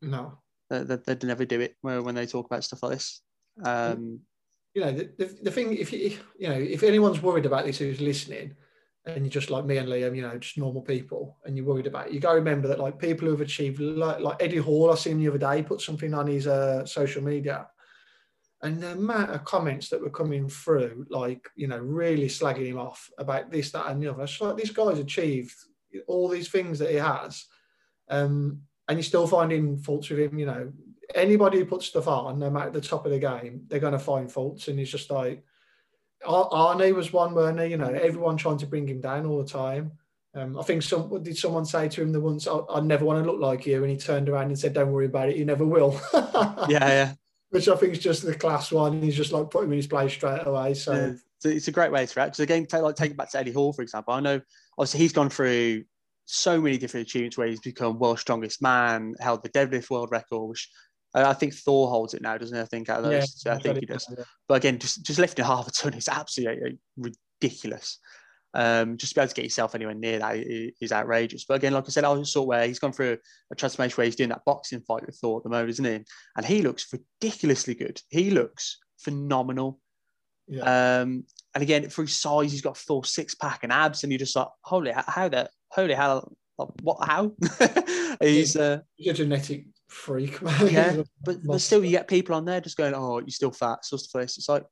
No, 0.00 0.38
that 0.70 1.04
they'd 1.06 1.24
never 1.24 1.44
do 1.44 1.60
it 1.60 1.76
when 1.82 2.14
they 2.14 2.26
talk 2.26 2.46
about 2.46 2.64
stuff 2.64 2.82
like 2.82 2.92
this. 2.92 3.22
Um, 3.64 4.20
you 4.74 4.82
know, 4.82 4.92
the, 4.92 5.10
the, 5.18 5.38
the 5.42 5.50
thing, 5.50 5.76
if 5.76 5.92
you, 5.92 6.18
you 6.38 6.48
know, 6.48 6.54
if 6.54 6.82
anyone's 6.82 7.22
worried 7.22 7.46
about 7.46 7.64
this 7.64 7.78
who's 7.78 8.00
listening, 8.00 8.54
and 9.06 9.24
you're 9.24 9.30
just 9.30 9.50
like 9.50 9.64
me 9.64 9.78
and 9.78 9.88
Liam, 9.88 10.14
you 10.14 10.22
know, 10.22 10.36
just 10.36 10.58
normal 10.58 10.82
people, 10.82 11.38
and 11.44 11.56
you're 11.56 11.66
worried 11.66 11.86
about 11.86 12.08
it, 12.08 12.12
you 12.12 12.20
got 12.20 12.32
to 12.32 12.38
remember 12.38 12.68
that 12.68 12.78
like 12.78 12.98
people 12.98 13.24
who 13.24 13.32
have 13.32 13.40
achieved, 13.40 13.80
like, 13.80 14.20
like 14.20 14.42
Eddie 14.42 14.58
Hall, 14.58 14.92
I 14.92 14.96
seen 14.96 15.18
the 15.18 15.28
other 15.28 15.38
day, 15.38 15.62
put 15.62 15.80
something 15.80 16.12
on 16.12 16.26
his 16.26 16.46
uh, 16.46 16.84
social 16.84 17.22
media, 17.22 17.66
and 18.62 18.82
the 18.82 18.92
amount 18.92 19.30
of 19.30 19.44
comments 19.44 19.88
that 19.88 20.00
were 20.00 20.10
coming 20.10 20.48
through, 20.48 21.06
like, 21.08 21.48
you 21.56 21.68
know, 21.68 21.78
really 21.78 22.28
slagging 22.28 22.66
him 22.66 22.78
off 22.78 23.08
about 23.16 23.50
this, 23.50 23.70
that, 23.70 23.86
and 23.86 24.02
the 24.02 24.08
other. 24.08 24.24
It's 24.24 24.40
like 24.40 24.56
this 24.56 24.70
guy's 24.70 24.98
achieved 24.98 25.54
all 26.06 26.28
these 26.28 26.50
things 26.50 26.78
that 26.80 26.90
he 26.90 26.96
has. 26.96 27.46
Um, 28.10 28.62
and 28.88 28.98
you're 28.98 29.02
still 29.04 29.26
finding 29.26 29.78
faults 29.78 30.08
with 30.08 30.18
him. 30.18 30.38
You 30.38 30.46
know, 30.46 30.72
anybody 31.14 31.58
who 31.58 31.66
puts 31.66 31.86
stuff 31.86 32.08
on, 32.08 32.38
no 32.38 32.50
matter 32.50 32.70
the 32.70 32.80
top 32.80 33.04
of 33.04 33.12
the 33.12 33.18
game, 33.18 33.62
they're 33.68 33.80
going 33.80 33.92
to 33.92 33.98
find 33.98 34.30
faults. 34.30 34.68
And 34.68 34.78
he's 34.78 34.90
just 34.90 35.10
like, 35.10 35.44
Arnie 36.26 36.94
was 36.94 37.12
one, 37.12 37.34
weren't 37.34 37.60
he? 37.60 37.66
You 37.66 37.76
know, 37.76 37.92
everyone 37.92 38.36
trying 38.36 38.58
to 38.58 38.66
bring 38.66 38.88
him 38.88 39.00
down 39.00 39.26
all 39.26 39.42
the 39.42 39.48
time. 39.48 39.92
Um, 40.34 40.58
I 40.58 40.62
think 40.62 40.82
some 40.82 41.22
did 41.22 41.38
someone 41.38 41.64
say 41.64 41.88
to 41.88 42.02
him 42.02 42.12
the 42.12 42.20
once, 42.20 42.46
I, 42.46 42.58
I, 42.70 42.80
never 42.80 43.04
want 43.04 43.24
to 43.24 43.30
look 43.30 43.40
like 43.40 43.66
you," 43.66 43.82
and 43.82 43.90
he 43.90 43.96
turned 43.96 44.28
around 44.28 44.48
and 44.48 44.58
said, 44.58 44.74
"Don't 44.74 44.92
worry 44.92 45.06
about 45.06 45.30
it, 45.30 45.36
you 45.36 45.44
never 45.44 45.64
will." 45.64 45.98
yeah, 46.68 46.68
yeah. 46.68 47.14
Which 47.48 47.66
I 47.68 47.76
think 47.76 47.94
is 47.94 47.98
just 47.98 48.24
the 48.24 48.34
class 48.34 48.70
one. 48.70 49.02
He's 49.02 49.16
just 49.16 49.32
like 49.32 49.50
put 49.50 49.64
him 49.64 49.72
in 49.72 49.78
his 49.78 49.86
place 49.86 50.12
straight 50.12 50.46
away. 50.46 50.74
So. 50.74 50.92
Yeah. 50.92 51.12
so 51.38 51.48
it's 51.48 51.68
a 51.68 51.72
great 51.72 51.90
way 51.90 52.04
to 52.04 52.20
act. 52.20 52.32
Because 52.32 52.40
again, 52.40 52.66
take, 52.66 52.82
like 52.82 52.94
take 52.94 53.12
it 53.12 53.16
back 53.16 53.30
to 53.30 53.38
Eddie 53.38 53.52
Hall, 53.52 53.72
for 53.72 53.80
example. 53.80 54.12
I 54.12 54.20
know 54.20 54.40
obviously 54.76 55.00
he's 55.00 55.12
gone 55.12 55.30
through 55.30 55.84
so 56.30 56.60
many 56.60 56.76
different 56.76 57.06
achievements 57.06 57.38
where 57.38 57.46
he's 57.46 57.60
become 57.60 57.98
world's 57.98 58.20
strongest 58.20 58.60
man, 58.60 59.14
held 59.18 59.42
the 59.42 59.48
deadlift 59.48 59.88
world 59.88 60.10
record, 60.10 60.50
which 60.50 60.68
I 61.14 61.32
think 61.32 61.54
Thor 61.54 61.88
holds 61.88 62.12
it 62.12 62.20
now, 62.20 62.36
doesn't 62.36 62.54
he? 62.54 62.60
I 62.60 62.66
think 62.66 62.90
out 62.90 62.98
of 62.98 63.10
those, 63.10 63.42
yeah, 63.46 63.54
I 63.54 63.58
think 63.58 63.78
he 63.78 63.86
does. 63.86 64.06
Yeah. 64.10 64.24
But 64.46 64.56
again, 64.56 64.78
just 64.78 65.02
just 65.02 65.18
lifting 65.18 65.46
half 65.46 65.66
a 65.66 65.70
ton 65.70 65.94
is 65.94 66.06
absolutely 66.06 66.78
ridiculous. 66.98 67.98
Um, 68.52 68.98
just 68.98 69.12
to 69.12 69.14
be 69.14 69.22
able 69.22 69.28
to 69.28 69.34
get 69.34 69.44
yourself 69.44 69.74
anywhere 69.74 69.94
near 69.94 70.18
that 70.18 70.36
is 70.36 70.92
outrageous. 70.92 71.44
But 71.46 71.54
again, 71.54 71.72
like 71.72 71.84
I 71.86 71.90
said, 71.90 72.04
I 72.04 72.22
saw 72.22 72.42
where 72.42 72.66
he's 72.66 72.78
gone 72.78 72.92
through 72.92 73.18
a 73.50 73.54
transformation 73.54 73.96
where 73.96 74.04
he's 74.04 74.16
doing 74.16 74.30
that 74.30 74.44
boxing 74.44 74.80
fight 74.80 75.06
with 75.06 75.16
Thor 75.16 75.38
at 75.38 75.44
the 75.44 75.50
moment, 75.50 75.70
isn't 75.70 75.84
he? 75.84 76.04
And 76.36 76.44
he 76.44 76.60
looks 76.60 76.92
ridiculously 76.92 77.74
good. 77.74 78.02
He 78.08 78.30
looks 78.30 78.78
phenomenal. 78.98 79.80
Yeah. 80.46 81.00
Um, 81.00 81.24
and 81.54 81.62
again, 81.62 81.88
for 81.88 82.02
his 82.02 82.16
size, 82.16 82.52
he's 82.52 82.62
got 82.62 82.76
full 82.76 83.02
six 83.02 83.34
pack 83.34 83.64
and 83.64 83.72
abs, 83.72 84.02
and 84.02 84.12
you're 84.12 84.18
just 84.18 84.36
like, 84.36 84.48
holy, 84.62 84.92
how 84.94 85.28
the 85.28 85.48
holy 85.70 85.94
hell, 85.94 86.32
what, 86.82 86.98
how? 87.06 87.32
he's, 88.20 88.56
uh, 88.56 88.80
a 89.06 89.12
genetic 89.12 89.66
freak, 89.88 90.40
man. 90.42 90.68
Yeah, 90.72 91.02
but, 91.24 91.38
but 91.44 91.60
still, 91.60 91.84
you 91.84 91.90
get 91.90 92.08
people 92.08 92.34
on 92.34 92.44
there 92.44 92.60
just 92.60 92.76
going, 92.76 92.94
oh, 92.94 93.18
you're 93.18 93.28
still 93.28 93.52
fat, 93.52 93.84
stuff 93.84 94.02
like 94.14 94.24
this. 94.24 94.38
It's 94.38 94.48
like, 94.48 94.64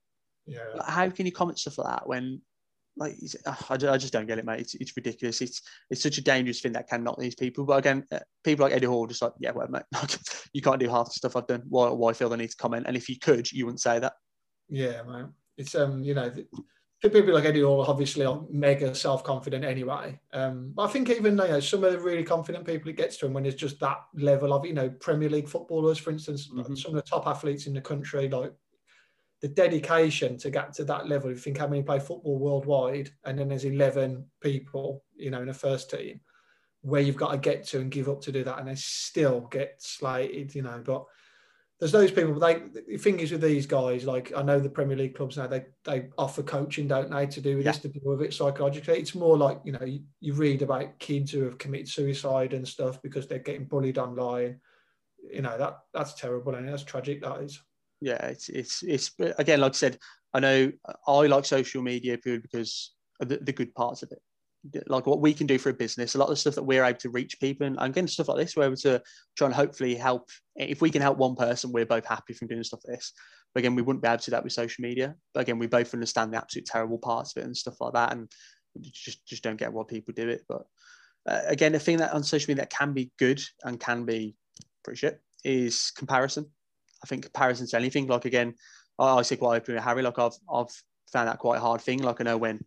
yeah, 0.47 0.61
how 0.85 1.09
can 1.11 1.27
you 1.27 1.33
comment 1.33 1.59
stuff 1.59 1.79
like 1.79 1.89
that 1.89 2.09
when, 2.09 2.41
like, 2.97 3.17
I, 3.47 3.75
I 3.75 3.99
just 3.99 4.13
don't 4.13 4.27
get 4.27 4.39
it, 4.39 4.45
mate. 4.45 4.61
It's, 4.61 4.75
it's 4.75 4.97
ridiculous. 4.97 5.43
It's 5.43 5.61
it's 5.91 6.03
such 6.03 6.17
a 6.19 6.23
dangerous 6.23 6.61
thing 6.61 6.73
that 6.73 6.89
can 6.89 7.05
knock 7.05 7.19
these 7.19 7.35
people. 7.35 7.65
But 7.65 7.79
again, 7.79 8.05
uh, 8.11 8.21
people 8.43 8.65
like 8.65 8.73
Eddie 8.73 8.87
Hall 8.87 9.07
just 9.07 9.21
like, 9.21 9.33
yeah, 9.39 9.51
well, 9.51 9.69
mate, 9.69 9.83
you 10.55 10.63
can't 10.63 10.81
do 10.81 10.89
half 10.89 11.07
the 11.07 11.13
stuff 11.13 11.37
I've 11.37 11.47
done. 11.47 11.63
Why, 11.69 11.91
why 11.91 12.15
feel 12.15 12.31
the 12.31 12.37
need 12.37 12.51
to 12.51 12.57
comment? 12.57 12.87
And 12.87 12.97
if 12.97 13.09
you 13.09 13.19
could, 13.19 13.51
you 13.53 13.67
wouldn't 13.67 13.81
say 13.83 13.99
that. 13.99 14.15
Yeah, 14.69 15.03
man. 15.03 15.35
It's 15.59 15.75
um, 15.75 16.03
you 16.03 16.15
know, 16.15 16.33
people 17.03 17.35
like 17.35 17.45
Eddie 17.45 17.63
Hall 17.63 17.85
obviously 17.87 18.25
are 18.25 18.43
mega 18.51 18.95
self 18.95 19.23
confident 19.23 19.65
anyway. 19.65 20.19
Um, 20.33 20.73
but 20.75 20.85
I 20.85 20.89
think 20.89 21.11
even 21.11 21.33
you 21.33 21.49
know, 21.49 21.61
some 21.61 21.85
of 21.85 21.93
the 21.93 22.01
really 22.01 22.25
confident 22.25 22.67
people 22.67 22.89
it 22.91 22.97
gets 22.97 23.17
to, 23.19 23.27
them 23.27 23.35
when 23.35 23.47
it's 23.47 23.57
just 23.57 23.79
that 23.81 23.99
level 24.15 24.53
of 24.53 24.65
you 24.65 24.75
know 24.75 24.89
Premier 24.89 25.29
League 25.29 25.49
footballers, 25.49 25.99
for 25.99 26.11
instance, 26.11 26.49
mm-hmm. 26.49 26.75
some 26.75 26.95
of 26.95 26.97
the 26.97 27.09
top 27.09 27.27
athletes 27.27 27.67
in 27.67 27.75
the 27.75 27.81
country, 27.81 28.29
like 28.29 28.53
the 29.43 29.49
dedication 29.49 30.39
to 30.39 30.51
get 30.51 30.73
to 30.75 30.85
that 30.85 31.09
level. 31.09 31.31
You 31.31 31.37
think 31.37 31.59
how 31.59 31.69
many 31.69 31.83
play 31.83 32.01
football 32.01 32.39
worldwide, 32.39 33.11
and 33.25 33.39
then 33.39 33.49
there's 33.49 33.65
11 33.65 34.25
people, 34.41 35.05
you 35.15 35.31
know, 35.31 35.43
in 35.43 35.51
a 35.51 35.55
first 35.55 35.91
team 35.91 36.21
where 36.83 37.03
you've 37.03 37.17
got 37.17 37.33
to 37.33 37.39
get 37.39 37.67
to 37.67 37.81
and 37.81 37.91
give 37.91 38.09
up 38.09 38.23
to 38.23 38.33
do 38.33 38.45
that, 38.45 38.59
and 38.59 38.69
they 38.69 38.75
still 38.75 39.41
get 39.51 39.75
slated, 39.79 40.55
you 40.55 40.63
know. 40.63 40.83
But 40.85 41.05
there's 41.79 41.93
those 41.93 42.11
people. 42.11 42.39
They 42.39 42.63
the 42.89 42.97
thing 42.97 43.21
is 43.21 43.33
with 43.33 43.43
these 43.43 43.67
guys, 43.67 44.05
like 44.05 44.33
I 44.35 44.43
know 44.43 44.59
the 44.59 44.71
Premier 44.71 44.97
League 44.97 45.15
clubs 45.15 45.37
now, 45.37 45.47
they 45.47 45.67
they 45.85 46.09
offer 46.17 46.43
coaching, 46.43 46.89
don't 46.89 47.11
they, 47.11 47.27
to 47.27 47.41
do 47.41 47.57
with 47.57 47.67
yeah. 47.67 47.73
this 47.73 47.83
to 47.83 47.89
deal 47.89 48.03
with 48.05 48.23
it 48.23 48.35
psychologically. 48.35 48.99
It's 48.99 49.15
more 49.15 49.37
like 49.37 49.61
you 49.65 49.73
know 49.73 49.85
you, 49.85 50.01
you 50.21 50.33
read 50.33 50.63
about 50.63 50.99
kids 50.99 51.33
who 51.33 51.45
have 51.45 51.59
committed 51.59 51.89
suicide 51.89 52.55
and 52.55 52.67
stuff 52.67 53.03
because 53.03 53.27
they're 53.27 53.39
getting 53.39 53.67
bullied 53.67 53.99
online. 53.99 54.61
You 55.31 55.43
know 55.43 55.59
that 55.59 55.79
that's 55.93 56.15
terrible 56.15 56.55
and 56.55 56.69
that's 56.69 56.85
tragic. 56.85 57.23
That 57.23 57.43
is 57.43 57.61
yeah, 58.01 58.27
it's 58.27 58.49
it's 58.49 58.83
it's 58.83 59.13
again, 59.39 59.61
like 59.61 59.73
I 59.73 59.77
said, 59.77 59.99
I 60.35 60.41
know 60.41 60.73
I 61.07 61.27
like 61.27 61.45
social 61.45 61.83
media 61.83 62.19
purely 62.19 62.41
because 62.41 62.93
the, 63.21 63.39
the 63.39 63.53
good 63.53 63.75
parts 63.75 64.03
of 64.03 64.13
it. 64.13 64.21
Like 64.87 65.07
what 65.07 65.21
we 65.21 65.35
can 65.35 65.47
do 65.47 65.59
for 65.59 65.71
a 65.71 65.75
business, 65.75 66.15
a 66.15 66.19
lot 66.19 66.27
of 66.27 66.31
the 66.31 66.37
stuff 66.37 66.55
that 66.55 66.63
we're 66.63 66.85
able 66.85 66.99
to 67.01 67.11
reach 67.11 67.41
people, 67.41 67.67
and 67.67 67.77
again, 67.79 68.09
stuff 68.09 68.29
like 68.29 68.39
this, 68.39 68.57
we're 68.57 68.65
able 68.65 68.77
to 68.77 69.03
try 69.37 69.47
and 69.47 69.55
hopefully 69.55 69.95
help. 69.95 70.29
If 70.57 70.81
we 70.81 70.91
can 70.91 71.03
help 71.03 71.19
one 71.19 71.37
person, 71.37 71.73
we're 71.73 71.87
both 71.87 72.07
happy 72.07 72.33
from 72.33 72.49
doing 72.49 72.63
stuff 72.65 72.81
like 72.87 72.97
this. 72.97 73.13
But 73.55 73.61
again, 73.61 73.75
we 73.75 73.83
wouldn't 73.83 74.03
be 74.03 74.09
able 74.09 74.19
to 74.19 74.25
do 74.25 74.31
that 74.33 74.45
with 74.45 74.53
social 74.53 74.83
media. 74.83 75.15
But 75.33 75.41
again, 75.41 75.59
we 75.59 75.67
both 75.67 75.95
understand 75.95 76.33
the 76.33 76.39
absolute 76.39 76.67
terrible 76.67 76.99
parts 76.99 77.37
of 77.37 77.43
it 77.43 77.47
and 77.47 77.57
stuff 77.57 77.81
like 77.81 77.95
that, 77.95 78.13
and 78.13 78.31
just 78.81 79.27
just 79.27 79.43
don't 79.43 79.57
get 79.57 79.73
why 79.73 79.85
people 79.89 80.15
do 80.15 80.29
it. 80.29 80.43
But 80.49 80.63
uh, 81.29 81.41
again, 81.47 81.73
the 81.73 81.79
thing 81.79 81.99
that 81.99 82.13
on 82.13 82.23
social 82.23 82.51
media 82.51 82.63
that 82.63 82.71
can 82.71 82.93
be 82.93 83.13
good 83.19 83.43
and 83.65 83.81
can 83.81 84.05
be 84.05 84.37
pretty 84.85 84.99
shit 84.99 85.21
is 85.45 85.93
comparison. 85.97 86.47
I 87.03 87.07
think 87.07 87.25
comparison 87.25 87.67
to 87.69 87.77
anything, 87.77 88.07
like 88.07 88.25
again, 88.25 88.55
I, 88.99 89.17
I 89.17 89.23
say 89.23 89.37
quite 89.37 89.57
openly 89.57 89.81
Harry, 89.81 90.03
like 90.03 90.19
I've 90.19 90.37
I've 90.53 90.71
found 91.13 91.29
that 91.29 91.39
quite 91.39 91.59
a 91.59 91.61
hard 91.61 91.81
thing. 91.81 92.03
Like 92.03 92.21
I 92.21 92.25
know 92.25 92.37
when 92.37 92.61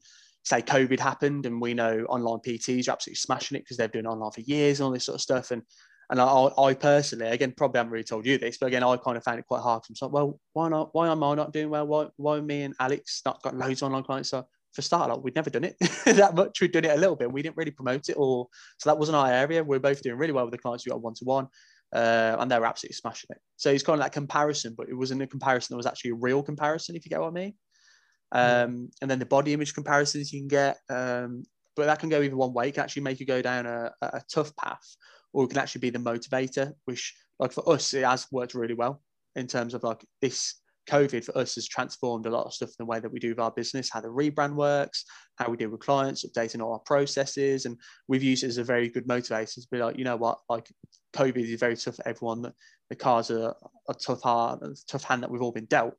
say 0.44 0.62
COVID 0.62 1.00
happened 1.00 1.46
and 1.46 1.62
we 1.62 1.74
know 1.74 2.06
online 2.10 2.40
PTs 2.40 2.88
are 2.88 2.92
absolutely 2.92 3.18
smashing 3.18 3.58
it 3.58 3.62
because 3.62 3.78
they've 3.78 3.92
been 3.92 4.08
online 4.08 4.32
for 4.32 4.42
years 4.42 4.80
and 4.80 4.86
all 4.86 4.92
this 4.92 5.06
sort 5.06 5.16
of 5.16 5.22
stuff. 5.22 5.52
And 5.52 5.64
and 6.12 6.20
I, 6.20 6.50
I 6.58 6.74
personally, 6.74 7.28
again, 7.28 7.54
probably 7.56 7.78
haven't 7.78 7.92
really 7.92 8.04
told 8.04 8.26
you 8.26 8.40
this, 8.40 8.58
but 8.58 8.66
again, 8.66 8.84
I 8.84 8.98
kind 8.98 9.16
of 9.16 9.24
found 9.24 9.38
it 9.38 9.46
quite 9.46 9.62
hard. 9.62 9.84
I'm 9.88 9.96
like, 10.02 10.12
well, 10.12 10.40
why 10.54 10.68
not? 10.68 10.90
Why 10.94 11.08
am 11.08 11.24
I 11.24 11.36
not 11.36 11.54
doing 11.54 11.70
well? 11.70 11.86
Why, 11.86 12.08
why 12.16 12.42
me 12.42 12.64
and 12.64 12.74
Alex 12.80 13.22
not 13.26 13.44
got 13.44 13.56
loads 13.56 13.84
of 13.84 13.88
online 13.88 14.04
clients? 14.04 14.30
So 14.30 14.44
for 14.74 14.82
start, 14.82 15.12
like 15.12 15.24
we'd 15.24 15.36
never 15.36 15.52
done 15.52 15.66
it 15.66 15.76
that 16.06 16.34
much. 16.34 16.62
We'd 16.62 16.72
done 16.72 16.86
it 16.86 16.98
a 16.98 17.00
little 17.00 17.16
bit. 17.16 17.32
We 17.32 17.44
didn't 17.44 17.58
really 17.58 17.70
promote 17.70 18.10
it, 18.10 18.16
or 18.18 18.48
so 18.80 18.90
that 18.90 18.98
wasn't 18.98 19.18
our 19.18 19.32
area. 19.32 19.64
We 19.64 19.78
are 19.78 19.80
both 19.80 20.02
doing 20.02 20.18
really 20.18 20.34
well 20.34 20.46
with 20.46 20.52
the 20.52 20.58
clients 20.58 20.84
we 20.84 20.90
got 20.90 21.02
one 21.02 21.14
to 21.14 21.26
one 21.26 21.48
uh, 21.94 22.36
and 22.40 22.50
they 22.50 22.60
were 22.60 22.66
absolutely 22.66 22.96
smashing 22.96 23.30
it. 23.32 23.42
So 23.58 23.72
it's 23.72 23.84
kind 23.84 24.00
of 24.00 24.06
that 24.06 24.12
comparison, 24.12 24.76
but 24.78 24.90
it 24.90 24.94
wasn't 24.94 25.22
a 25.22 25.28
comparison 25.28 25.74
that 25.74 25.78
was 25.78 25.86
actually 25.86 26.12
a 26.12 26.16
real 26.16 26.44
comparison, 26.44 26.96
if 26.96 27.06
you 27.06 27.10
get 27.10 27.20
what 27.20 27.28
I 27.28 27.32
mean. 27.32 27.54
Um, 28.32 28.90
and 29.02 29.10
then 29.10 29.20
the 29.20 29.26
body 29.26 29.54
image 29.54 29.74
comparisons 29.74 30.32
you 30.32 30.42
can 30.42 30.48
get, 30.48 30.78
um, 30.90 31.44
but 31.76 31.86
that 31.86 32.00
can 32.00 32.10
go 32.10 32.22
either 32.22 32.36
one 32.36 32.54
way. 32.54 32.70
It 32.70 32.74
can 32.74 32.84
actually 32.84 33.04
make 33.04 33.20
you 33.20 33.26
go 33.26 33.42
down 33.42 33.66
a, 33.66 33.92
a 34.02 34.22
tough 34.32 34.56
path, 34.56 34.96
or 35.34 35.46
it 35.46 35.50
can 35.50 35.58
actually 35.58 35.82
be 35.82 35.90
the 35.90 36.00
motivator, 36.00 36.74
which, 36.86 37.16
like 37.40 37.52
for 37.52 37.68
us, 37.70 37.94
it 37.94 38.04
has 38.04 38.28
worked 38.32 38.54
really 38.54 38.74
well 38.74 39.02
in 39.36 39.48
terms 39.48 39.74
of 39.74 39.84
like 39.84 40.06
this 40.22 40.56
COVID 40.90 41.24
for 41.24 41.38
us 41.38 41.56
has 41.56 41.68
transformed 41.68 42.26
a 42.26 42.30
lot 42.30 42.46
of 42.46 42.54
stuff 42.54 42.70
in 42.70 42.76
the 42.80 42.86
way 42.86 43.00
that 43.00 43.12
we 43.12 43.20
do 43.20 43.36
our 43.38 43.52
business, 43.52 43.90
how 43.92 44.02
the 44.02 44.08
rebrand 44.08 44.56
works, 44.56 45.06
how 45.38 45.50
we 45.50 45.58
deal 45.58 45.70
with 45.70 45.82
clients, 45.82 46.26
updating 46.26 46.62
all 46.62 46.74
our 46.74 46.80
processes. 46.80 47.66
And 47.66 47.78
we've 48.08 48.24
used 48.24 48.44
it 48.44 48.48
as 48.48 48.58
a 48.58 48.64
very 48.64 48.90
good 48.90 49.08
motivator 49.08 49.54
to 49.54 49.68
be 49.72 49.78
like, 49.78 49.98
you 49.98 50.04
know 50.04 50.18
what, 50.18 50.40
like 50.50 50.70
COVID 51.14 51.38
is 51.38 51.60
very 51.60 51.76
tough 51.76 51.98
for 51.98 52.08
everyone. 52.08 52.42
The, 52.90 52.96
cards 52.96 53.30
are 53.30 53.56
a 53.88 53.94
tough 53.94 54.24
heart, 54.24 54.64
a 54.64 54.76
tough 54.88 55.04
hand 55.04 55.22
that 55.22 55.30
we've 55.30 55.44
all 55.44 55.52
been 55.52 55.66
dealt. 55.66 55.94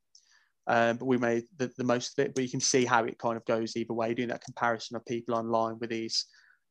Um, 0.71 0.99
but 0.99 1.07
we 1.07 1.19
made 1.19 1.45
the, 1.57 1.69
the 1.77 1.85
most 1.85 2.17
of 2.17 2.25
it. 2.25 2.35
But 2.35 2.45
you 2.45 2.51
can 2.51 2.61
see 2.61 2.85
how 2.85 3.03
it 3.05 3.19
kind 3.19 3.37
of 3.37 3.45
goes 3.45 3.77
either 3.77 3.93
way, 3.93 4.15
doing 4.15 4.29
that 4.29 4.45
comparison 4.45 4.95
of 4.97 5.05
people 5.05 5.35
online 5.35 5.79
with 5.81 5.91
these 5.91 6.27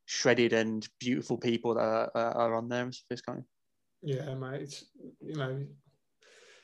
shredded 0.06 0.54
and 0.54 0.88
beautiful 1.00 1.38
people 1.38 1.74
that 1.74 1.82
are, 1.82 2.12
are 2.16 2.56
on 2.56 2.70
there. 2.70 2.90
It's 3.10 3.22
kind 3.22 3.40
of. 3.40 3.46
Yeah, 4.02 4.34
mate. 4.36 4.62
It's, 4.62 4.86
you 5.22 5.36
know, 5.36 5.66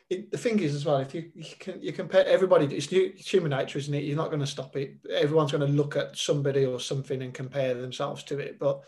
it, 0.09 0.31
the 0.31 0.37
thing 0.37 0.59
is 0.59 0.73
as 0.73 0.85
well, 0.85 0.97
if 0.97 1.13
you, 1.13 1.29
you 1.35 1.45
can 1.59 1.81
you 1.81 1.91
compare 1.91 2.25
everybody, 2.25 2.73
it's, 2.73 2.87
it's 2.91 3.29
human 3.29 3.51
nature, 3.51 3.79
isn't 3.79 3.93
it? 3.93 4.05
You're 4.05 4.15
not 4.15 4.29
going 4.29 4.39
to 4.39 4.47
stop 4.47 4.77
it. 4.77 4.95
Everyone's 5.11 5.51
going 5.51 5.67
to 5.67 5.73
look 5.73 5.97
at 5.97 6.17
somebody 6.17 6.65
or 6.65 6.79
something 6.79 7.21
and 7.21 7.33
compare 7.33 7.73
themselves 7.73 8.23
to 8.25 8.39
it. 8.39 8.59
But 8.59 8.81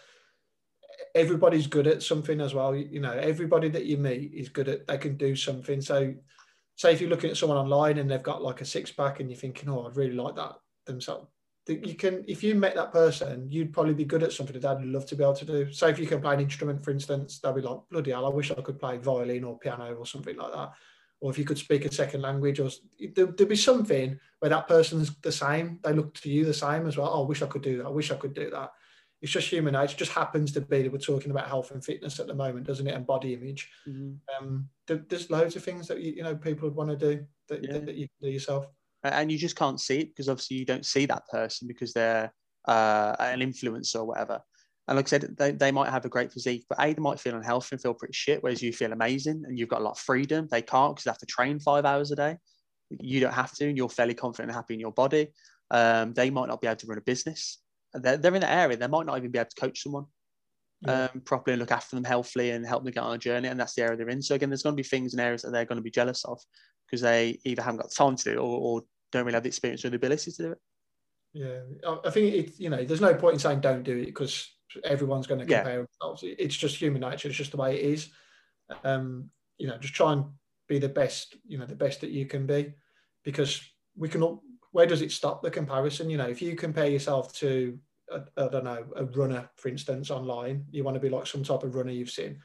everybody's 1.15 1.67
good 1.67 1.87
at 1.87 2.01
something 2.01 2.39
as 2.39 2.53
well. 2.53 2.73
You 2.75 3.01
know, 3.01 3.11
everybody 3.11 3.67
that 3.69 3.85
you 3.85 3.97
meet 3.97 4.31
is 4.33 4.49
good 4.49 4.69
at. 4.69 4.87
They 4.87 4.97
can 4.97 5.17
do 5.17 5.35
something. 5.35 5.81
So, 5.81 6.13
say 6.77 6.93
if 6.93 7.01
you're 7.01 7.09
looking 7.09 7.29
at 7.29 7.35
someone 7.35 7.57
online 7.57 7.97
and 7.97 8.09
they've 8.09 8.23
got 8.23 8.41
like 8.41 8.61
a 8.61 8.65
six 8.65 8.91
pack, 8.91 9.19
and 9.19 9.29
you're 9.29 9.39
thinking, 9.39 9.69
oh, 9.69 9.85
I'd 9.85 9.97
really 9.97 10.13
like 10.13 10.35
that 10.35 10.55
themselves. 10.85 11.27
You 11.67 11.95
can, 11.95 12.23
if 12.29 12.43
you 12.43 12.55
met 12.55 12.75
that 12.75 12.93
person, 12.93 13.47
you'd 13.49 13.73
probably 13.73 13.93
be 13.93 14.05
good 14.05 14.23
at 14.23 14.31
something 14.31 14.57
that 14.57 14.77
I'd 14.77 14.85
love 14.85 15.05
to 15.07 15.17
be 15.17 15.23
able 15.23 15.33
to 15.33 15.43
do. 15.43 15.73
So 15.73 15.87
if 15.87 15.99
you 15.99 16.07
can 16.07 16.21
play 16.21 16.33
an 16.33 16.39
instrument, 16.39 16.81
for 16.81 16.91
instance, 16.91 17.39
they'll 17.39 17.51
be 17.51 17.59
like, 17.59 17.79
bloody 17.91 18.11
hell, 18.11 18.25
I 18.25 18.29
wish 18.29 18.51
I 18.51 18.61
could 18.61 18.79
play 18.79 18.97
violin 18.97 19.43
or 19.43 19.59
piano 19.59 19.93
or 19.93 20.05
something 20.05 20.37
like 20.37 20.53
that 20.53 20.71
or 21.19 21.31
if 21.31 21.37
you 21.37 21.45
could 21.45 21.57
speak 21.57 21.85
a 21.85 21.93
second 21.93 22.21
language, 22.21 22.59
or 22.59 22.69
there, 23.15 23.25
would 23.25 23.49
be 23.49 23.55
something 23.55 24.19
where 24.39 24.49
that 24.49 24.67
person's 24.67 25.15
the 25.17 25.31
same. 25.31 25.79
They 25.83 25.93
look 25.93 26.13
to 26.15 26.29
you 26.29 26.45
the 26.45 26.53
same 26.53 26.87
as 26.87 26.97
well. 26.97 27.09
Oh, 27.11 27.23
I 27.23 27.27
wish 27.27 27.41
I 27.41 27.47
could 27.47 27.63
do 27.63 27.77
that. 27.77 27.87
I 27.87 27.89
wish 27.89 28.11
I 28.11 28.15
could 28.15 28.35
do 28.35 28.49
that. 28.51 28.71
It's 29.21 29.31
just 29.31 29.49
human 29.49 29.73
nature. 29.73 29.93
It 29.93 29.97
just 29.97 30.11
happens 30.11 30.51
to 30.53 30.61
be 30.61 30.83
that 30.83 30.91
we're 30.91 30.99
talking 30.99 31.31
about 31.31 31.47
health 31.47 31.71
and 31.71 31.83
fitness 31.83 32.19
at 32.19 32.27
the 32.27 32.35
moment, 32.35 32.67
doesn't 32.67 32.85
it? 32.85 32.93
And 32.93 33.05
body 33.05 33.33
image. 33.33 33.69
Mm-hmm. 33.87 34.45
Um, 34.45 34.69
there's 34.87 35.31
loads 35.31 35.55
of 35.55 35.63
things 35.63 35.87
that 35.87 36.01
you, 36.01 36.13
you 36.13 36.23
know 36.23 36.35
people 36.35 36.67
would 36.67 36.77
want 36.77 36.91
to 36.91 36.95
do 36.95 37.25
that, 37.49 37.63
yeah. 37.63 37.79
that 37.79 37.95
you 37.95 38.07
can 38.07 38.29
do 38.29 38.29
yourself. 38.29 38.67
And 39.03 39.31
you 39.31 39.37
just 39.37 39.55
can't 39.55 39.79
see 39.79 39.99
it 39.99 40.09
because 40.09 40.29
obviously 40.29 40.57
you 40.57 40.65
don't 40.65 40.85
see 40.85 41.05
that 41.05 41.27
person 41.29 41.67
because 41.67 41.93
they're 41.93 42.31
uh, 42.67 43.15
an 43.19 43.39
influencer 43.39 43.97
or 43.97 44.05
whatever. 44.05 44.41
And 44.87 44.95
like 44.95 45.07
I 45.07 45.09
said, 45.09 45.35
they, 45.37 45.51
they 45.51 45.71
might 45.71 45.89
have 45.89 46.05
a 46.05 46.09
great 46.09 46.31
physique, 46.31 46.65
but 46.69 46.79
A, 46.79 46.93
they 46.93 47.01
might 47.01 47.19
feel 47.19 47.35
unhealthy 47.35 47.69
and 47.73 47.81
feel 47.81 47.93
pretty 47.93 48.13
shit, 48.13 48.41
whereas 48.41 48.61
you 48.61 48.71
feel 48.71 48.93
amazing 48.93 49.43
and 49.45 49.59
you've 49.59 49.69
got 49.69 49.81
a 49.81 49.83
lot 49.83 49.91
of 49.91 49.99
freedom. 49.99 50.47
They 50.49 50.61
can't 50.61 50.95
because 50.95 51.03
they 51.03 51.11
have 51.11 51.17
to 51.17 51.25
train 51.25 51.59
five 51.59 51.85
hours 51.85 52.11
a 52.11 52.15
day. 52.15 52.37
You 52.89 53.19
don't 53.19 53.33
have 53.33 53.53
to, 53.55 53.67
and 53.67 53.77
you're 53.77 53.89
fairly 53.89 54.13
confident 54.13 54.49
and 54.49 54.55
happy 54.55 54.75
in 54.75 54.79
your 54.79 54.93
body. 54.93 55.27
Um, 55.71 56.13
they 56.13 56.29
might 56.29 56.47
not 56.47 56.61
be 56.61 56.67
able 56.67 56.77
to 56.77 56.87
run 56.87 56.97
a 56.97 57.01
business. 57.01 57.59
They're, 57.97 58.17
they're 58.17 58.35
in 58.35 58.41
that 58.41 58.55
area. 58.55 58.77
They 58.77 58.87
might 58.87 59.05
not 59.05 59.17
even 59.17 59.31
be 59.31 59.39
able 59.39 59.49
to 59.49 59.61
coach 59.61 59.83
someone 59.83 60.05
yeah. 60.81 61.09
um, 61.13 61.21
properly 61.21 61.53
and 61.53 61.59
look 61.59 61.71
after 61.71 61.95
them 61.95 62.03
healthily 62.03 62.51
and 62.51 62.65
help 62.65 62.83
them 62.83 62.93
get 62.93 63.03
on 63.03 63.15
a 63.15 63.17
journey. 63.17 63.47
And 63.47 63.59
that's 63.59 63.75
the 63.75 63.83
area 63.83 63.97
they're 63.97 64.09
in. 64.09 64.21
So 64.21 64.35
again, 64.35 64.49
there's 64.49 64.63
going 64.63 64.75
to 64.75 64.81
be 64.81 64.87
things 64.87 65.13
and 65.13 65.21
areas 65.21 65.41
that 65.41 65.51
they're 65.51 65.65
going 65.65 65.77
to 65.77 65.83
be 65.83 65.91
jealous 65.91 66.23
of 66.25 66.39
because 66.85 67.01
they 67.01 67.39
either 67.43 67.61
haven't 67.61 67.81
got 67.81 67.91
time 67.91 68.15
to 68.15 68.23
do 68.23 68.31
it 68.31 68.37
or, 68.37 68.59
or 68.59 68.81
don't 69.11 69.25
really 69.25 69.35
have 69.35 69.43
the 69.43 69.49
experience 69.49 69.83
or 69.85 69.89
the 69.89 69.95
ability 69.95 70.31
to 70.31 70.43
do 70.43 70.51
it. 70.51 70.57
Yeah, 71.33 71.59
I 72.05 72.09
think 72.09 72.33
it. 72.33 72.59
You 72.59 72.69
know, 72.69 72.83
there's 72.83 73.01
no 73.01 73.13
point 73.13 73.33
in 73.33 73.39
saying 73.39 73.59
don't 73.59 73.83
do 73.83 73.97
it 73.97 74.05
because 74.05 74.49
everyone's 74.83 75.27
going 75.27 75.39
to 75.39 75.45
compare 75.45 75.79
yeah. 75.79 75.85
themselves. 76.01 76.23
It's 76.23 76.55
just 76.55 76.77
human 76.77 77.01
nature. 77.01 77.27
It's 77.27 77.37
just 77.37 77.51
the 77.51 77.57
way 77.57 77.77
it 77.77 77.85
is. 77.85 78.09
Um, 78.83 79.29
you 79.57 79.67
know, 79.67 79.77
just 79.77 79.93
try 79.93 80.13
and 80.13 80.25
be 80.67 80.79
the 80.79 80.89
best. 80.89 81.35
You 81.45 81.57
know, 81.57 81.65
the 81.65 81.75
best 81.75 82.01
that 82.01 82.09
you 82.09 82.25
can 82.25 82.47
be, 82.47 82.73
because 83.23 83.61
we 83.95 84.09
can. 84.09 84.23
All, 84.23 84.41
where 84.71 84.87
does 84.87 85.01
it 85.01 85.11
stop 85.11 85.43
the 85.43 85.51
comparison? 85.51 86.09
You 86.09 86.17
know, 86.17 86.27
if 86.27 86.41
you 86.41 86.55
compare 86.55 86.87
yourself 86.87 87.33
to, 87.35 87.77
I 88.11 88.47
don't 88.47 88.63
know, 88.63 88.85
a 88.95 89.05
runner, 89.05 89.49
for 89.55 89.69
instance, 89.69 90.11
online, 90.11 90.65
you 90.71 90.83
want 90.83 90.95
to 90.95 91.01
be 91.01 91.09
like 91.09 91.27
some 91.27 91.43
type 91.43 91.63
of 91.63 91.75
runner 91.75 91.91
you've 91.91 92.09
seen, 92.09 92.39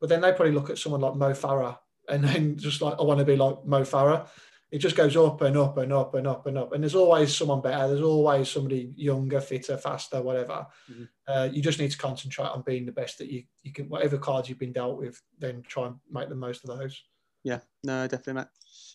but 0.00 0.08
then 0.08 0.20
they 0.20 0.32
probably 0.32 0.52
look 0.52 0.70
at 0.70 0.78
someone 0.78 1.00
like 1.00 1.16
Mo 1.16 1.32
Farah 1.32 1.78
and 2.08 2.24
then 2.24 2.56
just 2.56 2.82
like 2.82 2.94
I 2.98 3.02
want 3.02 3.18
to 3.18 3.24
be 3.24 3.36
like 3.36 3.64
Mo 3.64 3.82
Farah 3.82 4.28
it 4.72 4.78
just 4.78 4.96
goes 4.96 5.14
up 5.18 5.42
and 5.42 5.54
up 5.58 5.76
and 5.76 5.92
up 5.92 6.14
and 6.14 6.26
up 6.26 6.46
and 6.46 6.56
up. 6.56 6.72
And 6.72 6.82
there's 6.82 6.94
always 6.94 7.36
someone 7.36 7.60
better. 7.60 7.88
There's 7.88 8.00
always 8.00 8.48
somebody 8.48 8.90
younger, 8.96 9.38
fitter, 9.38 9.76
faster, 9.76 10.22
whatever. 10.22 10.66
Mm-hmm. 10.90 11.04
Uh, 11.28 11.48
you 11.52 11.60
just 11.60 11.78
need 11.78 11.90
to 11.90 11.98
concentrate 11.98 12.46
on 12.46 12.62
being 12.62 12.86
the 12.86 12.92
best 12.92 13.18
that 13.18 13.30
you, 13.30 13.42
you 13.62 13.70
can. 13.70 13.90
Whatever 13.90 14.16
cards 14.16 14.48
you've 14.48 14.58
been 14.58 14.72
dealt 14.72 14.98
with, 14.98 15.20
then 15.38 15.62
try 15.68 15.88
and 15.88 15.96
make 16.10 16.30
the 16.30 16.34
most 16.34 16.66
of 16.66 16.78
those. 16.78 17.02
Yeah, 17.44 17.58
no, 17.84 18.06
definitely, 18.06 18.32
Matt. 18.32 18.48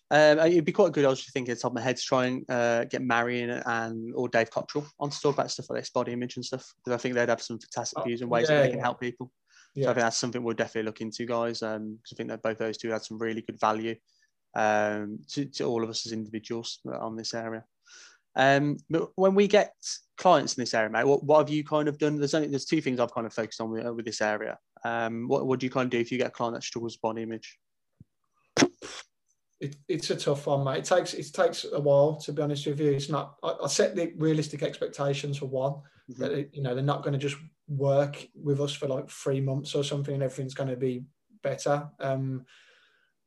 Um, 0.09 0.39
it'd 0.39 0.63
be 0.63 0.71
quite 0.71 0.93
good. 0.93 1.03
I 1.03 1.09
was 1.09 1.19
just 1.19 1.33
thinking 1.33 1.51
at 1.51 1.57
the 1.57 1.61
top 1.61 1.71
of 1.71 1.75
my 1.75 1.81
head 1.81 1.97
to 1.97 2.03
try 2.03 2.27
and 2.27 2.49
uh, 2.49 2.85
get 2.85 3.01
Marion 3.01 3.49
and 3.49 4.13
or 4.15 4.29
Dave 4.29 4.49
Cottrell 4.49 4.87
on 4.99 5.09
to 5.09 5.19
talk 5.19 5.35
about 5.35 5.51
stuff 5.51 5.69
like 5.69 5.81
this, 5.81 5.89
body 5.89 6.13
image 6.13 6.37
and 6.37 6.45
stuff, 6.45 6.73
because 6.77 6.97
I 6.97 7.01
think 7.01 7.15
they'd 7.15 7.29
have 7.29 7.41
some 7.41 7.59
fantastic 7.59 7.99
oh, 7.99 8.03
views 8.03 8.21
and 8.21 8.29
ways 8.29 8.49
yeah, 8.49 8.55
that 8.55 8.63
they 8.63 8.71
can 8.71 8.79
help 8.79 9.01
people. 9.01 9.31
Yeah. 9.75 9.83
So 9.83 9.89
I 9.89 9.93
think 9.93 10.03
that's 10.03 10.17
something 10.17 10.43
we'll 10.43 10.55
definitely 10.55 10.83
look 10.83 11.01
into, 11.01 11.25
guys. 11.25 11.61
Um, 11.61 11.99
I 12.11 12.15
think 12.15 12.29
that 12.29 12.41
both 12.41 12.57
those 12.57 12.77
two 12.77 12.89
had 12.89 13.03
some 13.03 13.19
really 13.19 13.41
good 13.41 13.59
value 13.59 13.95
um, 14.55 15.19
to, 15.29 15.45
to 15.45 15.65
all 15.65 15.83
of 15.83 15.89
us 15.89 16.05
as 16.05 16.13
individuals 16.13 16.79
on 16.85 17.17
this 17.17 17.33
area. 17.33 17.65
Um, 18.35 18.77
but 18.89 19.09
when 19.15 19.35
we 19.35 19.47
get 19.47 19.73
clients 20.17 20.55
in 20.55 20.61
this 20.61 20.73
area, 20.73 20.89
mate, 20.89 21.05
what, 21.05 21.23
what 21.23 21.39
have 21.39 21.49
you 21.49 21.63
kind 21.63 21.87
of 21.87 21.97
done? 21.97 22.17
There's 22.17 22.33
only 22.33 22.47
there's 22.47 22.65
two 22.65 22.81
things 22.81 22.99
I've 22.99 23.13
kind 23.13 23.27
of 23.27 23.33
focused 23.33 23.59
on 23.59 23.71
with, 23.71 23.85
with 23.89 24.05
this 24.05 24.21
area. 24.21 24.57
Um, 24.85 25.27
what, 25.27 25.45
what 25.47 25.59
do 25.59 25.65
you 25.65 25.71
kind 25.71 25.85
of 25.85 25.89
do 25.89 25.99
if 25.99 26.11
you 26.11 26.17
get 26.17 26.27
a 26.27 26.31
client 26.31 26.55
that 26.55 26.63
struggles 26.63 26.93
with 26.93 27.01
body 27.01 27.23
image? 27.23 27.57
It, 29.59 29.75
it's 29.87 30.09
a 30.09 30.15
tough 30.15 30.45
one, 30.47 30.63
mate. 30.63 30.79
It 30.79 30.85
takes 30.85 31.13
it 31.13 31.33
takes 31.33 31.65
a 31.71 31.79
while 31.79 32.15
to 32.17 32.31
be 32.31 32.41
honest 32.41 32.67
with 32.67 32.79
you. 32.79 32.91
It's 32.91 33.09
not. 33.09 33.37
I, 33.43 33.55
I 33.63 33.67
set 33.67 33.95
the 33.95 34.13
realistic 34.17 34.61
expectations 34.63 35.37
for 35.37 35.47
one 35.47 35.73
mm-hmm. 35.73 36.21
that 36.21 36.31
it, 36.31 36.49
you 36.53 36.61
know 36.61 36.75
they're 36.75 36.83
not 36.83 37.03
going 37.03 37.13
to 37.13 37.19
just 37.19 37.37
work 37.67 38.27
with 38.35 38.61
us 38.61 38.73
for 38.73 38.87
like 38.87 39.09
three 39.09 39.41
months 39.41 39.73
or 39.73 39.83
something, 39.83 40.13
and 40.13 40.23
everything's 40.23 40.53
going 40.53 40.69
to 40.69 40.77
be 40.77 41.05
better. 41.41 41.89
Um, 41.99 42.45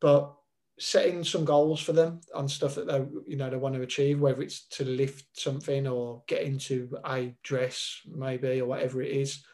but 0.00 0.34
setting 0.78 1.22
some 1.24 1.44
goals 1.44 1.80
for 1.80 1.92
them 1.92 2.20
on 2.34 2.48
stuff 2.48 2.74
that 2.74 2.86
they 2.86 3.04
you 3.26 3.36
know 3.36 3.50
they 3.50 3.56
want 3.56 3.74
to 3.74 3.82
achieve, 3.82 4.20
whether 4.20 4.42
it's 4.42 4.66
to 4.68 4.84
lift 4.84 5.26
something 5.32 5.88
or 5.88 6.22
get 6.28 6.42
into 6.42 6.90
a 7.06 7.34
dress 7.42 8.00
maybe 8.06 8.60
or 8.60 8.66
whatever 8.66 9.02
it 9.02 9.10
is. 9.10 9.44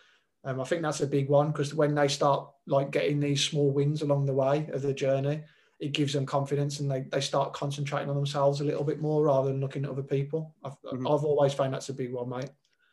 Um, 0.44 0.60
I 0.60 0.64
think 0.64 0.82
that's 0.82 1.00
a 1.00 1.08
big 1.08 1.28
one 1.28 1.50
because 1.50 1.74
when 1.74 1.94
they 1.94 2.06
start 2.06 2.48
like 2.68 2.92
getting 2.92 3.18
these 3.18 3.42
small 3.42 3.72
wins 3.72 4.02
along 4.02 4.26
the 4.26 4.34
way 4.34 4.68
of 4.72 4.82
the 4.82 4.94
journey, 4.94 5.42
it 5.78 5.92
gives 5.92 6.12
them 6.12 6.24
confidence 6.24 6.80
and 6.80 6.90
they, 6.90 7.02
they 7.12 7.20
start 7.20 7.52
concentrating 7.52 8.08
on 8.08 8.16
themselves 8.16 8.60
a 8.60 8.64
little 8.64 8.84
bit 8.84 9.00
more 9.00 9.24
rather 9.24 9.48
than 9.48 9.60
looking 9.60 9.84
at 9.84 9.90
other 9.90 10.02
people. 10.02 10.54
I've, 10.64 10.72
mm-hmm. 10.82 11.06
I've 11.06 11.24
always 11.24 11.52
found 11.52 11.74
that's 11.74 11.90
a 11.90 11.94
big 11.94 12.12
one, 12.12 12.30
mate. 12.30 12.50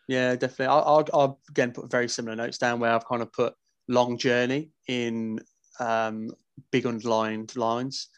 Yeah, 0.08 0.36
definitely. 0.36 0.68
I'll, 0.68 0.84
I'll, 0.86 1.08
I'll, 1.14 1.40
again 1.50 1.72
put 1.72 1.90
very 1.90 2.10
similar 2.10 2.36
notes 2.36 2.58
down 2.58 2.80
where 2.80 2.92
I've 2.92 3.08
kind 3.08 3.22
of 3.22 3.32
put 3.32 3.54
long 3.88 4.18
journey 4.18 4.72
in 4.88 5.40
um, 5.80 6.30
big 6.72 6.86
underlined 6.86 7.56
lines 7.56 8.10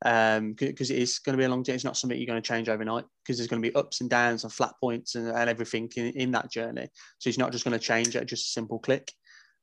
because 0.00 0.38
um, 0.38 0.56
it 0.58 0.90
is 0.90 1.18
going 1.18 1.34
to 1.34 1.40
be 1.40 1.44
a 1.44 1.48
long 1.48 1.62
journey. 1.62 1.76
It's 1.76 1.84
not 1.84 1.96
something 1.96 2.18
you're 2.18 2.26
going 2.26 2.42
to 2.42 2.46
change 2.46 2.68
overnight 2.68 3.04
because 3.22 3.38
there's 3.38 3.48
going 3.48 3.62
to 3.62 3.68
be 3.68 3.74
ups 3.74 4.00
and 4.00 4.10
downs 4.10 4.44
and 4.44 4.52
flat 4.52 4.72
points 4.80 5.14
and, 5.14 5.28
and 5.28 5.50
everything 5.50 5.90
in, 5.96 6.06
in 6.08 6.30
that 6.32 6.50
journey. 6.50 6.88
So 7.18 7.28
it's 7.28 7.38
not 7.38 7.52
just 7.52 7.64
going 7.64 7.78
to 7.78 7.84
change 7.84 8.16
at 8.16 8.26
just 8.26 8.46
a 8.46 8.50
simple 8.50 8.78
click. 8.78 9.12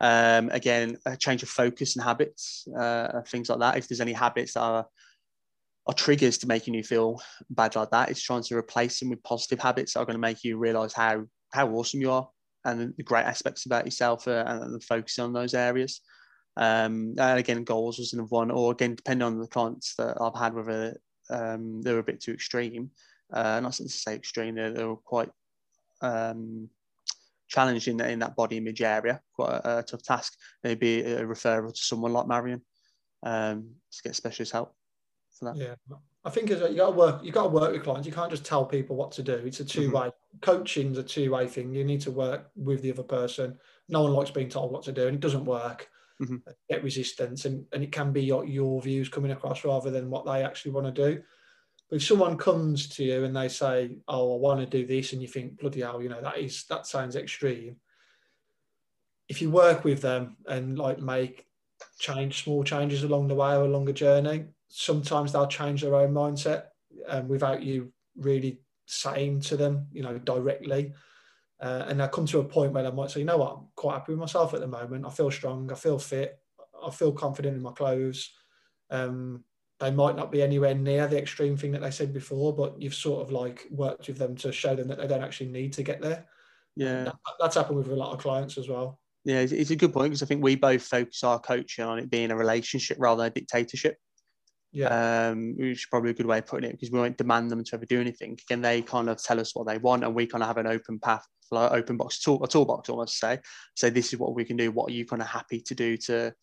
Um, 0.02 0.50
again, 0.50 0.98
a 1.06 1.16
change 1.16 1.44
of 1.44 1.50
focus 1.50 1.96
and 1.96 2.04
habits, 2.04 2.68
uh, 2.78 3.22
things 3.28 3.50
like 3.50 3.60
that. 3.60 3.78
If 3.78 3.88
there's 3.88 4.02
any 4.02 4.14
habits 4.14 4.54
that 4.56 4.62
are, 4.62 4.88
are 5.86 5.94
triggers 5.94 6.40
to 6.40 6.48
making 6.48 6.74
you 6.74 6.84
feel 6.84 7.22
bad 7.52 7.76
like 7.76 7.92
that, 7.92 8.10
it's 8.10 8.22
trying 8.22 8.42
to 8.42 8.58
replace 8.58 9.00
them 9.00 9.12
with 9.12 9.22
positive 9.22 9.60
habits 9.60 9.94
that 9.94 10.00
are 10.00 10.06
going 10.06 10.16
to 10.16 10.20
make 10.20 10.44
you 10.44 10.58
realize 10.58 10.94
how 10.94 11.26
how 11.54 11.70
awesome 11.70 12.02
you 12.02 12.10
are 12.10 12.28
and 12.66 12.94
the 12.98 13.04
great 13.04 13.26
aspects 13.26 13.66
about 13.66 13.86
yourself 13.86 14.28
uh, 14.28 14.44
and 14.48 14.84
focusing 14.84 15.24
on 15.24 15.34
those 15.34 15.54
areas. 15.54 16.02
Um, 16.58 17.14
and 17.18 17.40
again, 17.40 17.64
goals 17.64 18.00
was 18.00 18.14
another 18.14 18.28
one, 18.28 18.52
or 18.52 18.72
again, 18.72 18.96
depending 18.96 19.26
on 19.26 19.40
the 19.40 19.48
clients 19.48 19.96
that 19.96 20.18
I've 20.20 20.40
had, 20.40 20.54
whether 20.54 21.00
um, 21.30 21.82
they 21.82 21.94
were 21.94 22.00
a 22.00 22.04
bit 22.04 22.22
too 22.22 22.34
extreme. 22.34 22.90
Uh, 23.32 23.60
not 23.60 23.74
to 23.74 23.88
say 23.88 24.16
extreme, 24.16 24.56
they, 24.56 24.70
they 24.70 24.84
were 24.84 24.98
quite 24.98 25.30
um, 26.02 26.70
challenged 27.52 27.88
in, 27.88 28.00
in 28.02 28.20
that 28.20 28.36
body 28.36 28.58
image 28.58 28.82
area, 28.82 29.22
quite 29.36 29.52
a, 29.52 29.80
a 29.80 29.84
tough 29.84 30.02
task. 30.02 30.34
Maybe 30.64 31.02
a 31.02 31.24
referral 31.24 31.74
to 31.74 31.82
someone 31.82 32.14
like 32.14 32.28
Marion 32.28 32.62
um, 33.24 33.76
to 33.92 34.04
get 34.04 34.16
specialist 34.16 34.54
help 34.54 34.74
for 35.38 35.46
that. 35.46 35.58
Yeah, 35.58 35.76
I 36.24 36.30
think 36.30 36.50
you 36.50 36.56
got 36.56 36.92
to 36.92 36.92
work. 36.92 37.24
You 37.24 37.32
got 37.32 37.44
to 37.44 37.50
work 37.50 37.74
with 37.74 37.84
clients. 37.84 38.08
You 38.08 38.14
can't 38.14 38.32
just 38.32 38.46
tell 38.46 38.66
people 38.66 38.96
what 38.96 39.12
to 39.14 39.24
do. 39.24 39.34
It's 39.34 39.60
a 39.60 39.66
two 39.66 39.92
way. 39.92 40.08
Mm-hmm. 40.08 40.40
Coaching's 40.40 40.98
a 40.98 41.04
two 41.04 41.32
way 41.32 41.48
thing. 41.48 41.74
You 41.74 41.84
need 41.84 42.02
to 42.02 42.12
work 42.12 42.50
with 42.56 42.82
the 42.82 42.92
other 42.92 43.04
person. 43.04 43.58
No 43.90 44.04
one 44.04 44.14
likes 44.14 44.32
being 44.32 44.50
told 44.50 44.72
what 44.72 44.84
to 44.84 44.94
do, 44.94 45.08
and 45.08 45.16
it 45.16 45.22
doesn't 45.22 45.46
work. 45.46 45.90
Mm-hmm. 46.22 46.38
Get 46.70 46.84
resistance, 46.84 47.46
and, 47.46 47.66
and 47.74 47.84
it 47.84 47.92
can 47.92 48.14
be 48.14 48.24
your, 48.24 48.46
your 48.46 48.82
views 48.82 49.10
coming 49.10 49.32
across 49.32 49.66
rather 49.66 49.90
than 49.90 50.10
what 50.10 50.26
they 50.26 50.44
actually 50.44 50.72
want 50.72 50.94
to 50.94 51.10
do. 51.10 51.22
If 51.92 52.04
someone 52.04 52.38
comes 52.38 52.88
to 52.90 53.04
you 53.04 53.26
and 53.26 53.36
they 53.36 53.50
say, 53.50 53.98
"Oh, 54.08 54.36
I 54.36 54.40
want 54.40 54.60
to 54.62 54.66
do 54.66 54.86
this," 54.86 55.14
and 55.14 55.22
you 55.22 55.28
think, 55.28 55.60
"Bloody 55.60 55.82
hell, 55.82 56.02
you 56.02 56.10
know 56.10 56.22
that 56.22 56.38
is 56.38 56.66
that 56.66 56.88
sounds 56.88 57.16
extreme." 57.16 57.78
If 59.28 59.42
you 59.42 59.52
work 59.52 59.84
with 59.84 60.02
them 60.02 60.38
and 60.48 60.78
like 60.78 61.00
make 61.00 61.46
change 62.00 62.44
small 62.44 62.64
changes 62.64 63.04
along 63.04 63.28
the 63.28 63.36
way 63.36 63.56
or 63.56 63.66
along 63.66 63.86
the 63.86 63.94
journey, 63.94 64.46
sometimes 64.68 65.32
they'll 65.32 65.48
change 65.48 65.82
their 65.82 65.96
own 65.96 66.14
mindset 66.14 66.66
um, 67.08 67.28
without 67.28 67.62
you 67.62 67.92
really 68.18 68.62
saying 68.86 69.42
to 69.42 69.58
them, 69.58 69.88
you 69.92 70.04
know, 70.04 70.18
directly. 70.18 70.94
Uh, 71.60 71.86
and 71.88 72.02
I 72.02 72.08
come 72.08 72.26
to 72.28 72.40
a 72.40 72.44
point 72.44 72.74
where 72.74 72.86
I 72.86 72.92
might 72.92 73.12
say, 73.12 73.20
you 73.20 73.26
know 73.26 73.38
what, 73.38 73.54
I'm 73.54 73.68
quite 73.76 73.94
happy 73.94 74.14
with 74.14 74.20
myself 74.20 74.54
at 74.54 74.60
the 74.60 74.68
moment. 74.68 75.06
I 75.06 75.10
feel 75.10 75.32
strong. 75.32 75.72
I 75.72 75.76
feel 75.76 76.00
fit. 76.00 76.40
I 76.84 76.90
feel 76.90 77.12
confident 77.12 77.56
in 77.56 77.62
my 77.62 77.72
clothes. 77.72 78.32
Um, 78.90 79.44
they 79.82 79.92
might 79.92 80.16
not 80.16 80.32
be 80.32 80.42
anywhere 80.42 80.76
near 80.76 81.08
the 81.08 81.18
extreme 81.18 81.58
thing 81.58 81.72
that 81.72 81.82
they 81.82 81.92
said 81.92 82.14
before, 82.14 82.56
but 82.56 82.80
you've 82.80 82.94
sort 82.94 83.24
of 83.24 83.32
like 83.32 83.68
worked 83.72 84.08
with 84.08 84.18
them 84.18 84.36
to 84.38 84.52
show 84.52 84.76
them 84.76 84.88
that 84.88 85.00
they 85.00 85.08
don't 85.08 85.24
actually 85.24 85.50
need 85.50 85.74
to 85.74 85.84
get 85.84 86.02
there. 86.02 86.26
Yeah, 86.76 87.06
that, 87.06 87.16
that's 87.40 87.56
happened 87.56 87.80
with 87.80 87.90
a 87.90 87.96
lot 87.96 88.14
of 88.14 88.20
clients 88.20 88.58
as 88.58 88.70
well. 88.70 89.00
Yeah, 89.26 89.40
it's, 89.40 89.52
it's 89.52 89.72
a 89.72 89.76
good 89.76 89.92
point 89.92 90.12
because 90.12 90.24
I 90.24 90.28
think 90.28 90.44
we 90.44 90.56
both 90.56 90.84
focus 90.84 91.24
our 91.24 91.40
coaching 91.40 91.84
on 91.84 92.00
it 92.00 92.10
being 92.10 92.32
a 92.32 92.36
relationship 92.36 92.98
rather 93.00 93.24
than 93.24 93.32
a 93.32 93.34
dictatorship. 93.34 93.98
Yeah, 94.72 95.30
um, 95.30 95.56
which 95.58 95.80
is 95.80 95.88
probably 95.90 96.12
a 96.12 96.14
good 96.14 96.28
way 96.28 96.38
of 96.38 96.46
putting 96.46 96.70
it 96.70 96.74
because 96.74 96.92
we 96.92 97.00
won't 97.00 97.18
demand 97.18 97.50
them 97.50 97.64
to 97.64 97.76
ever 97.76 97.86
do 97.86 98.00
anything. 98.00 98.38
Again, 98.48 98.62
they 98.62 98.84
kind 98.84 99.10
of 99.10 99.22
tell 99.22 99.40
us 99.40 99.54
what 99.56 99.68
they 99.68 99.80
want, 99.80 100.04
and 100.04 100.16
we 100.16 100.28
kind 100.28 100.44
of 100.44 100.48
have 100.48 100.58
an 100.58 100.68
open 100.68 101.00
path, 101.00 101.26
like 101.50 101.72
open 101.72 101.98
box 101.98 102.20
tool, 102.20 102.42
a 102.44 102.48
toolbox 102.48 102.88
almost 102.88 103.14
to 103.14 103.18
say. 103.18 103.40
So 103.76 103.90
this 103.90 104.14
is 104.14 104.20
what 104.20 104.36
we 104.36 104.46
can 104.46 104.58
do. 104.58 104.72
What 104.72 104.90
are 104.90 104.94
you 104.94 105.06
kind 105.06 105.22
of 105.22 105.28
happy 105.28 105.60
to 105.60 105.76
do 105.76 105.98
to 105.98 106.34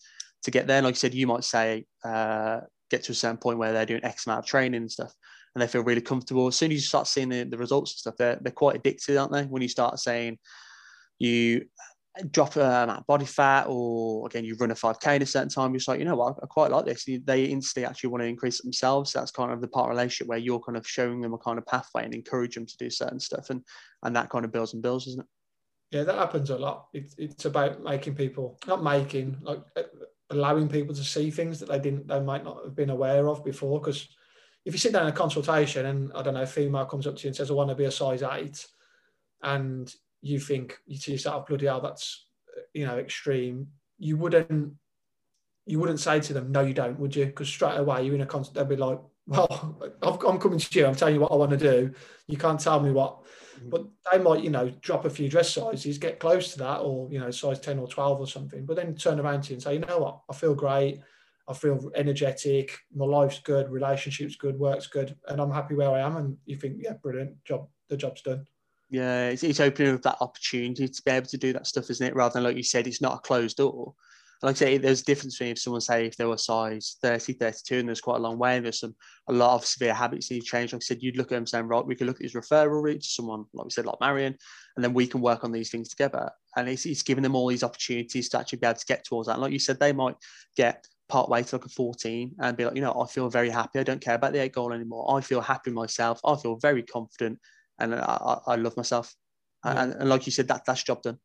to 0.43 0.51
get 0.51 0.67
there? 0.67 0.83
like 0.83 0.93
you 0.95 0.99
said, 0.99 1.15
you 1.15 1.27
might 1.27 1.45
say, 1.45 1.87
uh, 2.05 2.61
get 2.91 3.03
to 3.05 3.13
a 3.13 3.15
certain 3.15 3.37
point 3.37 3.59
where 3.59 3.73
they're 3.73 3.87
doing 3.87 4.05
X 4.05 4.27
amount 4.27 4.41
of 4.41 4.47
training 4.47 4.83
and 4.83 4.91
stuff, 4.91 5.13
and 5.55 5.63
they 5.63 5.69
feel 5.69 5.85
really 5.85 6.01
comfortable. 6.01 6.47
As 6.47 6.57
soon 6.57 6.73
as 6.73 6.77
you 6.77 6.83
start 6.83 7.07
seeing 7.07 7.29
the, 7.29 7.45
the 7.45 7.59
results 7.59 7.93
and 7.93 7.99
stuff, 7.99 8.17
they're, 8.17 8.39
they're 8.41 8.53
quite 8.53 8.77
addicted, 8.77 9.17
aren't 9.17 9.33
they? 9.33 9.45
When 9.45 9.63
you 9.63 9.69
start 9.69 9.99
saying 9.99 10.39
you 11.19 11.67
drop 12.31 12.57
of 12.57 13.07
body 13.07 13.25
fat, 13.25 13.67
or 13.69 14.27
again, 14.27 14.45
you 14.45 14.57
run 14.57 14.71
a 14.71 14.75
5K 14.75 15.17
in 15.17 15.23
a 15.23 15.27
certain 15.27 15.49
time, 15.49 15.71
you're 15.71 15.79
just 15.79 15.89
like, 15.89 15.99
you 15.99 16.05
know 16.05 16.17
what, 16.17 16.37
I 16.43 16.47
quite 16.47 16.71
like 16.71 16.85
this. 16.85 17.07
They 17.25 17.45
instantly 17.45 17.89
actually 17.89 18.11
want 18.11 18.23
to 18.23 18.29
increase 18.29 18.61
themselves. 18.61 19.13
So 19.13 19.21
that's 19.21 19.31
kind 19.31 19.53
of 19.53 19.61
the 19.61 19.69
part 19.69 19.89
relationship 19.89 20.29
where 20.29 20.39
you're 20.39 20.61
kind 20.61 20.77
of 20.77 20.87
showing 20.87 21.21
them 21.21 21.35
a 21.35 21.39
kind 21.39 21.59
of 21.59 21.67
pathway 21.67 22.05
and 22.05 22.15
encourage 22.15 22.55
them 22.55 22.67
to 22.67 22.77
do 22.77 22.91
certain 22.91 23.21
stuff. 23.21 23.51
And 23.51 23.63
and 24.03 24.17
that 24.17 24.31
kind 24.31 24.45
of 24.45 24.53
builds 24.53 24.75
and 24.75 24.83
builds, 24.83 25.07
isn't 25.07 25.21
it? 25.21 25.27
Yeah, 25.91 26.05
that 26.05 26.17
happens 26.17 26.51
a 26.51 26.59
lot. 26.59 26.89
It's, 26.93 27.15
it's 27.17 27.47
about 27.47 27.83
making 27.83 28.15
people, 28.15 28.59
not 28.67 28.83
making, 28.83 29.39
like 29.41 29.61
allowing 30.31 30.69
people 30.69 30.95
to 30.95 31.05
see 31.05 31.31
things 31.31 31.59
that 31.59 31.69
they 31.69 31.79
didn't 31.79 32.07
they 32.07 32.21
might 32.21 32.45
not 32.45 32.63
have 32.65 32.75
been 32.75 32.91
aware 32.91 33.29
of 33.29 33.45
before 33.45 33.81
because 33.81 34.09
if 34.65 34.75
you 34.75 34.79
sit 34.79 34.93
down 34.93 35.03
in 35.03 35.13
a 35.13 35.17
consultation 35.17 35.87
and 35.87 36.13
i 36.15 36.23
don't 36.23 36.35
know 36.35 36.43
a 36.43 36.47
female 36.47 36.85
comes 36.85 37.07
up 37.07 37.17
to 37.17 37.25
you 37.25 37.29
and 37.29 37.37
says 37.37 37.51
i 37.51 37.55
want 37.55 37.71
to 37.71 37.75
be 37.75 37.85
a 37.85 37.91
size 37.91 38.23
8 38.23 38.67
and 39.43 39.95
you 40.21 40.39
think 40.39 40.79
you 40.87 40.99
to 40.99 41.13
yourself 41.13 41.45
oh, 41.45 41.47
bloody 41.49 41.67
hell 41.67 41.81
that's 41.81 42.27
you 42.75 42.87
know 42.87 42.99
extreme 42.99 43.69
you 43.99 44.17
wouldn't 44.17 44.75
you 45.67 45.79
wouldn't 45.79 46.01
say 46.01 46.21
to 46.21 46.33
them 46.33 46.53
no 46.53 46.61
you 46.61 46.75
don't 46.75 46.99
would 46.99 47.15
you 47.15 47.27
because 47.27 47.49
straight 47.49 47.77
away 47.77 48.05
you're 48.05 48.15
in 48.15 48.21
a 48.21 48.27
consult 48.27 48.55
they'll 48.55 48.65
be 48.65 48.77
like 48.77 48.99
well 49.27 49.79
i'm 50.03 50.39
coming 50.39 50.59
to 50.59 50.79
you 50.79 50.87
i'm 50.87 50.95
telling 50.95 51.15
you 51.15 51.21
what 51.21 51.33
i 51.33 51.37
want 51.37 51.51
to 51.51 51.57
do 51.57 51.95
you 52.29 52.37
can't 52.37 52.61
tell 52.61 52.79
me 52.79 52.91
what. 52.91 53.23
Mm. 53.59 53.71
But 53.71 53.87
they 54.11 54.19
might, 54.19 54.43
you 54.43 54.51
know, 54.51 54.71
drop 54.81 55.05
a 55.05 55.11
few 55.11 55.29
dress 55.29 55.55
sizes, 55.55 55.99
get 55.99 56.19
close 56.19 56.53
to 56.53 56.59
that, 56.59 56.79
or 56.79 57.09
you 57.11 57.19
know, 57.19 57.31
size 57.31 57.61
10 57.61 57.79
or 57.79 57.89
12 57.89 58.21
or 58.21 58.27
something, 58.27 58.65
but 58.65 58.77
then 58.77 58.95
turn 58.95 59.21
around 59.21 59.43
to 59.43 59.51
you 59.51 59.55
and 59.55 59.63
say, 59.63 59.75
you 59.75 59.81
know 59.81 59.99
what, 59.99 60.21
I 60.31 60.35
feel 60.35 60.55
great, 60.55 61.01
I 61.49 61.55
feel 61.55 61.91
energetic, 61.95 62.79
my 62.95 63.07
life's 63.07 63.41
good, 63.41 63.71
relationship's 63.71 64.37
good, 64.37 64.59
work's 64.59 64.87
good, 64.87 65.17
and 65.29 65.41
I'm 65.41 65.51
happy 65.51 65.75
where 65.75 65.91
I 65.91 66.01
am. 66.01 66.17
And 66.17 66.37
you 66.47 66.57
think, 66.57 66.77
yeah, 66.81 66.95
brilliant, 66.95 67.43
job, 67.45 67.69
the 67.89 67.97
job's 67.97 68.23
done. 68.23 68.47
Yeah, 68.91 69.29
it's, 69.29 69.43
it's 69.43 69.61
opening 69.61 69.95
up 69.95 70.03
that 70.03 70.17
opportunity 70.21 70.89
to 70.89 71.03
be 71.03 71.11
able 71.11 71.27
to 71.27 71.37
do 71.37 71.53
that 71.53 71.67
stuff, 71.67 71.91
isn't 71.91 72.07
it? 72.07 72.15
Rather 72.15 72.35
than 72.35 72.45
like 72.45 72.57
you 72.57 72.63
said, 72.63 72.87
it's 72.87 73.03
not 73.03 73.17
a 73.17 73.21
closed 73.21 73.59
door 73.59 73.95
like 74.41 74.55
I 74.55 74.59
say, 74.59 74.79
there's 74.79 75.01
a 75.01 75.05
difference 75.05 75.35
between 75.35 75.53
if 75.53 75.59
someone 75.59 75.81
say 75.81 76.07
if 76.07 76.17
they 76.17 76.25
were 76.25 76.39
size 76.39 76.97
30, 77.03 77.33
32, 77.33 77.79
and 77.79 77.89
there's 77.89 78.01
quite 78.01 78.19
a 78.19 78.23
long 78.23 78.39
way, 78.39 78.57
and 78.57 78.65
there's 78.65 78.81
some 78.81 78.95
a 79.29 79.33
lot 79.33 79.55
of 79.55 79.67
severe 79.67 79.93
habits 79.93 80.31
need 80.31 80.45
change. 80.45 80.73
Like 80.73 80.83
I 80.83 80.85
said, 80.85 81.03
you'd 81.03 81.17
look 81.17 81.33
at 81.33 81.35
them 81.35 81.47
saying, 81.47 81.67
right, 81.67 81.85
we 81.85 81.97
could 81.97 82.07
look 82.07 82.21
at 82.21 82.23
his 82.23 82.35
referral 82.35 82.81
route 82.83 83.03
to 83.03 83.09
someone, 83.09 83.47
like 83.53 83.65
we 83.65 83.71
said, 83.71 83.87
like 83.87 84.01
Marion, 84.01 84.37
and 84.77 84.85
then 84.85 84.95
we 84.95 85.09
can 85.09 85.21
work 85.21 85.43
on 85.43 85.51
these 85.51 85.71
things 85.71 85.89
together. 85.89 86.31
And 86.57 86.69
it's, 86.69 86.87
it's 86.87 87.03
giving 87.03 87.23
them 87.23 87.35
all 87.35 87.49
these 87.49 87.65
opportunities 87.65 88.29
to 88.29 88.39
actually 88.39 88.61
be 88.61 88.69
able 88.69 88.79
to 88.79 88.87
get 88.87 89.05
towards 89.05 89.27
that. 89.27 89.35
And 89.35 89.43
like 89.43 89.53
you 89.53 89.59
said, 89.59 89.81
they 89.81 89.93
might 89.93 90.17
get 90.57 90.87
part 91.09 91.29
way 91.29 91.43
to 91.43 91.57
like 91.57 91.65
a 91.65 91.69
14 91.71 92.37
and 92.39 92.57
be 92.57 92.65
like, 92.65 92.77
you 92.77 92.83
know, 92.83 92.93
I 92.93 93.07
feel 93.09 93.29
very 93.29 93.51
happy. 93.51 93.81
I 93.81 93.83
don't 93.83 94.01
care 94.01 94.15
about 94.15 94.35
the 94.35 94.43
eight 94.43 94.53
goal 94.53 94.73
anymore. 94.73 95.17
I 95.17 95.21
feel 95.21 95.41
happy 95.41 95.73
myself. 95.73 96.21
I 96.25 96.37
feel 96.37 96.57
very 96.57 96.83
confident 96.85 97.39
and 97.81 97.95
I, 97.95 97.99
I, 97.99 98.53
I 98.53 98.57
love 98.57 98.77
myself. 98.77 99.15
Yeah. 99.65 99.83
And, 99.83 99.95
and 99.95 100.09
like 100.09 100.27
you 100.27 100.33
said, 100.33 100.49
that 100.49 100.65
that's 100.65 100.85
job 100.85 101.03
done 101.03 101.19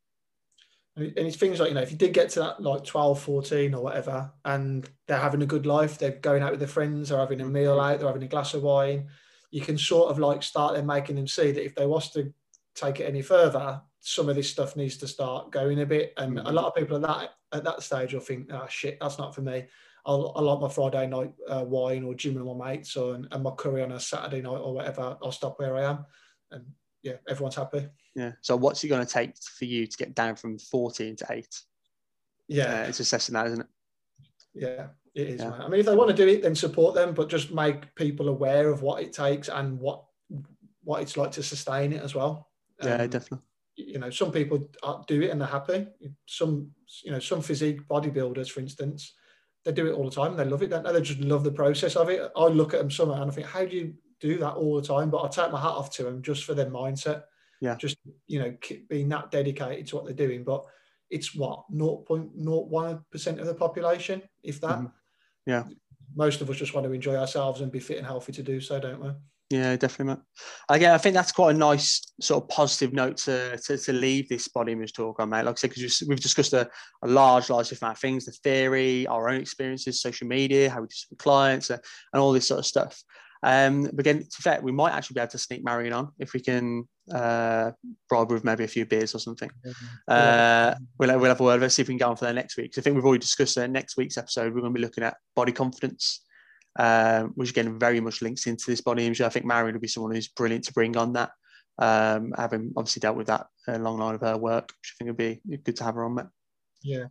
and 0.96 1.12
it's 1.16 1.36
things 1.36 1.58
like 1.58 1.70
you 1.70 1.74
know 1.74 1.82
if 1.82 1.90
you 1.90 1.96
did 1.96 2.12
get 2.12 2.30
to 2.30 2.38
that 2.40 2.62
like 2.62 2.84
12 2.84 3.20
14 3.20 3.74
or 3.74 3.82
whatever 3.82 4.30
and 4.44 4.88
they're 5.08 5.18
having 5.18 5.42
a 5.42 5.46
good 5.46 5.66
life 5.66 5.98
they're 5.98 6.12
going 6.12 6.42
out 6.42 6.52
with 6.52 6.60
their 6.60 6.68
friends 6.68 7.08
they're 7.08 7.18
having 7.18 7.40
a 7.40 7.44
meal 7.44 7.80
out 7.80 7.98
they're 7.98 8.08
having 8.08 8.22
a 8.22 8.28
glass 8.28 8.54
of 8.54 8.62
wine 8.62 9.08
you 9.50 9.60
can 9.60 9.76
sort 9.76 10.10
of 10.10 10.18
like 10.18 10.42
start 10.42 10.74
then 10.74 10.86
making 10.86 11.16
them 11.16 11.26
see 11.26 11.50
that 11.50 11.64
if 11.64 11.74
they 11.74 11.86
was 11.86 12.10
to 12.10 12.32
take 12.74 13.00
it 13.00 13.08
any 13.08 13.22
further 13.22 13.80
some 14.06 14.28
of 14.28 14.36
this 14.36 14.50
stuff 14.50 14.76
needs 14.76 14.98
to 14.98 15.08
start 15.08 15.50
going 15.50 15.80
a 15.80 15.86
bit. 15.86 16.12
And 16.18 16.36
mm-hmm. 16.36 16.46
a 16.46 16.52
lot 16.52 16.66
of 16.66 16.74
people 16.74 16.96
at 16.96 17.02
that 17.02 17.30
at 17.52 17.64
that 17.64 17.82
stage 17.82 18.12
will 18.12 18.20
think 18.20 18.50
oh 18.52 18.66
shit 18.68 18.98
that's 19.00 19.18
not 19.18 19.34
for 19.34 19.40
me. 19.40 19.64
I'll, 20.06 20.34
I 20.36 20.42
like 20.42 20.60
my 20.60 20.68
Friday 20.68 21.06
night 21.06 21.32
uh, 21.48 21.64
wine 21.64 22.04
or 22.04 22.14
gym 22.14 22.34
with 22.34 22.56
my 22.56 22.72
mates 22.72 22.94
or 22.96 23.14
and, 23.14 23.26
and 23.32 23.42
my 23.42 23.50
curry 23.52 23.82
on 23.82 23.92
a 23.92 24.00
Saturday 24.00 24.42
night 24.42 24.58
or 24.58 24.74
whatever 24.74 25.16
I'll 25.22 25.32
stop 25.32 25.58
where 25.58 25.76
I 25.76 25.84
am. 25.84 26.04
And 26.50 26.64
yeah 27.04 27.14
everyone's 27.28 27.54
happy 27.54 27.86
yeah. 28.14 28.32
So 28.42 28.56
what's 28.56 28.82
it 28.84 28.88
going 28.88 29.04
to 29.04 29.12
take 29.12 29.36
for 29.36 29.64
you 29.64 29.86
to 29.86 29.96
get 29.96 30.14
down 30.14 30.36
from 30.36 30.58
14 30.58 31.16
to 31.16 31.26
eight? 31.30 31.60
Yeah. 32.48 32.82
Uh, 32.82 32.88
it's 32.88 33.00
assessing 33.00 33.34
that, 33.34 33.46
isn't 33.46 33.60
it? 33.60 33.66
Yeah. 34.54 34.86
It 35.14 35.28
is, 35.28 35.40
yeah. 35.40 35.52
I 35.52 35.68
mean, 35.68 35.80
if 35.80 35.86
they 35.86 35.94
want 35.94 36.10
to 36.10 36.16
do 36.16 36.28
it, 36.28 36.42
then 36.42 36.56
support 36.56 36.94
them, 36.94 37.14
but 37.14 37.28
just 37.28 37.52
make 37.52 37.94
people 37.94 38.28
aware 38.28 38.68
of 38.68 38.82
what 38.82 39.00
it 39.00 39.12
takes 39.12 39.48
and 39.48 39.78
what 39.78 40.04
what 40.82 41.02
it's 41.02 41.16
like 41.16 41.30
to 41.32 41.42
sustain 41.42 41.92
it 41.92 42.02
as 42.02 42.14
well. 42.14 42.50
Um, 42.80 42.88
yeah, 42.88 43.06
definitely. 43.06 43.38
You 43.76 44.00
know, 44.00 44.10
some 44.10 44.32
people 44.32 44.68
do 45.06 45.22
it 45.22 45.30
and 45.30 45.40
they're 45.40 45.48
happy. 45.48 45.86
Some, 46.26 46.72
you 47.04 47.12
know, 47.12 47.20
some 47.20 47.42
physique 47.42 47.88
bodybuilders, 47.88 48.50
for 48.50 48.60
instance, 48.60 49.14
they 49.64 49.72
do 49.72 49.86
it 49.86 49.92
all 49.92 50.04
the 50.04 50.14
time. 50.14 50.36
They 50.36 50.44
love 50.44 50.62
it, 50.62 50.70
don't 50.70 50.84
they? 50.84 50.92
They 50.92 51.00
just 51.00 51.20
love 51.20 51.42
the 51.42 51.52
process 51.52 51.96
of 51.96 52.10
it. 52.10 52.30
I 52.36 52.46
look 52.46 52.74
at 52.74 52.80
them 52.80 52.90
somewhere 52.90 53.22
and 53.22 53.30
I 53.30 53.34
think, 53.34 53.46
how 53.46 53.64
do 53.64 53.74
you 53.74 53.94
do 54.24 54.38
that 54.38 54.54
all 54.54 54.76
the 54.80 54.86
time? 54.86 55.10
But 55.10 55.22
I 55.22 55.28
take 55.28 55.52
my 55.52 55.60
hat 55.60 55.68
off 55.68 55.90
to 55.96 56.02
them 56.02 56.22
just 56.22 56.44
for 56.44 56.54
their 56.54 56.70
mindset. 56.70 57.24
Yeah. 57.60 57.76
Just 57.76 57.96
you 58.26 58.40
know, 58.40 58.56
being 58.88 59.08
that 59.10 59.30
dedicated 59.30 59.86
to 59.88 59.96
what 59.96 60.04
they're 60.04 60.14
doing. 60.14 60.44
But 60.44 60.64
it's 61.10 61.34
what 61.34 61.64
0.01% 61.72 63.38
of 63.38 63.46
the 63.46 63.54
population, 63.54 64.22
if 64.42 64.60
that. 64.60 64.78
Mm-hmm. 64.78 64.86
Yeah. 65.46 65.64
Most 66.16 66.40
of 66.40 66.48
us 66.48 66.56
just 66.56 66.74
want 66.74 66.86
to 66.86 66.92
enjoy 66.92 67.16
ourselves 67.16 67.60
and 67.60 67.72
be 67.72 67.80
fit 67.80 67.98
and 67.98 68.06
healthy 68.06 68.32
to 68.32 68.42
do 68.42 68.60
so, 68.60 68.78
don't 68.78 69.02
we? 69.02 69.10
Yeah, 69.50 69.76
definitely, 69.76 70.14
mate. 70.14 70.22
Again, 70.68 70.94
I 70.94 70.98
think 70.98 71.14
that's 71.14 71.32
quite 71.32 71.54
a 71.54 71.58
nice 71.58 72.00
sort 72.20 72.42
of 72.42 72.48
positive 72.48 72.92
note 72.92 73.18
to, 73.18 73.58
to, 73.58 73.76
to 73.76 73.92
leave 73.92 74.28
this 74.28 74.48
body 74.48 74.72
image 74.72 74.94
talk 74.94 75.20
on, 75.20 75.28
mate. 75.28 75.44
Like 75.44 75.56
I 75.56 75.56
said, 75.56 75.70
because 75.70 76.02
we've 76.08 76.20
discussed 76.20 76.54
a, 76.54 76.68
a 77.02 77.08
large, 77.08 77.50
large 77.50 77.68
different 77.68 77.98
things, 77.98 78.24
the 78.24 78.32
theory, 78.32 79.06
our 79.06 79.28
own 79.28 79.40
experiences, 79.40 80.00
social 80.00 80.26
media, 80.26 80.70
how 80.70 80.80
we 80.80 80.86
do 80.86 80.94
with 81.10 81.18
clients, 81.18 81.70
uh, 81.70 81.78
and 82.12 82.22
all 82.22 82.32
this 82.32 82.48
sort 82.48 82.60
of 82.60 82.66
stuff. 82.66 83.02
Um, 83.44 83.82
but 83.82 84.00
again, 84.00 84.20
to 84.20 84.42
fair, 84.42 84.60
we 84.62 84.72
might 84.72 84.92
actually 84.92 85.14
be 85.14 85.20
able 85.20 85.30
to 85.32 85.38
sneak 85.38 85.62
Marion 85.62 85.92
on 85.92 86.12
if 86.18 86.32
we 86.32 86.40
can 86.40 86.88
uh, 87.12 87.72
bribe 88.08 88.30
her 88.30 88.34
with 88.34 88.44
maybe 88.44 88.64
a 88.64 88.68
few 88.68 88.86
beers 88.86 89.14
or 89.14 89.18
something. 89.18 89.50
Uh, 90.08 90.74
we'll, 90.98 91.18
we'll 91.18 91.28
have 91.28 91.40
a 91.40 91.44
word. 91.44 91.60
Let's 91.60 91.74
see 91.74 91.82
if 91.82 91.88
we 91.88 91.92
can 91.92 91.98
go 91.98 92.08
on 92.08 92.16
for 92.16 92.24
that 92.24 92.34
next 92.34 92.56
week. 92.56 92.72
I 92.78 92.80
think 92.80 92.96
we've 92.96 93.04
already 93.04 93.20
discussed 93.20 93.56
that 93.56 93.70
next 93.70 93.98
week's 93.98 94.16
episode. 94.16 94.54
We're 94.54 94.62
going 94.62 94.72
to 94.72 94.78
be 94.78 94.84
looking 94.84 95.04
at 95.04 95.18
body 95.36 95.52
confidence, 95.52 96.24
um, 96.78 97.32
which 97.34 97.50
again 97.50 97.78
very 97.78 98.00
much 98.00 98.22
links 98.22 98.46
into 98.46 98.64
this 98.66 98.80
body 98.80 99.04
image. 99.04 99.20
I 99.20 99.28
think 99.28 99.44
Marion 99.44 99.74
will 99.74 99.80
be 99.80 99.88
someone 99.88 100.14
who's 100.14 100.28
brilliant 100.28 100.64
to 100.64 100.72
bring 100.72 100.96
on 100.96 101.12
that. 101.12 101.30
Um, 101.78 102.32
having 102.38 102.72
obviously 102.78 103.00
dealt 103.00 103.16
with 103.18 103.26
that 103.26 103.48
a 103.68 103.78
long 103.78 103.98
line 103.98 104.14
of 104.14 104.22
her 104.22 104.38
work, 104.38 104.68
which 104.80 104.94
I 104.94 105.04
think 105.04 105.08
would 105.08 105.16
be 105.18 105.58
good 105.64 105.76
to 105.76 105.84
have 105.84 105.96
her 105.96 106.04
on. 106.04 106.14
That. 106.14 106.28
Yeah, 106.82 107.04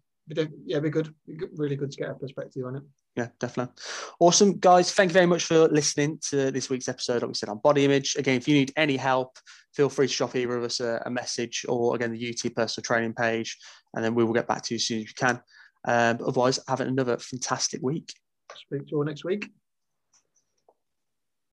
yeah, 0.65 0.79
be 0.79 0.89
good. 0.89 1.13
Really 1.57 1.75
good 1.75 1.91
to 1.91 1.97
get 1.97 2.09
a 2.09 2.15
perspective 2.15 2.65
on 2.65 2.77
it 2.77 2.83
yeah, 3.15 3.27
definitely. 3.39 3.73
Awesome, 4.19 4.57
guys. 4.57 4.91
Thank 4.91 5.09
you 5.09 5.13
very 5.13 5.25
much 5.27 5.45
for 5.45 5.67
listening 5.67 6.19
to 6.29 6.49
this 6.51 6.69
week's 6.69 6.89
episode, 6.89 7.21
like 7.21 7.27
we 7.27 7.35
said, 7.35 7.49
on 7.49 7.59
body 7.59 7.85
image. 7.85 8.15
Again, 8.15 8.37
if 8.37 8.47
you 8.47 8.55
need 8.55 8.73
any 8.75 8.97
help, 8.97 9.37
feel 9.73 9.89
free 9.89 10.07
to 10.07 10.13
drop 10.13 10.35
either 10.35 10.57
of 10.57 10.63
us 10.63 10.79
a, 10.79 11.01
a 11.05 11.11
message 11.11 11.65
or, 11.69 11.95
again, 11.95 12.11
the 12.11 12.29
UT 12.29 12.55
personal 12.55 12.83
training 12.83 13.13
page, 13.13 13.57
and 13.93 14.03
then 14.03 14.15
we 14.15 14.23
will 14.23 14.33
get 14.33 14.47
back 14.47 14.63
to 14.63 14.73
you 14.73 14.77
as 14.77 14.85
soon 14.85 14.99
as 14.99 15.05
we 15.05 15.13
can. 15.13 15.41
Um, 15.85 16.19
otherwise, 16.25 16.59
have 16.67 16.81
another 16.81 17.17
fantastic 17.17 17.81
week. 17.83 18.13
Speak 18.55 18.81
to 18.81 18.91
you 18.91 18.97
all 18.97 19.05
next 19.05 19.23
week. 19.23 19.49